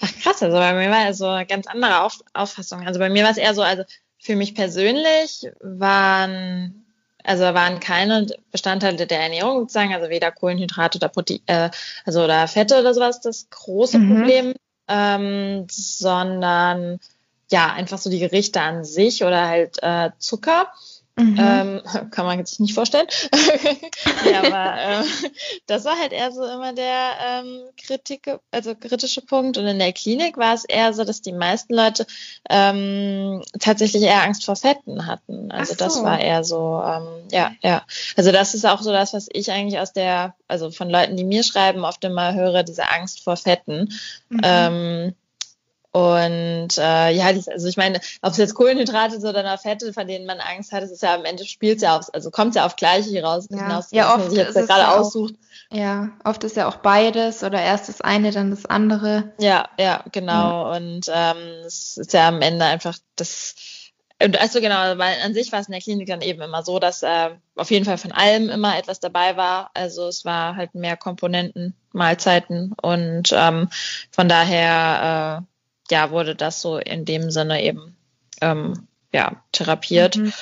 Ach 0.00 0.12
krass, 0.22 0.42
also 0.42 0.56
bei 0.56 0.72
mir 0.74 0.90
war 0.90 1.08
es 1.08 1.18
so 1.18 1.26
eine 1.26 1.46
ganz 1.46 1.66
andere 1.66 2.02
Auf 2.02 2.20
Auffassung. 2.32 2.86
Also 2.86 2.98
bei 2.98 3.10
mir 3.10 3.24
war 3.24 3.30
es 3.30 3.36
eher 3.36 3.54
so, 3.54 3.62
also 3.62 3.84
für 4.18 4.36
mich 4.36 4.54
persönlich 4.54 5.46
waren 5.60 6.83
also 7.24 7.42
da 7.42 7.54
waren 7.54 7.80
keine 7.80 8.26
Bestandteile 8.52 9.06
der 9.06 9.20
Ernährung 9.20 9.60
sozusagen, 9.60 9.94
also 9.94 10.10
weder 10.10 10.30
Kohlenhydrate 10.30 10.98
oder 10.98 11.08
Protein, 11.08 11.40
äh, 11.46 11.70
also 12.04 12.22
oder 12.22 12.46
Fette 12.46 12.78
oder 12.78 12.94
sowas 12.94 13.20
das 13.20 13.48
große 13.50 13.98
mhm. 13.98 14.14
Problem, 14.14 14.54
ähm, 14.88 15.66
sondern 15.70 17.00
ja 17.50 17.72
einfach 17.72 17.98
so 17.98 18.10
die 18.10 18.18
Gerichte 18.18 18.60
an 18.60 18.84
sich 18.84 19.24
oder 19.24 19.48
halt 19.48 19.78
äh, 19.82 20.10
Zucker. 20.18 20.68
Mhm. 21.16 21.36
Ähm, 21.38 21.82
kann 22.10 22.26
man 22.26 22.44
sich 22.44 22.58
nicht 22.58 22.74
vorstellen. 22.74 23.06
ja, 24.30 24.42
aber 24.42 25.02
äh, 25.02 25.04
das 25.66 25.84
war 25.84 25.96
halt 25.98 26.12
eher 26.12 26.32
so 26.32 26.44
immer 26.44 26.72
der 26.72 27.12
ähm, 27.24 27.62
Kritik, 27.76 28.30
also 28.50 28.74
kritische 28.74 29.22
Punkt. 29.22 29.56
Und 29.56 29.66
in 29.66 29.78
der 29.78 29.92
Klinik 29.92 30.36
war 30.36 30.54
es 30.54 30.64
eher 30.64 30.92
so, 30.92 31.04
dass 31.04 31.22
die 31.22 31.32
meisten 31.32 31.74
Leute 31.74 32.06
ähm, 32.50 33.42
tatsächlich 33.60 34.02
eher 34.02 34.22
Angst 34.22 34.44
vor 34.44 34.56
Fetten 34.56 35.06
hatten. 35.06 35.52
Also 35.52 35.72
so. 35.72 35.78
das 35.78 36.02
war 36.02 36.20
eher 36.20 36.42
so, 36.42 36.82
ähm, 36.84 37.28
ja, 37.30 37.52
ja. 37.62 37.84
Also 38.16 38.32
das 38.32 38.54
ist 38.54 38.66
auch 38.66 38.82
so 38.82 38.90
das, 38.90 39.14
was 39.14 39.28
ich 39.32 39.52
eigentlich 39.52 39.78
aus 39.78 39.92
der, 39.92 40.34
also 40.48 40.70
von 40.70 40.90
Leuten, 40.90 41.16
die 41.16 41.24
mir 41.24 41.44
schreiben, 41.44 41.84
oft 41.84 42.02
immer 42.04 42.34
höre, 42.34 42.64
diese 42.64 42.90
Angst 42.90 43.22
vor 43.22 43.36
Fetten. 43.36 43.92
Mhm. 44.30 44.40
Ähm, 44.42 45.14
und 45.94 46.76
äh, 46.76 47.10
ja, 47.12 47.26
also 47.26 47.68
ich 47.68 47.76
meine, 47.76 48.00
ob 48.20 48.32
es 48.32 48.36
jetzt 48.36 48.56
Kohlenhydrate 48.56 49.20
sind 49.20 49.30
oder 49.30 49.56
Fette, 49.58 49.92
von 49.92 50.08
denen 50.08 50.26
man 50.26 50.40
Angst 50.40 50.72
hat, 50.72 50.82
das 50.82 50.90
ist 50.90 51.04
ja 51.04 51.14
am 51.14 51.24
Ende 51.24 51.44
spielt 51.44 51.82
ja 51.82 51.96
aufs, 51.96 52.10
also 52.10 52.32
kommt 52.32 52.56
ja 52.56 52.66
auf 52.66 52.74
gleiche 52.74 53.22
raus 53.22 53.46
ja. 53.48 53.58
hinaus, 53.58 53.92
ja, 53.92 54.08
oft 54.08 54.18
man 54.18 54.30
sich 54.30 54.38
jetzt 54.40 54.54
gerade 54.54 54.80
ja 54.80 54.96
aussucht. 54.96 55.34
Auch, 55.70 55.76
ja, 55.76 56.10
oft 56.24 56.42
ist 56.42 56.56
ja 56.56 56.66
auch 56.66 56.78
beides 56.78 57.44
oder 57.44 57.62
erst 57.62 57.88
das 57.88 58.00
eine, 58.00 58.32
dann 58.32 58.50
das 58.50 58.66
andere. 58.66 59.34
Ja, 59.38 59.68
ja, 59.78 60.02
genau. 60.10 60.72
Ja. 60.72 60.76
Und 60.76 61.06
ähm, 61.14 61.62
es 61.64 61.96
ist 61.96 62.12
ja 62.12 62.26
am 62.26 62.42
Ende 62.42 62.64
einfach 62.64 62.98
das 63.14 63.54
und 64.20 64.40
also 64.40 64.60
genau, 64.60 64.98
weil 64.98 65.16
an 65.24 65.34
sich 65.34 65.52
war 65.52 65.60
es 65.60 65.68
in 65.68 65.72
der 65.72 65.80
Klinik 65.80 66.08
dann 66.08 66.22
eben 66.22 66.40
immer 66.40 66.64
so, 66.64 66.80
dass 66.80 67.04
äh, 67.04 67.30
auf 67.54 67.70
jeden 67.70 67.84
Fall 67.84 67.98
von 67.98 68.10
allem 68.10 68.48
immer 68.48 68.76
etwas 68.76 68.98
dabei 68.98 69.36
war. 69.36 69.70
Also 69.74 70.08
es 70.08 70.24
war 70.24 70.56
halt 70.56 70.74
mehr 70.74 70.96
Komponenten, 70.96 71.76
Mahlzeiten 71.92 72.74
und 72.82 73.32
ähm, 73.32 73.68
von 74.10 74.28
daher 74.28 75.42
äh, 75.42 75.53
ja, 75.90 76.10
wurde 76.10 76.34
das 76.34 76.60
so 76.60 76.78
in 76.78 77.04
dem 77.04 77.30
Sinne 77.30 77.62
eben 77.62 77.96
ähm, 78.40 78.88
ja, 79.12 79.42
therapiert. 79.52 80.16
Mhm. 80.16 80.32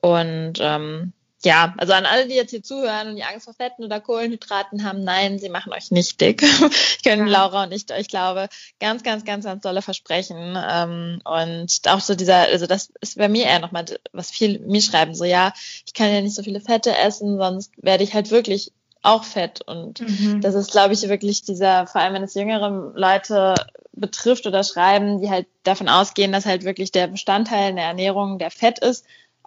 Und 0.00 0.54
ähm, 0.60 1.12
ja, 1.44 1.74
also 1.78 1.92
an 1.92 2.04
alle, 2.04 2.26
die 2.26 2.34
jetzt 2.34 2.50
hier 2.50 2.64
zuhören 2.64 3.08
und 3.08 3.16
die 3.16 3.22
Angst 3.22 3.44
vor 3.44 3.54
Fetten 3.54 3.84
oder 3.84 4.00
Kohlenhydraten 4.00 4.84
haben, 4.84 5.04
nein, 5.04 5.38
sie 5.38 5.48
machen 5.48 5.72
euch 5.72 5.92
nicht 5.92 6.20
dick. 6.20 6.42
ich 6.42 7.02
können 7.04 7.28
ja. 7.28 7.32
Laura 7.32 7.64
und 7.64 7.72
ich 7.72 7.90
euch 7.92 8.08
glaube, 8.08 8.48
ganz, 8.80 9.04
ganz, 9.04 9.24
ganz, 9.24 9.44
ganz 9.44 9.62
tolle 9.62 9.82
Versprechen. 9.82 10.58
Ähm, 10.60 11.20
und 11.24 11.80
auch 11.86 12.00
so 12.00 12.16
dieser, 12.16 12.48
also 12.48 12.66
das 12.66 12.92
ist 13.00 13.18
bei 13.18 13.28
mir 13.28 13.44
eher 13.44 13.60
nochmal, 13.60 13.84
was 14.12 14.30
viel 14.30 14.58
mir 14.58 14.82
schreiben, 14.82 15.14
so 15.14 15.24
ja, 15.24 15.52
ich 15.86 15.94
kann 15.94 16.12
ja 16.12 16.20
nicht 16.20 16.34
so 16.34 16.42
viele 16.42 16.60
Fette 16.60 16.96
essen, 16.96 17.38
sonst 17.38 17.72
werde 17.76 18.02
ich 18.02 18.14
halt 18.14 18.32
wirklich 18.32 18.72
auch 19.02 19.24
fett. 19.24 19.62
Und 19.66 20.00
mhm. 20.00 20.40
das 20.40 20.54
ist, 20.54 20.72
glaube 20.72 20.94
ich, 20.94 21.08
wirklich 21.08 21.42
dieser, 21.42 21.86
vor 21.86 22.00
allem 22.00 22.14
wenn 22.14 22.22
es 22.22 22.34
jüngere 22.34 22.92
Leute 22.94 23.54
betrifft 23.92 24.46
oder 24.46 24.64
schreiben, 24.64 25.20
die 25.20 25.30
halt 25.30 25.46
davon 25.62 25.88
ausgehen, 25.88 26.32
dass 26.32 26.46
halt 26.46 26.64
wirklich 26.64 26.92
der 26.92 27.08
Bestandteil 27.08 27.70
in 27.70 27.76
der 27.76 27.86
Ernährung 27.86 28.38
der 28.38 28.50
Fett 28.50 28.78
ist, 28.78 29.04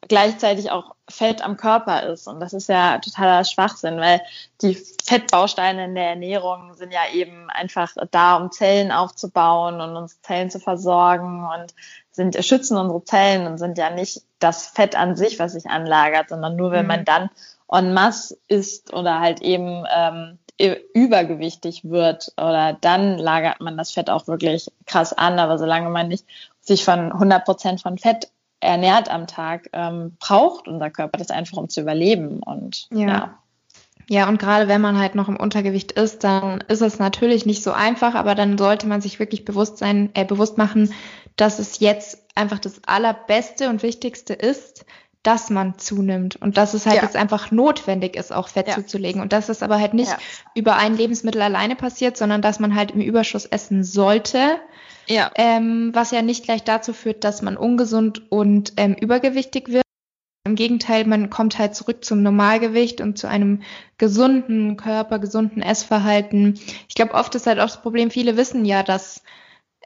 gleichzeitig 0.07 0.71
auch 0.71 0.95
Fett 1.07 1.43
am 1.43 1.57
Körper 1.57 2.03
ist. 2.03 2.27
Und 2.27 2.39
das 2.39 2.53
ist 2.53 2.69
ja 2.69 2.97
totaler 2.97 3.45
Schwachsinn, 3.45 3.97
weil 3.97 4.21
die 4.61 4.75
Fettbausteine 5.05 5.85
in 5.85 5.95
der 5.95 6.09
Ernährung 6.09 6.73
sind 6.75 6.91
ja 6.91 7.01
eben 7.13 7.49
einfach 7.49 7.93
da, 8.09 8.37
um 8.37 8.51
Zellen 8.51 8.91
aufzubauen 8.91 9.79
und 9.79 9.95
uns 9.95 10.21
Zellen 10.21 10.49
zu 10.49 10.59
versorgen 10.59 11.45
und 11.45 11.73
sind, 12.11 12.43
schützen 12.43 12.77
unsere 12.77 13.03
Zellen 13.03 13.47
und 13.47 13.57
sind 13.57 13.77
ja 13.77 13.89
nicht 13.89 14.23
das 14.39 14.67
Fett 14.67 14.95
an 14.95 15.15
sich, 15.15 15.39
was 15.39 15.53
sich 15.53 15.67
anlagert, 15.67 16.29
sondern 16.29 16.55
nur, 16.55 16.71
wenn 16.71 16.83
mhm. 16.83 16.87
man 16.87 17.05
dann 17.05 17.29
en 17.71 17.93
masse 17.93 18.37
isst 18.47 18.93
oder 18.93 19.19
halt 19.19 19.41
eben 19.41 19.85
ähm, 19.95 20.37
übergewichtig 20.93 21.83
wird 21.83 22.31
oder 22.37 22.77
dann 22.79 23.17
lagert 23.17 23.61
man 23.61 23.77
das 23.77 23.91
Fett 23.91 24.09
auch 24.09 24.27
wirklich 24.27 24.71
krass 24.85 25.13
an. 25.13 25.39
Aber 25.39 25.57
solange 25.57 25.89
man 25.89 26.07
nicht 26.07 26.25
sich 26.59 26.85
von 26.85 27.11
100 27.11 27.43
Prozent 27.43 27.81
von 27.81 27.97
Fett 27.97 28.29
ernährt 28.59 29.09
am 29.09 29.25
Tag, 29.25 29.69
ähm, 29.73 30.15
braucht 30.19 30.67
unser 30.67 30.89
Körper 30.89 31.17
das 31.17 31.31
einfach, 31.31 31.57
um 31.57 31.69
zu 31.69 31.81
überleben. 31.81 32.43
Und 32.43 32.87
ja. 32.91 33.07
ja. 33.07 33.37
Ja, 34.09 34.27
und 34.27 34.39
gerade 34.39 34.67
wenn 34.67 34.81
man 34.81 34.99
halt 34.99 35.15
noch 35.15 35.29
im 35.29 35.37
Untergewicht 35.37 35.93
ist, 35.93 36.25
dann 36.25 36.61
ist 36.67 36.81
es 36.81 36.99
natürlich 36.99 37.45
nicht 37.45 37.63
so 37.63 37.71
einfach, 37.71 38.13
aber 38.13 38.35
dann 38.35 38.57
sollte 38.57 38.85
man 38.85 38.99
sich 38.99 39.19
wirklich 39.19 39.45
bewusst 39.45 39.77
sein, 39.77 40.09
äh, 40.15 40.25
bewusst 40.25 40.57
machen, 40.57 40.93
dass 41.37 41.59
es 41.59 41.79
jetzt 41.79 42.21
einfach 42.35 42.59
das 42.59 42.81
allerbeste 42.85 43.69
und 43.69 43.83
wichtigste 43.83 44.33
ist, 44.33 44.85
dass 45.23 45.51
man 45.51 45.77
zunimmt 45.77 46.35
und 46.35 46.57
dass 46.57 46.73
es 46.73 46.85
halt 46.85 46.97
ja. 46.97 47.03
jetzt 47.03 47.15
einfach 47.15 47.51
notwendig 47.51 48.15
ist, 48.15 48.33
auch 48.33 48.47
Fett 48.47 48.67
ja. 48.67 48.75
zuzulegen 48.75 49.21
und 49.21 49.33
dass 49.33 49.49
es 49.49 49.61
aber 49.61 49.79
halt 49.79 49.93
nicht 49.93 50.09
ja. 50.09 50.17
über 50.55 50.77
ein 50.77 50.97
Lebensmittel 50.97 51.41
alleine 51.41 51.75
passiert, 51.75 52.17
sondern 52.17 52.41
dass 52.41 52.59
man 52.59 52.75
halt 52.75 52.91
im 52.91 53.01
Überschuss 53.01 53.45
essen 53.45 53.83
sollte. 53.83 54.59
Ja. 55.07 55.31
Ähm, 55.35 55.91
was 55.93 56.11
ja 56.11 56.21
nicht 56.21 56.43
gleich 56.43 56.63
dazu 56.63 56.93
führt, 56.93 57.23
dass 57.23 57.41
man 57.41 57.57
ungesund 57.57 58.31
und 58.31 58.73
ähm, 58.77 58.95
übergewichtig 58.95 59.69
wird. 59.69 59.83
Im 60.43 60.55
Gegenteil, 60.55 61.05
man 61.05 61.29
kommt 61.29 61.59
halt 61.59 61.75
zurück 61.75 62.03
zum 62.03 62.23
Normalgewicht 62.23 62.99
und 62.99 63.17
zu 63.17 63.27
einem 63.27 63.61
gesunden 63.99 64.75
Körper, 64.75 65.19
gesunden 65.19 65.61
Essverhalten. 65.61 66.59
Ich 66.87 66.95
glaube, 66.95 67.13
oft 67.13 67.35
ist 67.35 67.45
halt 67.45 67.59
auch 67.59 67.65
das 67.65 67.81
Problem, 67.81 68.09
viele 68.09 68.37
wissen 68.37 68.65
ja, 68.65 68.81
dass 68.81 69.21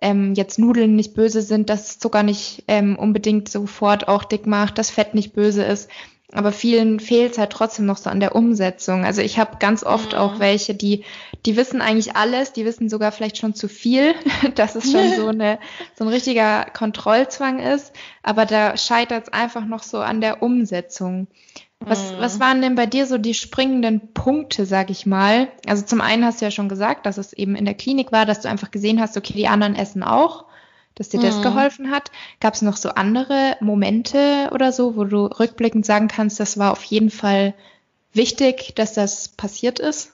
ähm, 0.01 0.33
jetzt 0.33 0.59
Nudeln 0.59 0.95
nicht 0.95 1.13
böse 1.13 1.41
sind, 1.41 1.69
dass 1.69 1.99
Zucker 1.99 2.23
nicht 2.23 2.63
ähm, 2.67 2.97
unbedingt 2.97 3.49
sofort 3.49 4.07
auch 4.07 4.23
dick 4.23 4.45
macht, 4.45 4.77
dass 4.77 4.89
Fett 4.89 5.13
nicht 5.15 5.33
böse 5.33 5.63
ist. 5.63 5.89
Aber 6.31 6.51
vielen 6.51 6.99
fehlt 6.99 7.33
es 7.33 7.37
halt 7.37 7.51
trotzdem 7.51 7.85
noch 7.85 7.97
so 7.97 8.09
an 8.09 8.19
der 8.19 8.35
Umsetzung. 8.35 9.05
Also 9.05 9.21
ich 9.21 9.39
habe 9.39 9.57
ganz 9.57 9.83
oft 9.83 10.11
mhm. 10.11 10.17
auch 10.17 10.39
welche, 10.39 10.73
die, 10.73 11.05
die 11.45 11.55
wissen 11.55 11.81
eigentlich 11.81 12.15
alles, 12.15 12.51
die 12.51 12.65
wissen 12.65 12.89
sogar 12.89 13.11
vielleicht 13.11 13.37
schon 13.37 13.53
zu 13.53 13.69
viel, 13.69 14.15
dass 14.55 14.75
es 14.75 14.91
schon 14.91 15.13
so, 15.15 15.27
eine, 15.29 15.59
so 15.97 16.03
ein 16.03 16.09
richtiger 16.09 16.65
Kontrollzwang 16.65 17.59
ist. 17.59 17.93
Aber 18.21 18.45
da 18.45 18.75
scheitert 18.75 19.27
es 19.27 19.33
einfach 19.33 19.65
noch 19.65 19.83
so 19.83 19.99
an 19.99 20.19
der 20.19 20.41
Umsetzung. 20.41 21.27
Was, 21.85 22.11
mhm. 22.11 22.19
was 22.19 22.39
waren 22.39 22.61
denn 22.61 22.75
bei 22.75 22.85
dir 22.85 23.05
so 23.05 23.17
die 23.17 23.33
springenden 23.33 24.13
Punkte, 24.13 24.65
sag 24.65 24.89
ich 24.89 25.05
mal? 25.05 25.47
Also 25.67 25.83
zum 25.85 26.01
einen 26.01 26.25
hast 26.25 26.41
du 26.41 26.45
ja 26.45 26.51
schon 26.51 26.69
gesagt, 26.69 27.05
dass 27.05 27.17
es 27.17 27.33
eben 27.33 27.55
in 27.55 27.65
der 27.65 27.75
Klinik 27.75 28.11
war, 28.11 28.25
dass 28.25 28.41
du 28.41 28.49
einfach 28.49 28.71
gesehen 28.71 28.99
hast, 28.99 29.17
okay, 29.17 29.33
die 29.33 29.47
anderen 29.47 29.75
essen 29.75 30.03
auch, 30.03 30.45
dass 30.95 31.09
dir 31.09 31.19
mhm. 31.19 31.23
das 31.23 31.41
geholfen 31.41 31.91
hat. 31.91 32.11
Gab 32.39 32.55
es 32.55 32.61
noch 32.61 32.77
so 32.77 32.89
andere 32.89 33.57
Momente 33.59 34.49
oder 34.51 34.71
so, 34.71 34.95
wo 34.95 35.03
du 35.03 35.25
rückblickend 35.25 35.85
sagen 35.85 36.07
kannst, 36.07 36.39
das 36.39 36.57
war 36.57 36.71
auf 36.71 36.83
jeden 36.83 37.11
Fall 37.11 37.53
wichtig, 38.13 38.73
dass 38.75 38.93
das 38.93 39.27
passiert 39.27 39.79
ist? 39.79 40.13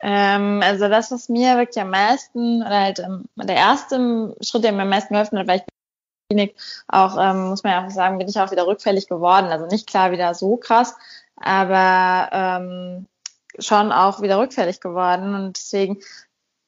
Ähm, 0.00 0.60
also 0.62 0.88
das, 0.88 1.10
was 1.10 1.28
mir 1.28 1.56
wirklich 1.56 1.82
am 1.82 1.90
meisten, 1.90 2.62
oder 2.62 2.80
halt 2.80 2.98
ähm, 2.98 3.24
der 3.36 3.56
erste 3.56 4.36
Schritt, 4.40 4.64
der 4.64 4.72
mir 4.72 4.82
am 4.82 4.90
meisten 4.90 5.14
geholfen 5.14 5.38
hat, 5.38 5.48
weil 5.48 5.58
ich 5.58 5.75
Klinik 6.28 6.56
auch, 6.88 7.16
ähm, 7.18 7.50
muss 7.50 7.62
man 7.62 7.72
ja 7.72 7.86
auch 7.86 7.90
sagen, 7.90 8.18
bin 8.18 8.28
ich 8.28 8.38
auch 8.38 8.50
wieder 8.50 8.66
rückfällig 8.66 9.08
geworden. 9.08 9.46
Also 9.46 9.66
nicht 9.66 9.86
klar 9.86 10.10
wieder 10.10 10.34
so 10.34 10.56
krass, 10.56 10.94
aber 11.36 12.28
ähm, 12.32 13.06
schon 13.58 13.92
auch 13.92 14.22
wieder 14.22 14.38
rückfällig 14.38 14.80
geworden. 14.80 15.34
Und 15.34 15.56
deswegen, 15.56 15.98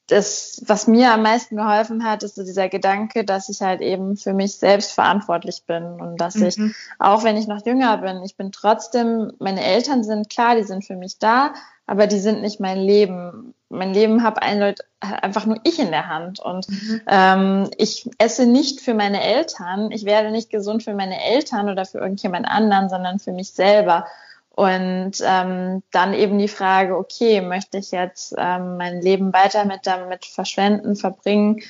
das, 0.07 0.61
was 0.65 0.87
mir 0.87 1.11
am 1.11 1.23
meisten 1.23 1.57
geholfen 1.57 2.03
hat, 2.03 2.23
ist 2.23 2.35
so 2.35 2.43
dieser 2.43 2.69
Gedanke, 2.69 3.25
dass 3.25 3.49
ich 3.49 3.61
halt 3.61 3.81
eben 3.81 4.15
für 4.15 4.33
mich 4.33 4.55
selbst 4.55 4.93
verantwortlich 4.93 5.63
bin 5.67 5.83
und 5.83 6.17
dass 6.17 6.35
mhm. 6.35 6.45
ich, 6.45 6.57
auch 6.97 7.23
wenn 7.23 7.37
ich 7.37 7.47
noch 7.47 7.65
jünger 7.65 7.97
bin, 7.97 8.23
ich 8.23 8.35
bin 8.35 8.51
trotzdem, 8.51 9.33
meine 9.39 9.63
Eltern 9.63 10.03
sind 10.03 10.29
klar, 10.29 10.55
die 10.55 10.63
sind 10.63 10.85
für 10.85 10.95
mich 10.95 11.19
da, 11.19 11.53
aber 11.85 12.07
die 12.07 12.19
sind 12.19 12.41
nicht 12.41 12.59
mein 12.59 12.79
Leben. 12.79 13.53
Mein 13.69 13.93
Leben 13.93 14.23
habe 14.23 14.41
einfach 14.41 15.45
nur 15.45 15.59
ich 15.63 15.79
in 15.79 15.91
der 15.91 16.07
Hand. 16.07 16.39
Und 16.39 16.67
mhm. 16.69 17.01
ähm, 17.07 17.71
ich 17.77 18.09
esse 18.17 18.45
nicht 18.45 18.81
für 18.81 18.93
meine 18.93 19.21
Eltern. 19.21 19.91
Ich 19.91 20.05
werde 20.05 20.31
nicht 20.31 20.49
gesund 20.49 20.83
für 20.83 20.93
meine 20.93 21.23
Eltern 21.23 21.69
oder 21.69 21.85
für 21.85 21.99
irgendjemand 21.99 22.47
anderen, 22.47 22.89
sondern 22.89 23.19
für 23.19 23.31
mich 23.31 23.51
selber. 23.51 24.05
Und 24.49 25.13
ähm, 25.21 25.83
dann 25.91 26.13
eben 26.13 26.37
die 26.37 26.49
Frage, 26.49 26.97
okay, 26.97 27.41
möchte 27.41 27.77
ich 27.77 27.91
jetzt 27.91 28.35
ähm, 28.37 28.77
mein 28.77 29.01
Leben 29.01 29.31
weiter 29.31 29.63
mit 29.65 29.87
damit 29.87 30.25
verschwenden, 30.25 30.95
verbringen, 30.95 31.61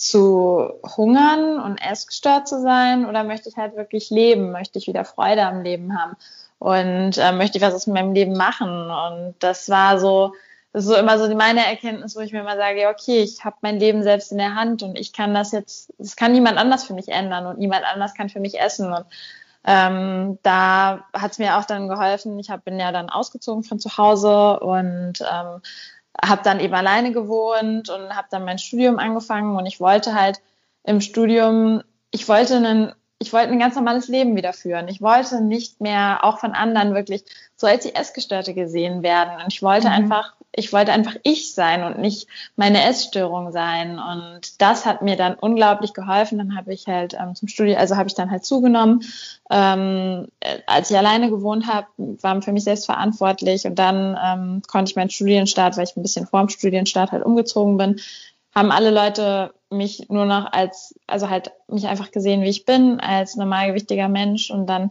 zu 0.00 0.70
hungern 0.96 1.60
und 1.60 1.76
essgestört 1.76 2.48
zu 2.48 2.62
sein 2.62 3.04
oder 3.04 3.22
möchte 3.22 3.50
ich 3.50 3.56
halt 3.56 3.76
wirklich 3.76 4.08
leben, 4.08 4.50
möchte 4.50 4.78
ich 4.78 4.86
wieder 4.86 5.04
Freude 5.04 5.42
am 5.44 5.60
Leben 5.62 5.98
haben 6.00 6.16
und 6.58 7.18
äh, 7.18 7.32
möchte 7.32 7.58
ich 7.58 7.64
was 7.64 7.74
aus 7.74 7.86
meinem 7.86 8.14
Leben 8.14 8.32
machen. 8.32 8.90
Und 8.90 9.34
das 9.40 9.68
war 9.68 9.98
so, 9.98 10.32
das 10.72 10.84
ist 10.84 10.90
so 10.90 10.96
immer 10.96 11.18
so 11.18 11.34
meine 11.34 11.66
Erkenntnis, 11.66 12.14
wo 12.14 12.20
ich 12.20 12.32
mir 12.32 12.40
immer 12.40 12.56
sage, 12.56 12.88
okay, 12.88 13.22
ich 13.22 13.44
habe 13.44 13.56
mein 13.60 13.80
Leben 13.80 14.02
selbst 14.02 14.30
in 14.30 14.38
der 14.38 14.54
Hand 14.54 14.82
und 14.82 14.98
ich 14.98 15.12
kann 15.12 15.34
das 15.34 15.50
jetzt, 15.50 15.92
das 15.98 16.14
kann 16.14 16.32
niemand 16.32 16.58
anders 16.58 16.84
für 16.84 16.94
mich 16.94 17.08
ändern 17.08 17.46
und 17.46 17.58
niemand 17.58 17.84
anders 17.84 18.14
kann 18.14 18.28
für 18.28 18.38
mich 18.38 18.60
essen. 18.60 18.92
Und 18.92 19.04
ähm, 19.64 20.38
da 20.42 21.04
hat 21.12 21.32
es 21.32 21.38
mir 21.38 21.58
auch 21.58 21.64
dann 21.64 21.88
geholfen. 21.88 22.38
Ich 22.38 22.50
hab, 22.50 22.64
bin 22.64 22.78
ja 22.78 22.92
dann 22.92 23.10
ausgezogen 23.10 23.64
von 23.64 23.80
zu 23.80 23.96
Hause 23.96 24.60
und 24.60 25.20
ähm, 25.20 25.60
habe 26.24 26.42
dann 26.44 26.60
eben 26.60 26.74
alleine 26.74 27.12
gewohnt 27.12 27.90
und 27.90 28.16
habe 28.16 28.28
dann 28.30 28.44
mein 28.44 28.58
Studium 28.58 28.98
angefangen 28.98 29.56
und 29.56 29.66
ich 29.66 29.80
wollte 29.80 30.14
halt 30.14 30.40
im 30.84 31.00
Studium, 31.00 31.82
ich 32.10 32.28
wollte 32.28 32.56
einen 32.56 32.92
ich 33.22 33.34
wollte 33.34 33.52
ein 33.52 33.58
ganz 33.58 33.76
normales 33.76 34.08
Leben 34.08 34.34
wieder 34.34 34.54
führen. 34.54 34.88
Ich 34.88 35.02
wollte 35.02 35.42
nicht 35.42 35.78
mehr 35.82 36.20
auch 36.22 36.38
von 36.38 36.52
anderen 36.52 36.94
wirklich 36.94 37.22
so 37.54 37.66
als 37.66 37.82
die 37.82 37.94
Essgestörte 37.94 38.54
gesehen 38.54 39.02
werden. 39.02 39.42
Und 39.44 39.52
ich 39.52 39.62
wollte 39.62 39.88
mhm. 39.88 39.92
einfach 39.92 40.32
ich 40.52 40.72
wollte 40.72 40.92
einfach 40.92 41.14
ich 41.22 41.54
sein 41.54 41.84
und 41.84 41.98
nicht 41.98 42.26
meine 42.56 42.82
Essstörung 42.84 43.52
sein. 43.52 43.98
Und 43.98 44.60
das 44.60 44.84
hat 44.84 45.00
mir 45.00 45.16
dann 45.16 45.34
unglaublich 45.34 45.94
geholfen. 45.94 46.38
Dann 46.38 46.56
habe 46.56 46.72
ich 46.72 46.86
halt 46.86 47.14
ähm, 47.14 47.34
zum 47.34 47.48
Studium, 47.48 47.78
also 47.78 47.96
habe 47.96 48.08
ich 48.08 48.14
dann 48.14 48.30
halt 48.30 48.44
zugenommen. 48.44 49.02
Ähm, 49.48 50.28
äh, 50.40 50.58
als 50.66 50.90
ich 50.90 50.98
alleine 50.98 51.30
gewohnt 51.30 51.66
habe, 51.68 51.86
war 51.96 52.42
für 52.42 52.52
mich 52.52 52.64
selbst 52.64 52.86
verantwortlich. 52.86 53.64
Und 53.64 53.78
dann 53.78 54.18
ähm, 54.22 54.62
konnte 54.66 54.90
ich 54.90 54.96
meinen 54.96 55.10
Studienstart, 55.10 55.76
weil 55.76 55.84
ich 55.84 55.96
ein 55.96 56.02
bisschen 56.02 56.26
vor 56.26 56.40
dem 56.40 56.48
Studienstart 56.48 57.12
halt 57.12 57.24
umgezogen 57.24 57.76
bin, 57.76 58.00
haben 58.52 58.72
alle 58.72 58.90
Leute 58.90 59.54
mich 59.70 60.08
nur 60.08 60.26
noch 60.26 60.50
als, 60.52 60.96
also 61.06 61.30
halt 61.30 61.52
mich 61.68 61.86
einfach 61.86 62.10
gesehen, 62.10 62.42
wie 62.42 62.48
ich 62.48 62.64
bin, 62.64 62.98
als 62.98 63.36
normalgewichtiger 63.36 64.08
Mensch. 64.08 64.50
Und 64.50 64.66
dann 64.66 64.90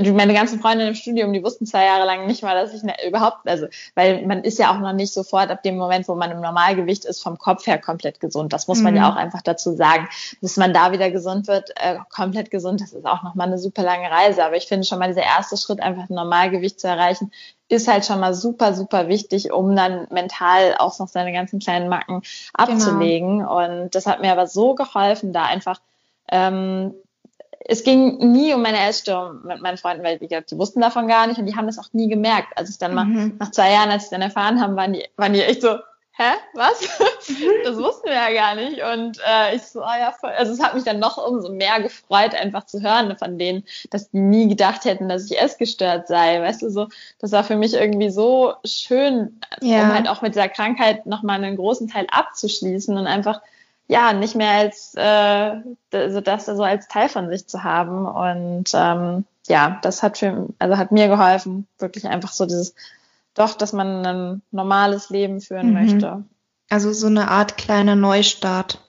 meine 0.00 0.32
ganzen 0.32 0.60
Freunde 0.60 0.86
im 0.86 0.94
Studium, 0.94 1.32
die 1.32 1.42
wussten 1.42 1.66
zwei 1.66 1.84
Jahre 1.84 2.06
lang 2.06 2.26
nicht 2.26 2.42
mal, 2.42 2.54
dass 2.54 2.72
ich 2.72 2.82
ne, 2.82 2.94
überhaupt, 3.06 3.46
also, 3.46 3.66
weil 3.94 4.26
man 4.26 4.42
ist 4.42 4.58
ja 4.58 4.72
auch 4.72 4.78
noch 4.78 4.92
nicht 4.92 5.12
sofort 5.12 5.50
ab 5.50 5.62
dem 5.62 5.76
Moment, 5.76 6.08
wo 6.08 6.14
man 6.14 6.30
im 6.30 6.40
Normalgewicht 6.40 7.04
ist, 7.04 7.22
vom 7.22 7.38
Kopf 7.38 7.66
her 7.66 7.78
komplett 7.78 8.20
gesund. 8.20 8.52
Das 8.52 8.68
muss 8.68 8.80
man 8.80 8.94
mhm. 8.94 9.00
ja 9.00 9.12
auch 9.12 9.16
einfach 9.16 9.42
dazu 9.42 9.74
sagen. 9.74 10.08
Bis 10.40 10.56
man 10.56 10.72
da 10.72 10.92
wieder 10.92 11.10
gesund 11.10 11.46
wird, 11.46 11.70
äh, 11.76 11.96
komplett 12.08 12.50
gesund, 12.50 12.80
das 12.80 12.92
ist 12.92 13.04
auch 13.04 13.22
nochmal 13.22 13.48
eine 13.48 13.58
super 13.58 13.82
lange 13.82 14.10
Reise. 14.10 14.44
Aber 14.44 14.56
ich 14.56 14.66
finde 14.66 14.86
schon 14.86 14.98
mal 14.98 15.08
dieser 15.08 15.24
erste 15.24 15.56
Schritt, 15.56 15.80
einfach 15.80 16.08
ein 16.08 16.14
Normalgewicht 16.14 16.80
zu 16.80 16.88
erreichen, 16.88 17.30
ist 17.68 17.88
halt 17.88 18.04
schon 18.04 18.20
mal 18.20 18.34
super, 18.34 18.74
super 18.74 19.08
wichtig, 19.08 19.52
um 19.52 19.74
dann 19.74 20.06
mental 20.10 20.76
auch 20.78 20.98
noch 20.98 21.08
seine 21.08 21.32
ganzen 21.32 21.58
kleinen 21.58 21.88
Macken 21.88 22.22
abzulegen. 22.54 23.40
Genau. 23.40 23.64
Und 23.64 23.94
das 23.94 24.06
hat 24.06 24.20
mir 24.20 24.32
aber 24.32 24.46
so 24.46 24.74
geholfen, 24.74 25.32
da 25.32 25.44
einfach 25.44 25.80
ähm, 26.30 26.94
es 27.64 27.84
ging 27.84 28.32
nie 28.32 28.54
um 28.54 28.62
meine 28.62 28.80
Essstörung 28.80 29.42
mit 29.44 29.60
meinen 29.60 29.76
Freunden, 29.76 30.02
weil 30.04 30.18
gesagt, 30.18 30.50
die 30.50 30.58
wussten 30.58 30.80
davon 30.80 31.08
gar 31.08 31.26
nicht 31.26 31.38
und 31.38 31.46
die 31.46 31.56
haben 31.56 31.66
das 31.66 31.78
auch 31.78 31.92
nie 31.92 32.08
gemerkt. 32.08 32.56
Als 32.56 32.70
ich 32.70 32.78
dann 32.78 32.94
mal 32.94 33.04
mhm. 33.04 33.36
nach 33.38 33.50
zwei 33.50 33.72
Jahren, 33.72 33.90
als 33.90 34.04
ich 34.04 34.10
dann 34.10 34.22
erfahren 34.22 34.60
haben, 34.60 34.76
waren 34.76 34.92
die, 34.92 35.04
waren 35.16 35.32
die 35.32 35.42
echt 35.42 35.62
so, 35.62 35.78
hä, 36.16 36.32
was? 36.54 36.80
das 37.64 37.76
wussten 37.76 38.08
wir 38.08 38.14
ja 38.14 38.32
gar 38.32 38.54
nicht. 38.54 38.82
Und 38.82 39.18
äh, 39.26 39.56
ich 39.56 39.62
so, 39.62 39.80
oh 39.80 39.98
ja, 39.98 40.12
voll. 40.12 40.30
also 40.30 40.52
es 40.52 40.62
hat 40.62 40.74
mich 40.74 40.84
dann 40.84 40.98
noch 40.98 41.18
umso 41.18 41.50
mehr 41.50 41.80
gefreut, 41.80 42.34
einfach 42.34 42.66
zu 42.66 42.82
hören 42.82 43.16
von 43.16 43.38
denen, 43.38 43.64
dass 43.90 44.10
die 44.10 44.18
nie 44.18 44.48
gedacht 44.48 44.84
hätten, 44.84 45.08
dass 45.08 45.30
ich 45.30 45.40
essgestört 45.40 46.08
sei. 46.08 46.40
Weißt 46.40 46.62
du, 46.62 46.70
so, 46.70 46.88
das 47.18 47.32
war 47.32 47.44
für 47.44 47.56
mich 47.56 47.74
irgendwie 47.74 48.10
so 48.10 48.54
schön, 48.64 49.40
ja. 49.60 49.84
um 49.84 49.94
halt 49.94 50.08
auch 50.08 50.22
mit 50.22 50.34
dieser 50.34 50.48
Krankheit 50.48 51.06
nochmal 51.06 51.42
einen 51.42 51.56
großen 51.56 51.88
Teil 51.88 52.06
abzuschließen 52.10 52.96
und 52.96 53.06
einfach 53.06 53.40
ja, 53.92 54.14
nicht 54.14 54.34
mehr 54.34 54.52
als 54.52 54.94
äh, 54.96 55.52
also 55.92 56.22
das 56.22 56.46
so 56.46 56.62
als 56.62 56.88
Teil 56.88 57.10
von 57.10 57.28
sich 57.28 57.46
zu 57.46 57.62
haben. 57.62 58.06
Und 58.06 58.72
ähm, 58.74 59.26
ja, 59.46 59.78
das 59.82 60.02
hat 60.02 60.16
für, 60.16 60.48
also 60.58 60.78
hat 60.78 60.92
mir 60.92 61.08
geholfen, 61.08 61.66
wirklich 61.78 62.06
einfach 62.06 62.32
so 62.32 62.46
dieses, 62.46 62.74
doch, 63.34 63.54
dass 63.54 63.74
man 63.74 64.06
ein 64.06 64.42
normales 64.50 65.10
Leben 65.10 65.42
führen 65.42 65.68
mhm. 65.68 65.72
möchte. 65.74 66.24
Also 66.70 66.94
so 66.94 67.06
eine 67.06 67.30
Art 67.30 67.58
kleiner 67.58 67.94
Neustart. 67.94 68.80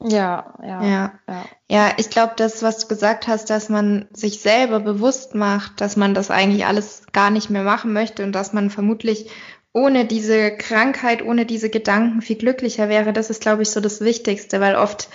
Ja, 0.00 0.54
ja. 0.62 0.82
Ja, 0.84 1.12
ja. 1.26 1.44
ja 1.68 1.92
ich 1.96 2.10
glaube, 2.10 2.34
das, 2.36 2.62
was 2.62 2.78
du 2.78 2.86
gesagt 2.86 3.26
hast, 3.26 3.50
dass 3.50 3.68
man 3.68 4.06
sich 4.12 4.40
selber 4.40 4.78
bewusst 4.78 5.34
macht, 5.34 5.80
dass 5.80 5.96
man 5.96 6.14
das 6.14 6.30
eigentlich 6.30 6.64
alles 6.64 7.06
gar 7.10 7.30
nicht 7.30 7.50
mehr 7.50 7.64
machen 7.64 7.92
möchte 7.92 8.22
und 8.22 8.30
dass 8.30 8.52
man 8.52 8.70
vermutlich 8.70 9.30
ohne 9.74 10.06
diese 10.06 10.56
Krankheit, 10.56 11.22
ohne 11.22 11.44
diese 11.44 11.68
Gedanken 11.68 12.22
viel 12.22 12.36
glücklicher 12.36 12.88
wäre, 12.88 13.12
das 13.12 13.28
ist, 13.28 13.42
glaube 13.42 13.62
ich, 13.62 13.70
so 13.70 13.80
das 13.80 14.00
Wichtigste, 14.00 14.60
weil 14.60 14.76
oft 14.76 15.08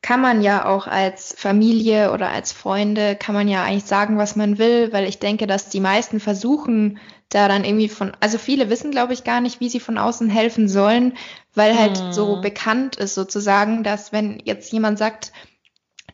kann 0.00 0.20
man 0.20 0.40
ja 0.42 0.64
auch 0.66 0.86
als 0.86 1.34
Familie 1.36 2.12
oder 2.12 2.28
als 2.28 2.52
Freunde, 2.52 3.16
kann 3.16 3.34
man 3.34 3.48
ja 3.48 3.64
eigentlich 3.64 3.84
sagen, 3.84 4.16
was 4.16 4.36
man 4.36 4.58
will, 4.58 4.92
weil 4.92 5.08
ich 5.08 5.18
denke, 5.18 5.48
dass 5.48 5.68
die 5.68 5.80
meisten 5.80 6.20
versuchen, 6.20 7.00
da 7.30 7.48
dann 7.48 7.64
irgendwie 7.64 7.88
von, 7.88 8.12
also 8.20 8.38
viele 8.38 8.70
wissen, 8.70 8.92
glaube 8.92 9.12
ich, 9.12 9.24
gar 9.24 9.40
nicht, 9.40 9.58
wie 9.58 9.68
sie 9.68 9.80
von 9.80 9.98
außen 9.98 10.30
helfen 10.30 10.68
sollen, 10.68 11.14
weil 11.54 11.76
halt 11.76 11.98
hm. 11.98 12.12
so 12.12 12.40
bekannt 12.40 12.94
ist 12.94 13.14
sozusagen, 13.14 13.82
dass 13.82 14.12
wenn 14.12 14.40
jetzt 14.44 14.72
jemand 14.72 14.98
sagt, 14.98 15.32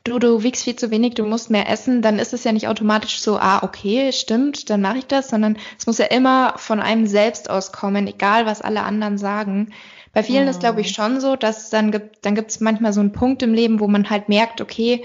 du, 0.04 0.18
du 0.18 0.42
wiegst 0.42 0.64
viel 0.64 0.76
zu 0.76 0.90
wenig, 0.90 1.14
du 1.14 1.24
musst 1.24 1.50
mehr 1.50 1.68
essen, 1.68 2.02
dann 2.02 2.18
ist 2.18 2.32
es 2.32 2.44
ja 2.44 2.52
nicht 2.52 2.68
automatisch 2.68 3.20
so, 3.20 3.38
ah, 3.38 3.62
okay, 3.62 4.12
stimmt, 4.12 4.70
dann 4.70 4.80
mache 4.80 4.98
ich 4.98 5.06
das, 5.06 5.28
sondern 5.28 5.58
es 5.78 5.86
muss 5.86 5.98
ja 5.98 6.06
immer 6.06 6.54
von 6.56 6.80
einem 6.80 7.06
selbst 7.06 7.50
auskommen, 7.50 8.06
egal 8.06 8.46
was 8.46 8.62
alle 8.62 8.82
anderen 8.82 9.18
sagen. 9.18 9.72
Bei 10.12 10.22
vielen 10.22 10.44
mhm. 10.44 10.50
ist, 10.50 10.60
glaube 10.60 10.80
ich, 10.80 10.90
schon 10.90 11.20
so, 11.20 11.36
dass 11.36 11.70
dann 11.70 11.90
gibt, 11.90 12.24
dann 12.24 12.34
gibt 12.34 12.50
es 12.50 12.60
manchmal 12.60 12.92
so 12.92 13.00
einen 13.00 13.12
Punkt 13.12 13.42
im 13.42 13.54
Leben, 13.54 13.80
wo 13.80 13.88
man 13.88 14.10
halt 14.10 14.28
merkt, 14.28 14.60
okay, 14.60 15.04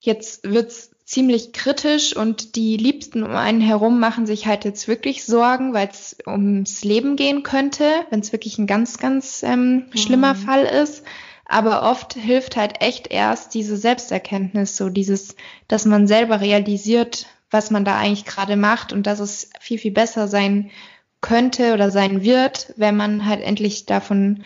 jetzt 0.00 0.44
wird's 0.44 0.90
ziemlich 1.04 1.52
kritisch 1.52 2.16
und 2.16 2.56
die 2.56 2.76
Liebsten 2.76 3.22
um 3.22 3.30
einen 3.30 3.60
herum 3.60 4.00
machen 4.00 4.26
sich 4.26 4.46
halt 4.46 4.64
jetzt 4.64 4.88
wirklich 4.88 5.24
Sorgen, 5.24 5.72
weil 5.72 5.88
es 5.88 6.16
ums 6.26 6.82
Leben 6.82 7.14
gehen 7.14 7.44
könnte, 7.44 7.88
wenn 8.10 8.20
es 8.20 8.32
wirklich 8.32 8.58
ein 8.58 8.66
ganz, 8.66 8.98
ganz 8.98 9.42
ähm, 9.44 9.86
schlimmer 9.94 10.34
mhm. 10.34 10.38
Fall 10.38 10.64
ist. 10.64 11.04
Aber 11.48 11.82
oft 11.88 12.14
hilft 12.14 12.56
halt 12.56 12.80
echt 12.80 13.06
erst 13.08 13.54
diese 13.54 13.76
Selbsterkenntnis, 13.76 14.76
so 14.76 14.88
dieses, 14.88 15.36
dass 15.68 15.84
man 15.84 16.06
selber 16.06 16.40
realisiert, 16.40 17.26
was 17.50 17.70
man 17.70 17.84
da 17.84 17.96
eigentlich 17.96 18.24
gerade 18.24 18.56
macht 18.56 18.92
und 18.92 19.06
dass 19.06 19.20
es 19.20 19.50
viel, 19.60 19.78
viel 19.78 19.92
besser 19.92 20.26
sein 20.26 20.70
könnte 21.20 21.72
oder 21.72 21.90
sein 21.90 22.22
wird, 22.22 22.72
wenn 22.76 22.96
man 22.96 23.26
halt 23.26 23.42
endlich 23.42 23.86
davon 23.86 24.44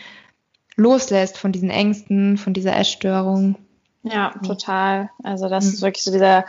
loslässt, 0.75 1.37
von 1.37 1.51
diesen 1.51 1.69
Ängsten, 1.69 2.37
von 2.37 2.53
dieser 2.53 2.75
Essstörung. 2.75 3.55
Ja, 4.03 4.33
total. 4.45 5.09
Also 5.23 5.49
das 5.49 5.65
mhm. 5.65 5.73
ist 5.73 5.81
wirklich 5.81 6.03
so 6.03 6.11
dieser, 6.11 6.45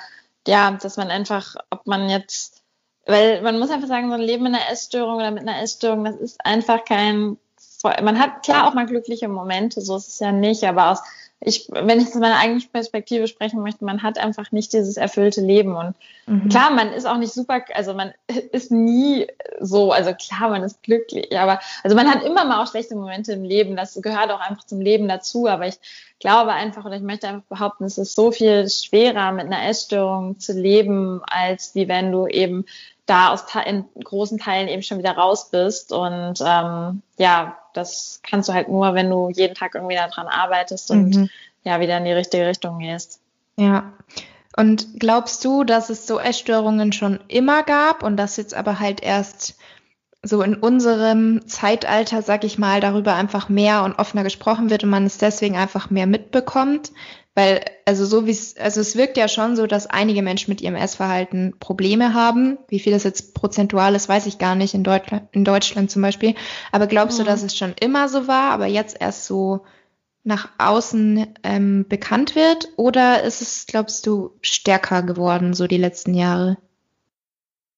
ja, 0.46 0.70
dass 0.72 0.96
man 0.96 1.09
einfach, 1.09 1.57
ob 1.70 1.86
man 1.86 2.09
jetzt, 2.09 2.62
weil 3.07 3.42
man 3.42 3.59
muss 3.59 3.70
einfach 3.70 3.88
sagen, 3.88 4.09
so 4.09 4.14
ein 4.14 4.20
Leben 4.20 4.44
mit 4.44 4.55
einer 4.55 4.70
Essstörung 4.70 5.16
oder 5.16 5.30
mit 5.30 5.42
einer 5.42 5.61
Essstörung, 5.61 6.05
das 6.05 6.16
ist 6.16 6.44
einfach 6.44 6.84
kein 6.84 7.36
man 7.85 8.18
hat 8.18 8.43
klar 8.43 8.66
auch 8.66 8.74
mal 8.74 8.87
glückliche 8.87 9.28
Momente, 9.28 9.80
so 9.80 9.97
ist 9.97 10.09
es 10.09 10.18
ja 10.18 10.33
nicht, 10.33 10.64
aber 10.64 10.91
aus, 10.91 11.01
ich, 11.41 11.68
wenn 11.70 12.01
ich 12.01 12.07
aus 12.07 12.14
meiner 12.14 12.39
eigenen 12.39 12.62
Perspektive 12.70 13.26
sprechen 13.26 13.62
möchte, 13.62 13.85
man 13.85 14.03
hat 14.03 14.18
einfach 14.18 14.53
nicht 14.53 14.72
dieses 14.72 14.97
erfüllte 14.97 15.41
Leben 15.41 15.74
und 15.74 15.95
mhm. 16.26 16.49
klar, 16.49 16.70
man 16.70 16.93
ist 16.93 17.07
auch 17.07 17.16
nicht 17.16 17.33
super, 17.33 17.62
also 17.74 17.95
man 17.95 18.12
ist 18.53 18.70
nie 18.70 19.26
so, 19.61 19.93
also 19.93 20.12
klar, 20.14 20.51
man 20.51 20.62
ist 20.62 20.83
glücklich, 20.83 21.37
aber 21.37 21.61
also 21.83 21.97
man 21.97 22.09
hat 22.09 22.22
immer 22.22 22.45
mal 22.45 22.62
auch 22.62 22.70
schlechte 22.70 22.95
Momente 22.95 23.33
im 23.33 23.45
Leben, 23.45 23.76
das 23.76 24.01
gehört 24.01 24.30
auch 24.30 24.41
einfach 24.41 24.64
zum 24.64 24.80
Leben 24.80 25.09
dazu, 25.09 25.49
aber 25.49 25.66
ich 25.66 25.78
glaube 26.20 26.53
einfach 26.53 26.85
oder 26.85 26.97
ich 26.97 27.03
möchte 27.03 27.28
einfach 27.28 27.47
behaupten, 27.49 27.85
es 27.85 27.99
ist 27.99 28.14
so 28.14 28.30
viel 28.30 28.68
schwerer 28.68 29.33
mit 29.33 29.47
einer 29.47 29.68
Essstörung 29.68 30.39
zu 30.39 30.53
leben, 30.53 31.20
als 31.24 31.74
wie 31.74 31.89
wenn 31.89 32.12
du 32.12 32.28
eben 32.28 32.64
da 33.07 33.33
aus 33.33 33.45
in 33.66 33.85
großen 34.03 34.39
Teilen 34.39 34.68
eben 34.68 34.83
schon 34.83 34.99
wieder 34.99 35.12
raus 35.12 35.51
bist. 35.51 35.93
Und 35.93 36.41
ähm, 36.45 37.03
ja, 37.18 37.59
das 37.73 38.20
kannst 38.23 38.49
du 38.49 38.53
halt 38.53 38.68
nur, 38.68 38.95
wenn 38.95 39.11
du 39.11 39.31
jeden 39.31 39.55
Tag 39.55 39.75
irgendwie 39.75 39.97
daran 39.97 40.29
arbeitest 40.29 40.91
und 40.91 41.14
mhm. 41.14 41.31
ja, 41.64 41.81
wieder 41.81 41.99
in 41.99 42.05
die 42.05 42.12
richtige 42.12 42.47
Richtung 42.47 42.79
gehst. 42.79 43.20
Ja. 43.57 43.93
Und 44.57 45.01
glaubst 45.01 45.45
du, 45.45 45.64
dass 45.64 45.89
es 45.89 46.07
so 46.07 46.18
Essstörungen 46.18 46.93
schon 46.93 47.20
immer 47.29 47.62
gab 47.62 48.03
und 48.03 48.16
dass 48.16 48.37
jetzt 48.37 48.55
aber 48.55 48.81
halt 48.81 49.03
erst 49.03 49.57
so 50.23 50.43
in 50.43 50.55
unserem 50.55 51.47
Zeitalter, 51.49 52.23
sag 52.23 52.45
ich 52.45 52.59
mal, 52.59 52.81
darüber 52.81 53.14
einfach 53.14 53.49
mehr 53.49 53.83
und 53.83 53.99
offener 53.99 54.23
gesprochen 54.23 54.70
wird 54.70 54.85
und 54.85 54.91
man 54.91 55.05
es 55.05 55.18
deswegen 55.18 55.57
einfach 55.57 55.91
mehr 55.91 56.07
mitbekommt? 56.07 56.93
Weil, 57.35 57.64
also 57.87 58.05
so 58.05 58.26
wie 58.26 58.30
es, 58.30 58.59
also 58.59 58.80
es 58.80 58.95
wirkt 58.95 59.16
ja 59.16 59.26
schon 59.26 59.57
so, 59.57 59.66
dass 59.66 59.87
einige 59.87 60.22
Menschen 60.22 60.51
mit 60.51 60.61
ihrem 60.61 60.74
Essverhalten 60.74 61.55
Probleme 61.59 62.12
haben. 62.12 62.59
Wie 62.68 62.78
viel 62.78 62.93
das 62.93 63.05
jetzt 63.05 63.35
prozentual 63.35 63.95
ist, 63.95 64.09
weiß 64.09 64.26
ich 64.26 64.39
gar 64.39 64.55
nicht, 64.55 64.74
in 64.74 64.85
Deutschland, 64.85 65.28
in 65.33 65.45
Deutschland 65.45 65.91
zum 65.91 66.03
Beispiel. 66.03 66.35
Aber 66.72 66.87
glaubst 66.87 67.18
mhm. 67.18 67.24
du, 67.24 67.30
dass 67.30 67.43
es 67.43 67.57
schon 67.57 67.74
immer 67.80 68.09
so 68.09 68.28
war, 68.28 68.53
aber 68.53 68.66
jetzt 68.66 68.99
erst 69.01 69.24
so 69.24 69.64
nach 70.24 70.51
außen 70.59 71.35
ähm, 71.43 71.87
bekannt 71.89 72.35
wird? 72.37 72.68
Oder 72.76 73.22
ist 73.22 73.41
es, 73.41 73.66
glaubst 73.66 74.07
du, 74.07 74.37
stärker 74.43 75.03
geworden, 75.03 75.55
so 75.55 75.66
die 75.66 75.78
letzten 75.78 76.14
Jahre? 76.14 76.59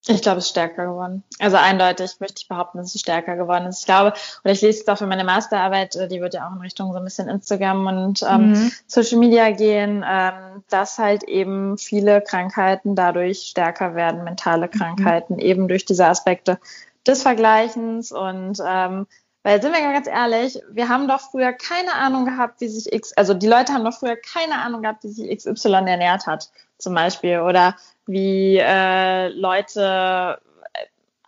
Ich 0.06 0.20
glaube, 0.20 0.38
es 0.38 0.44
ist 0.44 0.50
stärker 0.50 0.84
geworden. 0.86 1.22
Also 1.38 1.56
eindeutig 1.56 2.16
möchte 2.20 2.42
ich 2.42 2.48
behaupten, 2.48 2.78
dass 2.78 2.94
es 2.94 3.00
stärker 3.00 3.36
geworden 3.36 3.66
ist. 3.66 3.80
Ich 3.80 3.86
glaube, 3.86 4.12
oder 4.44 4.52
ich 4.52 4.60
lese 4.60 4.80
es 4.82 4.88
auch 4.88 4.98
für 4.98 5.06
meine 5.06 5.24
Masterarbeit, 5.24 5.96
äh, 5.96 6.08
die 6.08 6.20
wird 6.20 6.34
ja 6.34 6.46
auch 6.46 6.52
in 6.52 6.60
Richtung 6.60 6.92
so 6.92 6.98
ein 6.98 7.04
bisschen 7.04 7.28
Instagram 7.28 7.86
und 7.86 8.22
ähm, 8.22 8.50
mhm. 8.50 8.72
Social 8.86 9.18
Media 9.18 9.50
gehen, 9.50 10.04
ähm, 10.06 10.62
dass 10.68 10.98
halt 10.98 11.22
eben 11.22 11.78
viele 11.78 12.20
Krankheiten 12.20 12.94
dadurch 12.94 13.46
stärker 13.46 13.94
werden, 13.94 14.24
mentale 14.24 14.66
mhm. 14.66 14.78
Krankheiten, 14.78 15.34
mhm. 15.34 15.40
eben 15.40 15.68
durch 15.68 15.86
diese 15.86 16.06
Aspekte 16.06 16.58
des 17.06 17.22
Vergleichens 17.22 18.12
und 18.12 18.58
ähm, 18.66 19.06
weil 19.44 19.60
sind 19.60 19.74
wir 19.74 19.92
ganz 19.92 20.06
ehrlich, 20.06 20.58
wir 20.70 20.88
haben 20.88 21.06
doch 21.06 21.20
früher 21.20 21.52
keine 21.52 21.92
Ahnung 21.92 22.24
gehabt, 22.24 22.62
wie 22.62 22.68
sich 22.68 22.90
X, 22.90 23.12
also 23.12 23.34
die 23.34 23.46
Leute 23.46 23.74
haben 23.74 23.84
doch 23.84 23.98
früher 23.98 24.16
keine 24.16 24.54
Ahnung 24.54 24.80
gehabt, 24.80 25.04
wie 25.04 25.08
sich 25.08 25.36
XY 25.36 25.84
ernährt 25.86 26.26
hat, 26.26 26.50
zum 26.78 26.94
Beispiel. 26.94 27.40
Oder 27.40 27.76
wie 28.06 28.58
äh, 28.58 29.28
Leute, 29.28 30.38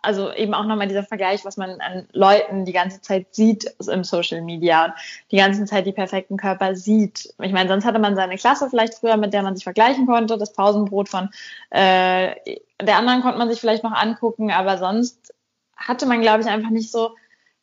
also 0.01 0.31
eben 0.33 0.53
auch 0.53 0.65
nochmal 0.65 0.87
dieser 0.87 1.03
Vergleich, 1.03 1.43
was 1.43 1.57
man 1.57 1.81
an 1.81 2.07
Leuten 2.13 2.65
die 2.65 2.73
ganze 2.73 3.01
Zeit 3.01 3.27
sieht 3.31 3.73
im 3.91 4.03
Social 4.03 4.41
Media 4.41 4.85
und 4.85 4.93
die 5.31 5.37
ganze 5.37 5.65
Zeit 5.65 5.85
die 5.85 5.91
perfekten 5.91 6.37
Körper 6.37 6.75
sieht. 6.75 7.33
Ich 7.41 7.51
meine, 7.51 7.69
sonst 7.69 7.85
hatte 7.85 7.99
man 7.99 8.15
seine 8.15 8.37
Klasse 8.37 8.69
vielleicht 8.69 8.95
früher, 8.95 9.17
mit 9.17 9.33
der 9.33 9.43
man 9.43 9.55
sich 9.55 9.63
vergleichen 9.63 10.05
konnte, 10.05 10.37
das 10.37 10.53
Pausenbrot 10.53 11.09
von 11.09 11.29
äh, 11.71 12.35
der 12.81 12.97
anderen 12.97 13.21
konnte 13.21 13.39
man 13.39 13.49
sich 13.49 13.59
vielleicht 13.59 13.83
noch 13.83 13.93
angucken, 13.93 14.51
aber 14.51 14.77
sonst 14.77 15.33
hatte 15.75 16.05
man, 16.05 16.21
glaube 16.21 16.41
ich, 16.41 16.47
einfach 16.47 16.69
nicht 16.69 16.91
so 16.91 17.15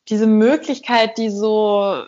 diese 0.09 0.27
Möglichkeit, 0.27 1.17
die 1.17 1.29
so, 1.29 2.03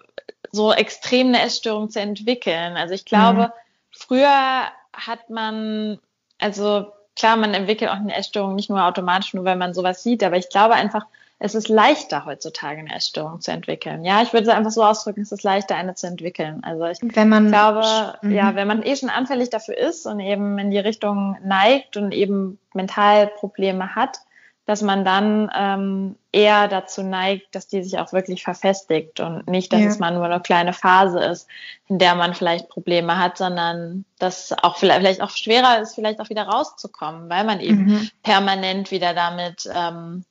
so 0.51 0.73
extrem 0.73 1.27
eine 1.27 1.41
Essstörung 1.41 1.89
zu 1.89 1.99
entwickeln. 1.99 2.77
Also 2.77 2.93
ich 2.93 3.05
glaube, 3.05 3.47
mhm. 3.47 3.51
früher 3.91 4.65
hat 4.93 5.29
man, 5.29 5.99
also 6.37 6.91
klar, 7.17 7.35
man 7.35 7.53
entwickelt 7.53 7.91
auch 7.91 7.95
eine 7.95 8.15
Essstörung 8.15 8.55
nicht 8.55 8.69
nur 8.69 8.83
automatisch, 8.83 9.33
nur 9.33 9.45
wenn 9.45 9.57
man 9.57 9.73
sowas 9.73 10.03
sieht, 10.03 10.23
aber 10.23 10.37
ich 10.37 10.49
glaube 10.49 10.75
einfach, 10.75 11.05
es 11.39 11.53
ist 11.53 11.69
leichter 11.69 12.25
heutzutage 12.25 12.79
eine 12.79 12.95
Essstörung 12.95 13.41
zu 13.41 13.51
entwickeln. 13.51 14.03
Ja, 14.03 14.23
ich 14.23 14.33
würde 14.33 14.47
es 14.47 14.55
einfach 14.55 14.71
so 14.71 14.83
ausdrücken, 14.83 15.21
es 15.21 15.31
ist 15.31 15.43
leichter, 15.43 15.75
eine 15.75 15.93
zu 15.93 16.07
entwickeln. 16.07 16.63
Also 16.63 16.85
ich 16.85 16.97
wenn 17.15 17.29
man, 17.29 17.49
glaube, 17.49 17.83
mhm. 18.21 18.31
ja, 18.31 18.55
wenn 18.55 18.67
man 18.67 18.81
eh 18.81 18.95
schon 18.95 19.09
anfällig 19.09 19.49
dafür 19.51 19.77
ist 19.77 20.07
und 20.07 20.19
eben 20.19 20.57
in 20.57 20.71
die 20.71 20.79
Richtung 20.79 21.37
neigt 21.43 21.95
und 21.95 22.11
eben 22.11 22.57
Mentalprobleme 22.73 23.95
hat, 23.95 24.19
dass 24.67 24.81
man 24.81 25.05
dann 25.05 25.49
ähm, 25.55 26.17
eher 26.33 26.67
dazu 26.67 27.01
neigt, 27.01 27.55
dass 27.55 27.69
die 27.69 27.81
sich 27.81 27.97
auch 27.99 28.11
wirklich 28.11 28.43
verfestigt 28.43 29.21
und 29.21 29.47
nicht, 29.47 29.71
dass 29.71 29.79
ja. 29.79 29.87
es 29.87 29.97
mal 29.97 30.13
nur 30.13 30.25
eine 30.25 30.41
kleine 30.41 30.73
Phase 30.73 31.19
ist, 31.19 31.47
in 31.87 31.99
der 31.99 32.15
man 32.15 32.33
vielleicht 32.33 32.67
Probleme 32.67 33.17
hat, 33.17 33.37
sondern 33.37 34.03
dass 34.19 34.51
auch 34.61 34.75
vielleicht, 34.75 34.99
vielleicht 34.99 35.21
auch 35.21 35.29
schwerer 35.29 35.79
ist, 35.79 35.95
vielleicht 35.95 36.19
auch 36.19 36.29
wieder 36.29 36.43
rauszukommen, 36.43 37.29
weil 37.29 37.45
man 37.45 37.61
eben 37.61 37.85
mhm. 37.85 38.09
permanent 38.23 38.91
wieder 38.91 39.13
damit 39.13 39.69
ähm, 39.73 40.25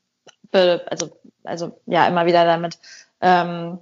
be, 0.52 0.84
also, 0.90 1.18
also 1.44 1.80
ja, 1.86 2.06
immer 2.06 2.26
wieder 2.26 2.44
damit, 2.44 2.78
ähm, 3.22 3.78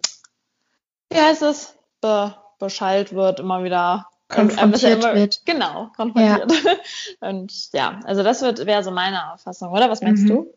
wie 1.10 1.20
heißt 1.20 1.42
es, 1.42 1.76
be, 2.00 2.32
beschallt 2.60 3.12
wird, 3.12 3.40
immer 3.40 3.64
wieder 3.64 4.06
konfrontiert 4.28 5.04
immer, 5.04 5.14
wird. 5.14 5.42
Genau, 5.44 5.90
konfrontiert. 5.96 6.52
Ja. 6.64 6.72
Und 7.28 7.72
ja, 7.72 8.00
also 8.04 8.22
das 8.22 8.42
wird 8.42 8.66
wäre 8.66 8.82
so 8.82 8.90
meine 8.90 9.32
Auffassung, 9.32 9.70
oder? 9.70 9.90
Was 9.90 10.02
meinst 10.02 10.24
mhm. 10.24 10.28
du? 10.28 10.54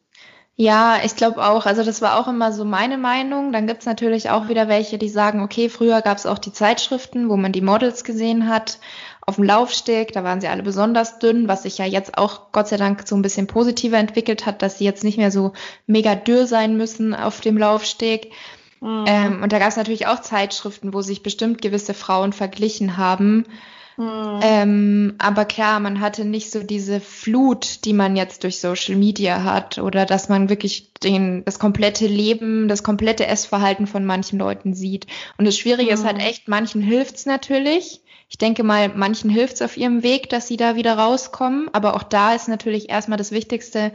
Ja, 0.59 0.97
ich 1.03 1.15
glaube 1.15 1.45
auch. 1.45 1.67
Also 1.67 1.83
das 1.83 2.01
war 2.01 2.19
auch 2.19 2.27
immer 2.27 2.51
so 2.51 2.65
meine 2.65 2.97
Meinung. 2.97 3.51
Dann 3.51 3.67
gibt's 3.67 3.85
natürlich 3.85 4.31
auch 4.31 4.49
wieder 4.49 4.67
welche, 4.67 4.97
die 4.97 5.09
sagen, 5.09 5.43
okay, 5.43 5.69
früher 5.69 6.01
gab's 6.01 6.25
auch 6.25 6.39
die 6.39 6.51
Zeitschriften, 6.51 7.29
wo 7.29 7.37
man 7.37 7.51
die 7.51 7.61
Models 7.61 8.03
gesehen 8.03 8.49
hat 8.49 8.79
auf 9.27 9.35
dem 9.35 9.43
Laufsteg, 9.43 10.13
da 10.13 10.23
waren 10.23 10.39
sie 10.39 10.47
alle 10.47 10.63
besonders 10.63 11.19
dünn, 11.19 11.49
was 11.49 11.63
sich 11.63 11.77
ja 11.77 11.85
jetzt 11.85 12.17
auch 12.17 12.53
Gott 12.53 12.69
sei 12.69 12.77
Dank 12.77 13.05
so 13.05 13.13
ein 13.13 13.21
bisschen 13.21 13.45
positiver 13.45 13.97
entwickelt 13.97 14.45
hat, 14.45 14.61
dass 14.61 14.77
sie 14.77 14.85
jetzt 14.85 15.03
nicht 15.03 15.17
mehr 15.17 15.31
so 15.31 15.51
mega 15.85 16.15
dürr 16.15 16.47
sein 16.47 16.77
müssen 16.77 17.13
auf 17.13 17.41
dem 17.41 17.57
Laufsteg. 17.57 18.31
Mhm. 18.79 19.05
Ähm, 19.07 19.43
und 19.43 19.51
da 19.51 19.59
gab 19.59 19.69
es 19.69 19.77
natürlich 19.77 20.07
auch 20.07 20.21
Zeitschriften, 20.21 20.93
wo 20.93 21.01
sich 21.01 21.23
bestimmt 21.23 21.61
gewisse 21.61 21.93
Frauen 21.93 22.33
verglichen 22.33 22.97
haben. 22.97 23.45
Mhm. 23.97 24.39
Ähm, 24.43 25.15
aber 25.17 25.45
klar, 25.45 25.79
man 25.79 25.99
hatte 25.99 26.23
nicht 26.23 26.51
so 26.51 26.61
diese 26.61 26.99
Flut, 26.99 27.83
die 27.83 27.93
man 27.93 28.15
jetzt 28.15 28.43
durch 28.43 28.59
Social 28.59 28.95
Media 28.95 29.43
hat 29.43 29.79
oder 29.79 30.05
dass 30.05 30.29
man 30.29 30.49
wirklich 30.49 30.93
den, 30.93 31.43
das 31.45 31.57
komplette 31.57 32.05
Leben, 32.05 32.67
das 32.67 32.83
komplette 32.83 33.25
Essverhalten 33.25 33.87
von 33.87 34.05
manchen 34.05 34.37
Leuten 34.37 34.75
sieht. 34.75 35.07
Und 35.39 35.45
das 35.45 35.57
Schwierige 35.57 35.89
mhm. 35.89 35.97
ist 35.97 36.05
halt 36.05 36.17
mhm. 36.17 36.23
echt, 36.23 36.47
manchen 36.47 36.83
hilft's 36.83 37.25
natürlich. 37.25 38.01
Ich 38.29 38.37
denke 38.37 38.63
mal, 38.63 38.89
manchen 38.89 39.31
hilft 39.31 39.55
es 39.55 39.61
auf 39.63 39.77
ihrem 39.77 40.03
Weg, 40.03 40.29
dass 40.29 40.47
sie 40.47 40.57
da 40.57 40.75
wieder 40.75 40.97
rauskommen. 40.97 41.69
Aber 41.73 41.95
auch 41.95 42.03
da 42.03 42.35
ist 42.35 42.47
natürlich 42.47 42.89
erstmal 42.89 43.17
das 43.17 43.31
Wichtigste, 43.31 43.91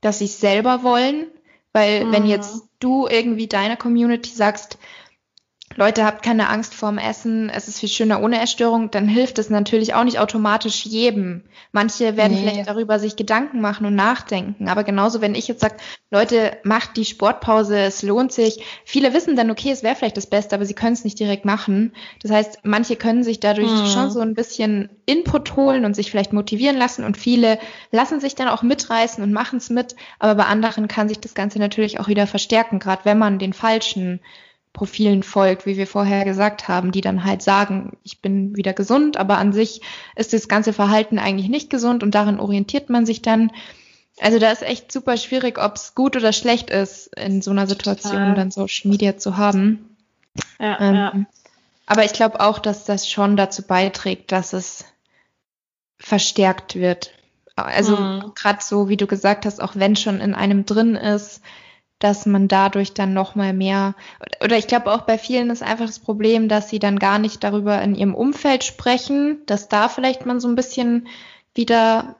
dass 0.00 0.18
sie 0.18 0.24
es 0.24 0.40
selber 0.40 0.82
wollen. 0.82 1.28
Weil 1.78 2.04
mhm. 2.04 2.12
wenn 2.12 2.26
jetzt 2.26 2.64
du 2.80 3.06
irgendwie 3.06 3.46
deiner 3.46 3.76
Community 3.76 4.30
sagst, 4.30 4.78
Leute, 5.78 6.04
habt 6.04 6.24
keine 6.24 6.48
Angst 6.48 6.74
vorm 6.74 6.98
Essen, 6.98 7.50
es 7.50 7.68
ist 7.68 7.78
viel 7.78 7.88
schöner 7.88 8.20
ohne 8.20 8.42
Essstörung, 8.42 8.90
dann 8.90 9.06
hilft 9.06 9.38
es 9.38 9.48
natürlich 9.48 9.94
auch 9.94 10.02
nicht 10.02 10.18
automatisch 10.18 10.84
jedem. 10.84 11.44
Manche 11.70 12.16
werden 12.16 12.32
nee. 12.32 12.40
vielleicht 12.40 12.68
darüber 12.68 12.98
sich 12.98 13.14
Gedanken 13.14 13.60
machen 13.60 13.86
und 13.86 13.94
nachdenken. 13.94 14.68
Aber 14.68 14.82
genauso, 14.82 15.20
wenn 15.20 15.36
ich 15.36 15.46
jetzt 15.46 15.60
sage, 15.60 15.76
Leute, 16.10 16.56
macht 16.64 16.96
die 16.96 17.04
Sportpause, 17.04 17.78
es 17.78 18.02
lohnt 18.02 18.32
sich. 18.32 18.60
Viele 18.84 19.14
wissen 19.14 19.36
dann, 19.36 19.52
okay, 19.52 19.70
es 19.70 19.84
wäre 19.84 19.94
vielleicht 19.94 20.16
das 20.16 20.26
Beste, 20.26 20.56
aber 20.56 20.64
sie 20.64 20.74
können 20.74 20.94
es 20.94 21.04
nicht 21.04 21.20
direkt 21.20 21.44
machen. 21.44 21.92
Das 22.22 22.32
heißt, 22.32 22.58
manche 22.64 22.96
können 22.96 23.22
sich 23.22 23.38
dadurch 23.38 23.70
mhm. 23.70 23.86
schon 23.86 24.10
so 24.10 24.18
ein 24.18 24.34
bisschen 24.34 24.88
Input 25.06 25.54
holen 25.54 25.84
und 25.84 25.94
sich 25.94 26.10
vielleicht 26.10 26.32
motivieren 26.32 26.76
lassen 26.76 27.04
und 27.04 27.16
viele 27.16 27.56
lassen 27.92 28.18
sich 28.18 28.34
dann 28.34 28.48
auch 28.48 28.64
mitreißen 28.64 29.22
und 29.22 29.32
machen 29.32 29.58
es 29.58 29.70
mit. 29.70 29.94
Aber 30.18 30.34
bei 30.34 30.46
anderen 30.46 30.88
kann 30.88 31.08
sich 31.08 31.20
das 31.20 31.34
Ganze 31.34 31.60
natürlich 31.60 32.00
auch 32.00 32.08
wieder 32.08 32.26
verstärken, 32.26 32.80
gerade 32.80 33.04
wenn 33.04 33.18
man 33.18 33.38
den 33.38 33.52
falschen 33.52 34.18
Profilen 34.72 35.22
folgt, 35.22 35.66
wie 35.66 35.76
wir 35.76 35.86
vorher 35.86 36.24
gesagt 36.24 36.68
haben, 36.68 36.92
die 36.92 37.00
dann 37.00 37.24
halt 37.24 37.42
sagen, 37.42 37.96
ich 38.02 38.20
bin 38.20 38.56
wieder 38.56 38.72
gesund, 38.72 39.16
aber 39.16 39.38
an 39.38 39.52
sich 39.52 39.80
ist 40.14 40.32
das 40.32 40.48
ganze 40.48 40.72
Verhalten 40.72 41.18
eigentlich 41.18 41.48
nicht 41.48 41.70
gesund 41.70 42.02
und 42.02 42.14
darin 42.14 42.38
orientiert 42.38 42.90
man 42.90 43.06
sich 43.06 43.22
dann. 43.22 43.50
Also 44.20 44.38
da 44.38 44.50
ist 44.50 44.62
echt 44.62 44.92
super 44.92 45.16
schwierig, 45.16 45.58
ob 45.58 45.76
es 45.76 45.94
gut 45.94 46.16
oder 46.16 46.32
schlecht 46.32 46.70
ist, 46.70 47.08
in 47.16 47.42
so 47.42 47.50
einer 47.50 47.66
Situation 47.66 48.12
Total. 48.12 48.34
dann 48.34 48.50
Social 48.50 48.90
Media 48.90 49.16
zu 49.16 49.36
haben. 49.36 49.96
Ja, 50.60 50.80
ähm, 50.80 50.94
ja. 50.94 51.12
Aber 51.86 52.04
ich 52.04 52.12
glaube 52.12 52.40
auch, 52.40 52.58
dass 52.58 52.84
das 52.84 53.08
schon 53.08 53.36
dazu 53.36 53.62
beiträgt, 53.62 54.30
dass 54.30 54.52
es 54.52 54.84
verstärkt 55.98 56.74
wird. 56.74 57.12
Also 57.56 57.96
mhm. 57.96 58.32
gerade 58.34 58.62
so, 58.62 58.88
wie 58.88 58.96
du 58.96 59.06
gesagt 59.06 59.46
hast, 59.46 59.60
auch 59.60 59.74
wenn 59.74 59.96
schon 59.96 60.20
in 60.20 60.34
einem 60.34 60.64
drin 60.64 60.94
ist, 60.94 61.40
dass 61.98 62.26
man 62.26 62.48
dadurch 62.48 62.94
dann 62.94 63.12
noch 63.12 63.34
mal 63.34 63.52
mehr 63.52 63.94
oder 64.42 64.56
ich 64.56 64.66
glaube 64.66 64.92
auch 64.92 65.02
bei 65.02 65.18
vielen 65.18 65.50
ist 65.50 65.62
einfach 65.62 65.86
das 65.86 65.98
Problem, 65.98 66.48
dass 66.48 66.68
sie 66.68 66.78
dann 66.78 66.98
gar 66.98 67.18
nicht 67.18 67.42
darüber 67.42 67.80
in 67.82 67.94
ihrem 67.94 68.14
Umfeld 68.14 68.64
sprechen, 68.64 69.40
dass 69.46 69.68
da 69.68 69.88
vielleicht 69.88 70.24
man 70.24 70.40
so 70.40 70.48
ein 70.48 70.54
bisschen 70.54 71.08
wieder, 71.54 72.16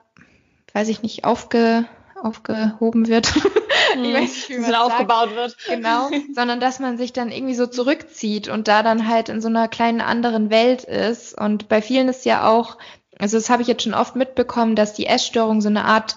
weiß 0.73 0.89
ich 0.89 1.03
nicht, 1.03 1.25
aufge, 1.25 1.85
aufgehoben 2.21 3.07
wird. 3.07 3.33
ich 3.95 4.15
weiß 4.15 4.21
nicht, 4.21 4.49
wie 4.49 4.59
man 4.59 4.75
aufgebaut 4.75 5.35
wird. 5.37 5.57
Genau, 5.69 6.11
sondern 6.35 6.59
dass 6.59 6.81
man 6.81 6.99
sich 6.99 7.13
dann 7.13 7.31
irgendwie 7.31 7.55
so 7.55 7.67
zurückzieht 7.67 8.49
und 8.49 8.67
da 8.67 8.83
dann 8.83 9.09
halt 9.09 9.29
in 9.29 9.41
so 9.41 9.49
einer 9.49 9.69
kleinen 9.69 10.01
anderen 10.01 10.51
Welt 10.51 10.83
ist. 10.83 11.39
Und 11.39 11.69
bei 11.69 11.81
vielen 11.81 12.09
ist 12.09 12.25
ja 12.25 12.49
auch, 12.49 12.79
also 13.19 13.37
das 13.37 13.49
habe 13.49 13.63
ich 13.63 13.69
jetzt 13.69 13.85
schon 13.85 13.95
oft 13.95 14.17
mitbekommen, 14.17 14.75
dass 14.75 14.95
die 14.95 15.07
Essstörung 15.07 15.61
so 15.61 15.69
eine 15.69 15.85
Art 15.85 16.17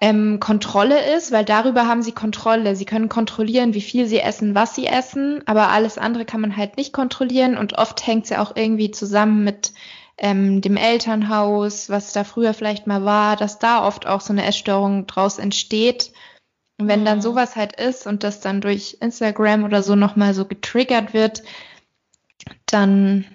ähm, 0.00 0.40
Kontrolle 0.40 1.14
ist, 1.14 1.30
weil 1.30 1.44
darüber 1.44 1.86
haben 1.86 2.02
sie 2.02 2.12
Kontrolle. 2.12 2.74
Sie 2.74 2.86
können 2.86 3.08
kontrollieren, 3.10 3.74
wie 3.74 3.82
viel 3.82 4.06
sie 4.06 4.20
essen, 4.20 4.54
was 4.54 4.74
sie 4.74 4.86
essen, 4.86 5.42
aber 5.46 5.68
alles 5.68 5.98
andere 5.98 6.24
kann 6.24 6.40
man 6.40 6.56
halt 6.56 6.76
nicht 6.78 6.92
kontrollieren 6.92 7.58
und 7.58 7.76
oft 7.76 8.06
hängt 8.06 8.26
sie 8.26 8.38
auch 8.38 8.56
irgendwie 8.56 8.90
zusammen 8.90 9.44
mit 9.44 9.72
ähm, 10.16 10.60
dem 10.62 10.76
Elternhaus, 10.76 11.90
was 11.90 12.12
da 12.12 12.24
früher 12.24 12.54
vielleicht 12.54 12.86
mal 12.86 13.04
war, 13.04 13.36
dass 13.36 13.58
da 13.58 13.86
oft 13.86 14.06
auch 14.06 14.20
so 14.20 14.32
eine 14.32 14.44
Essstörung 14.44 15.06
draus 15.06 15.38
entsteht. 15.38 16.12
Und 16.78 16.88
wenn 16.88 17.04
dann 17.04 17.18
mhm. 17.18 17.22
sowas 17.22 17.56
halt 17.56 17.78
ist 17.78 18.06
und 18.06 18.24
das 18.24 18.40
dann 18.40 18.62
durch 18.62 18.98
Instagram 19.00 19.64
oder 19.64 19.82
so 19.82 19.96
nochmal 19.96 20.32
so 20.32 20.46
getriggert 20.46 21.12
wird, 21.12 21.42
dann 22.64 23.26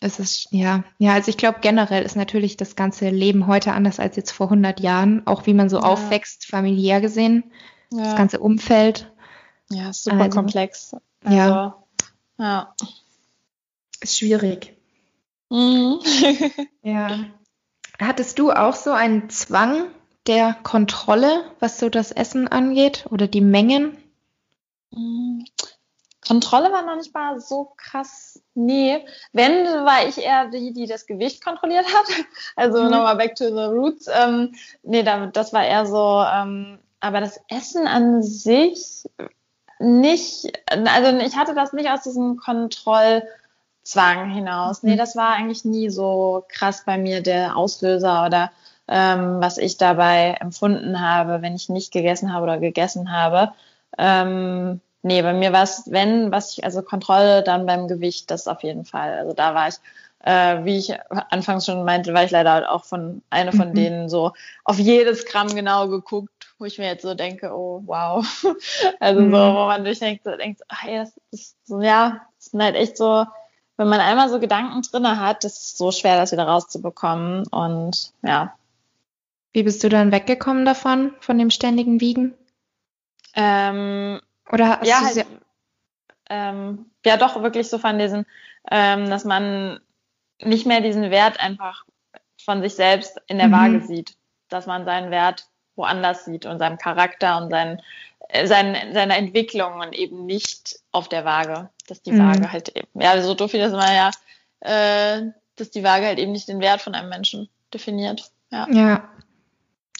es 0.00 0.20
ist, 0.20 0.48
ja, 0.52 0.84
ja, 0.98 1.14
also 1.14 1.28
ich 1.28 1.36
glaube 1.36 1.58
generell 1.60 2.04
ist 2.04 2.16
natürlich 2.16 2.56
das 2.56 2.76
ganze 2.76 3.10
Leben 3.10 3.46
heute 3.46 3.72
anders 3.72 3.98
als 3.98 4.16
jetzt 4.16 4.30
vor 4.30 4.46
100 4.46 4.80
Jahren, 4.80 5.26
auch 5.26 5.46
wie 5.46 5.54
man 5.54 5.68
so 5.68 5.78
ja. 5.78 5.82
aufwächst, 5.82 6.46
familiär 6.46 7.00
gesehen, 7.00 7.50
ja. 7.90 8.04
das 8.04 8.16
ganze 8.16 8.38
Umfeld. 8.38 9.12
Ja, 9.70 9.92
super 9.92 10.22
also, 10.22 10.38
komplex. 10.38 10.94
Also, 11.24 11.36
ja. 11.36 11.76
Ja. 12.38 12.74
Ist 14.00 14.18
schwierig. 14.18 14.76
Mhm. 15.50 15.98
ja. 16.82 17.18
Hattest 17.98 18.38
du 18.38 18.52
auch 18.52 18.74
so 18.74 18.92
einen 18.92 19.28
Zwang 19.30 19.88
der 20.28 20.54
Kontrolle, 20.62 21.42
was 21.58 21.80
so 21.80 21.88
das 21.88 22.12
Essen 22.12 22.46
angeht 22.46 23.06
oder 23.10 23.26
die 23.26 23.40
Mengen? 23.40 23.96
Kontrolle 26.28 26.70
war 26.70 26.82
noch 26.82 26.96
nicht 26.96 27.14
mal 27.14 27.40
so 27.40 27.72
krass. 27.76 28.40
Nee, 28.54 29.04
wenn, 29.32 29.64
war 29.64 30.06
ich 30.06 30.18
eher 30.18 30.48
die, 30.48 30.74
die 30.74 30.86
das 30.86 31.06
Gewicht 31.06 31.42
kontrolliert 31.42 31.86
hat. 31.86 32.06
Also 32.56 32.82
mhm. 32.82 32.90
nochmal 32.90 33.16
back 33.16 33.34
to 33.34 33.46
the 33.46 33.74
roots. 33.74 34.08
Ähm, 34.12 34.54
nee, 34.82 35.02
das 35.02 35.52
war 35.52 35.64
eher 35.64 35.86
so, 35.86 36.22
ähm, 36.22 36.78
aber 37.00 37.20
das 37.20 37.40
Essen 37.48 37.86
an 37.86 38.22
sich 38.22 39.04
nicht, 39.78 40.52
also 40.70 41.18
ich 41.18 41.36
hatte 41.36 41.54
das 41.54 41.72
nicht 41.72 41.88
aus 41.88 42.02
diesem 42.02 42.36
Kontrollzwang 42.36 44.30
hinaus. 44.30 44.82
Nee, 44.82 44.94
mhm. 44.94 44.98
das 44.98 45.16
war 45.16 45.34
eigentlich 45.34 45.64
nie 45.64 45.88
so 45.88 46.44
krass 46.48 46.82
bei 46.84 46.98
mir 46.98 47.22
der 47.22 47.56
Auslöser 47.56 48.26
oder 48.26 48.50
ähm, 48.88 49.40
was 49.40 49.58
ich 49.58 49.76
dabei 49.76 50.36
empfunden 50.40 51.00
habe, 51.00 51.42
wenn 51.42 51.54
ich 51.54 51.68
nicht 51.68 51.92
gegessen 51.92 52.32
habe 52.32 52.44
oder 52.44 52.58
gegessen 52.58 53.12
habe. 53.12 53.52
Ähm, 53.96 54.80
Nee, 55.08 55.22
bei 55.22 55.32
mir 55.32 55.54
war 55.54 55.62
es, 55.62 55.84
wenn, 55.86 56.30
was 56.30 56.52
ich, 56.52 56.64
also 56.64 56.82
Kontrolle 56.82 57.42
dann 57.42 57.64
beim 57.64 57.88
Gewicht, 57.88 58.30
das 58.30 58.46
auf 58.46 58.62
jeden 58.62 58.84
Fall. 58.84 59.16
Also 59.16 59.32
da 59.32 59.54
war 59.54 59.68
ich, 59.68 59.76
äh, 60.18 60.66
wie 60.66 60.76
ich 60.76 60.92
anfangs 61.30 61.64
schon 61.64 61.82
meinte, 61.86 62.12
war 62.12 62.24
ich 62.24 62.30
leider 62.30 62.70
auch 62.70 62.84
von 62.84 63.22
einer 63.30 63.52
von 63.52 63.70
mhm. 63.70 63.74
denen 63.74 64.08
so 64.10 64.32
auf 64.64 64.78
jedes 64.78 65.24
Gramm 65.24 65.54
genau 65.54 65.88
geguckt, 65.88 66.52
wo 66.58 66.66
ich 66.66 66.76
mir 66.76 66.88
jetzt 66.88 67.00
so 67.00 67.14
denke, 67.14 67.50
oh 67.54 67.82
wow. 67.86 68.22
Also 69.00 69.22
mhm. 69.22 69.30
so, 69.30 69.38
wo 69.38 69.64
man 69.66 69.82
durchdenkt, 69.82 70.24
so 70.24 70.36
denkt, 70.36 70.60
ach, 70.68 70.84
ey, 70.84 70.98
das 70.98 71.18
ist 71.30 71.56
so, 71.64 71.80
ja, 71.80 72.20
das 72.36 72.50
sind 72.50 72.62
halt 72.62 72.76
echt 72.76 72.98
so, 72.98 73.24
wenn 73.78 73.88
man 73.88 74.00
einmal 74.00 74.28
so 74.28 74.40
Gedanken 74.40 74.82
drinne 74.82 75.18
hat, 75.20 75.42
das 75.42 75.58
ist 75.58 75.78
so 75.78 75.90
schwer, 75.90 76.18
das 76.18 76.32
wieder 76.32 76.46
rauszubekommen. 76.46 77.46
Und 77.46 78.12
ja. 78.22 78.54
Wie 79.54 79.62
bist 79.62 79.82
du 79.82 79.88
dann 79.88 80.12
weggekommen 80.12 80.66
davon, 80.66 81.14
von 81.20 81.38
dem 81.38 81.48
ständigen 81.48 81.98
Wiegen? 82.02 82.34
Ähm, 83.34 84.20
Oder 84.50 84.80
ja, 84.84 85.00
halt, 85.00 85.26
ähm, 86.30 86.86
ja, 87.04 87.16
doch 87.16 87.42
wirklich 87.42 87.68
so 87.68 87.78
von 87.78 87.98
diesen, 87.98 88.26
ähm, 88.70 89.08
dass 89.10 89.24
man 89.24 89.80
nicht 90.42 90.66
mehr 90.66 90.80
diesen 90.80 91.10
Wert 91.10 91.40
einfach 91.40 91.84
von 92.44 92.62
sich 92.62 92.74
selbst 92.74 93.20
in 93.26 93.38
der 93.38 93.48
mhm. 93.48 93.52
Waage 93.52 93.80
sieht, 93.82 94.16
dass 94.48 94.66
man 94.66 94.84
seinen 94.84 95.10
Wert 95.10 95.46
woanders 95.76 96.24
sieht 96.24 96.46
und 96.46 96.58
seinem 96.58 96.78
Charakter 96.78 97.38
und 97.38 97.50
seinen, 97.50 97.80
äh, 98.28 98.46
seinen, 98.46 98.94
seiner 98.94 99.16
Entwicklung 99.16 99.80
und 99.80 99.94
eben 99.94 100.26
nicht 100.26 100.78
auf 100.92 101.08
der 101.08 101.24
Waage, 101.24 101.70
dass 101.86 102.02
die 102.02 102.12
mhm. 102.12 102.26
Waage 102.26 102.52
halt 102.52 102.68
eben, 102.70 102.88
ja, 103.00 103.20
so 103.22 103.34
doof 103.34 103.52
wie 103.52 103.58
das 103.58 103.72
immer 103.72 103.92
ja, 103.92 104.10
äh, 104.60 105.30
dass 105.56 105.70
die 105.70 105.84
Waage 105.84 106.06
halt 106.06 106.18
eben 106.18 106.32
nicht 106.32 106.48
den 106.48 106.60
Wert 106.60 106.80
von 106.80 106.94
einem 106.94 107.08
Menschen 107.08 107.48
definiert. 107.72 108.30
Ja. 108.50 108.66
ja. 108.70 109.08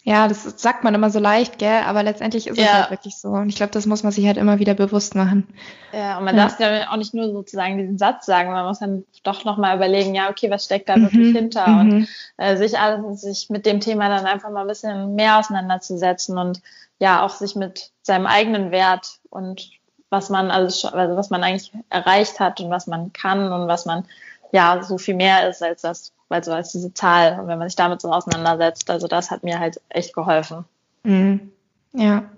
Ja, 0.05 0.29
das 0.29 0.43
sagt 0.61 0.85
man 0.85 0.95
immer 0.95 1.09
so 1.09 1.19
leicht, 1.19 1.59
gell? 1.59 1.81
Aber 1.85 2.03
letztendlich 2.03 2.47
ist 2.47 2.57
ja. 2.57 2.63
es 2.63 2.73
halt 2.73 2.91
wirklich 2.91 3.17
so. 3.17 3.29
Und 3.29 3.49
ich 3.49 3.55
glaube, 3.55 3.73
das 3.73 3.85
muss 3.85 4.01
man 4.01 4.13
sich 4.13 4.25
halt 4.25 4.37
immer 4.37 4.57
wieder 4.57 4.73
bewusst 4.73 5.13
machen. 5.13 5.47
Ja, 5.91 6.17
und 6.17 6.23
man 6.23 6.37
ja. 6.37 6.43
darf 6.47 6.59
ja 6.59 6.89
auch 6.89 6.95
nicht 6.95 7.13
nur 7.13 7.31
sozusagen 7.31 7.77
diesen 7.77 7.97
Satz 7.97 8.25
sagen, 8.25 8.51
man 8.51 8.65
muss 8.65 8.79
dann 8.79 9.03
doch 9.23 9.43
nochmal 9.43 9.75
überlegen, 9.75 10.15
ja, 10.15 10.29
okay, 10.29 10.49
was 10.49 10.65
steckt 10.65 10.87
da 10.87 10.95
mhm. 10.95 11.03
wirklich 11.03 11.35
hinter? 11.35 11.67
Mhm. 11.67 11.79
Und 11.79 12.09
äh, 12.37 12.55
sich, 12.55 12.79
alles, 12.79 13.21
sich 13.21 13.49
mit 13.49 13.65
dem 13.65 13.81
Thema 13.81 14.07
dann 14.07 14.25
einfach 14.25 14.49
mal 14.51 14.61
ein 14.61 14.67
bisschen 14.67 15.15
mehr 15.15 15.37
auseinanderzusetzen 15.37 16.37
und 16.37 16.61
ja, 16.99 17.23
auch 17.23 17.31
sich 17.31 17.55
mit 17.55 17.91
seinem 18.01 18.25
eigenen 18.25 18.71
Wert 18.71 19.19
und 19.29 19.69
was 20.09 20.29
man 20.29 20.49
alles, 20.49 20.85
also 20.85 21.15
was 21.15 21.29
man 21.29 21.43
eigentlich 21.43 21.71
erreicht 21.89 22.39
hat 22.39 22.61
und 22.61 22.69
was 22.69 22.87
man 22.87 23.13
kann 23.13 23.51
und 23.51 23.67
was 23.67 23.85
man 23.85 24.05
ja 24.51 24.81
so 24.81 24.97
viel 24.97 25.15
mehr 25.15 25.47
ist 25.49 25.61
als 25.61 25.81
das, 25.81 26.13
weil 26.29 26.43
so 26.43 26.53
als 26.53 26.71
diese 26.71 26.93
Zahl 26.93 27.39
und 27.39 27.47
wenn 27.47 27.59
man 27.59 27.67
sich 27.67 27.75
damit 27.75 28.01
so 28.01 28.11
auseinandersetzt, 28.11 28.89
also 28.89 29.07
das 29.07 29.31
hat 29.31 29.43
mir 29.43 29.59
halt 29.59 29.81
echt 29.89 30.13
geholfen. 30.13 30.65
Mhm. 31.03 31.51
Ja. 31.93 32.29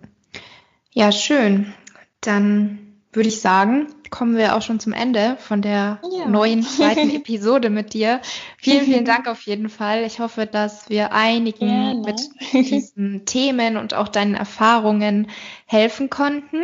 Ja, 0.93 1.11
schön. 1.11 1.73
Dann 2.21 2.91
würde 3.13 3.29
ich 3.29 3.41
sagen, 3.41 3.87
kommen 4.09 4.37
wir 4.37 4.55
auch 4.55 4.61
schon 4.61 4.79
zum 4.79 4.93
Ende 4.93 5.37
von 5.39 5.61
der 5.61 5.99
ja. 6.11 6.27
neuen 6.27 6.63
zweiten 6.63 7.09
Episode 7.15 7.69
mit 7.69 7.93
dir. 7.93 8.21
Vielen, 8.57 8.85
vielen 8.85 9.05
Dank 9.05 9.27
auf 9.27 9.41
jeden 9.43 9.69
Fall. 9.69 10.03
Ich 10.03 10.19
hoffe, 10.19 10.45
dass 10.45 10.89
wir 10.89 11.11
einigen 11.13 11.67
Gerne. 11.67 12.01
mit 12.01 12.29
diesen 12.53 13.25
Themen 13.25 13.77
und 13.77 13.93
auch 13.93 14.07
deinen 14.07 14.35
Erfahrungen 14.35 15.27
helfen 15.65 16.09
konnten. 16.09 16.57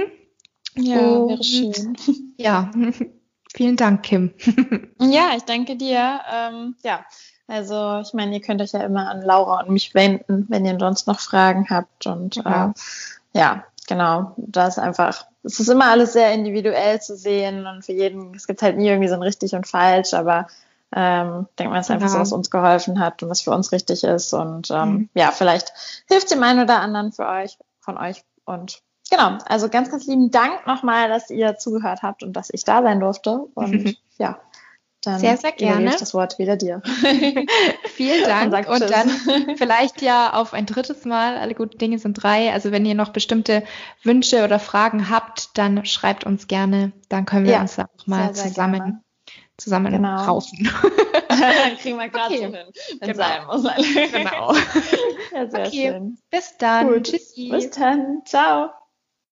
Ja, 0.75 0.99
und, 0.99 1.30
wäre 1.30 1.43
schön. 1.43 1.97
Ja, 2.38 2.71
Vielen 3.58 3.76
Dank, 3.76 4.03
Kim. 4.03 4.36
ja, 4.99 5.32
ich 5.36 5.43
danke 5.43 5.76
dir. 5.78 6.22
Ähm, 6.32 6.76
ja, 6.84 7.03
also 7.47 8.01
ich 8.03 8.14
meine, 8.14 8.36
ihr 8.36 8.41
könnt 8.41 8.62
euch 8.62 8.74
ja 8.74 8.82
immer 8.82 9.10
an 9.10 9.24
Laura 9.24 9.62
und 9.62 9.72
mich 9.72 9.95
wenden, 9.95 10.45
wenn 10.47 10.64
ihr 10.64 10.78
sonst 10.80 11.08
noch 11.08 11.20
Fragen 11.20 11.68
habt. 11.68 12.05
Und 12.05 12.36
ja, 12.36 12.68
äh, 13.34 13.39
ja 13.39 13.64
genau, 13.88 14.36
da 14.38 14.68
ist 14.68 14.78
einfach, 14.78 15.26
es 15.41 15.60
ist 15.60 15.70
immer 15.70 15.86
alles 15.86 16.14
sehr 16.14 16.34
individuell 16.34 17.01
zu 17.01 17.18
sehen 17.18 17.66
und 17.66 17.84
für 17.84 17.93
jeden, 17.93 18.36
es 18.36 18.45
gibt 18.45 18.62
halt 18.62 18.78
nie 18.78 18.89
irgendwie 18.89 19.10
so 19.10 19.16
ein 19.16 19.24
richtig 19.24 19.55
und 19.55 19.66
falsch, 19.66 20.14
aber 20.14 20.45
ähm, 20.95 21.47
denkt 21.58 21.72
man, 21.72 21.80
es 21.80 21.88
ist 21.88 21.91
einfach 21.91 22.10
so, 22.10 22.20
was 22.20 22.32
uns 22.34 22.51
geholfen 22.51 22.99
hat 22.99 23.24
und 23.24 23.30
was 23.32 23.41
für 23.41 23.51
uns 23.51 23.72
richtig 23.72 24.03
ist. 24.03 24.34
Und 24.34 24.70
ähm, 24.70 24.89
mhm. 24.89 25.10
ja, 25.16 25.32
vielleicht 25.32 25.74
hilft 26.08 26.30
dem 26.30 26.43
einen 26.43 26.64
oder 26.64 26.80
anderen 26.80 27.12
für 27.12 27.28
euch, 27.28 27.58
von 27.80 27.97
euch. 27.97 28.24
Und 28.45 28.84
genau, 29.10 29.38
also 29.45 29.70
ganz, 29.70 29.89
ganz 29.89 30.05
lieben 30.08 30.32
Dank 30.32 30.66
nochmal, 30.68 31.10
dass 31.10 31.30
ihr 31.30 31.58
zugehört 31.58 32.01
habt 32.01 32.24
und 32.24 32.34
dass 32.34 32.49
ich 32.51 32.64
da 32.64 32.82
sein 32.82 32.99
durfte. 32.99 33.45
Und 33.53 33.97
ja, 34.18 34.39
dann 35.01 35.20
sehr, 35.20 35.38
sehr 35.38 35.51
gerne. 35.51 35.89
ich 35.89 35.95
das 35.95 36.14
Wort 36.14 36.39
wieder 36.39 36.58
dir. 36.58 36.82
Vielen 37.93 38.24
Dank. 38.24 38.68
Und, 38.68 38.82
und 38.82 38.89
dann 38.89 39.10
vielleicht 39.58 40.01
ja 40.01 40.34
auf 40.34 40.53
ein 40.53 40.66
drittes 40.66 41.05
Mal. 41.05 41.38
Alle 41.38 41.53
guten 41.53 41.78
Dinge 41.78 41.99
sind 41.99 42.14
drei. 42.22 42.51
Also 42.51 42.72
wenn 42.72 42.86
ihr 42.86 42.95
noch 42.95 43.10
bestimmte 43.10 43.64
Wünsche 44.03 44.43
oder 44.43 44.60
Fragen 44.60 45.10
habt, 45.10 45.58
dann 45.58 45.86
schreibt 45.86 46.26
uns 46.26 46.47
gerne. 46.47 46.91
Dann 47.10 47.26
können 47.26 47.45
wir 47.45 47.53
ja, 47.53 47.62
uns 47.62 47.78
auch 47.80 47.86
mal 48.05 48.34
sehr, 48.34 48.47
zusammen 48.47 48.82
sehr 48.82 49.01
zusammen 49.58 49.91
genau. 49.91 50.24
raufen. 50.24 50.70
Kriegen 51.82 51.97
wir 51.97 52.10
gerade 52.10 52.34
okay. 52.36 52.43
hin, 52.43 52.58
wenn 52.99 53.12
genau. 53.12 53.24
sein 53.24 53.45
muss. 53.47 54.12
genau. 54.12 54.53
ja, 55.34 55.49
sehr 55.49 55.68
okay. 55.68 55.91
schön. 55.91 56.18
Bis 56.30 56.58
dann. 56.58 56.88
Gut. 56.88 57.03
Tschüssi. 57.05 57.49
Bis 57.49 57.72
dann. 57.72 58.22
Ciao. 58.26 58.70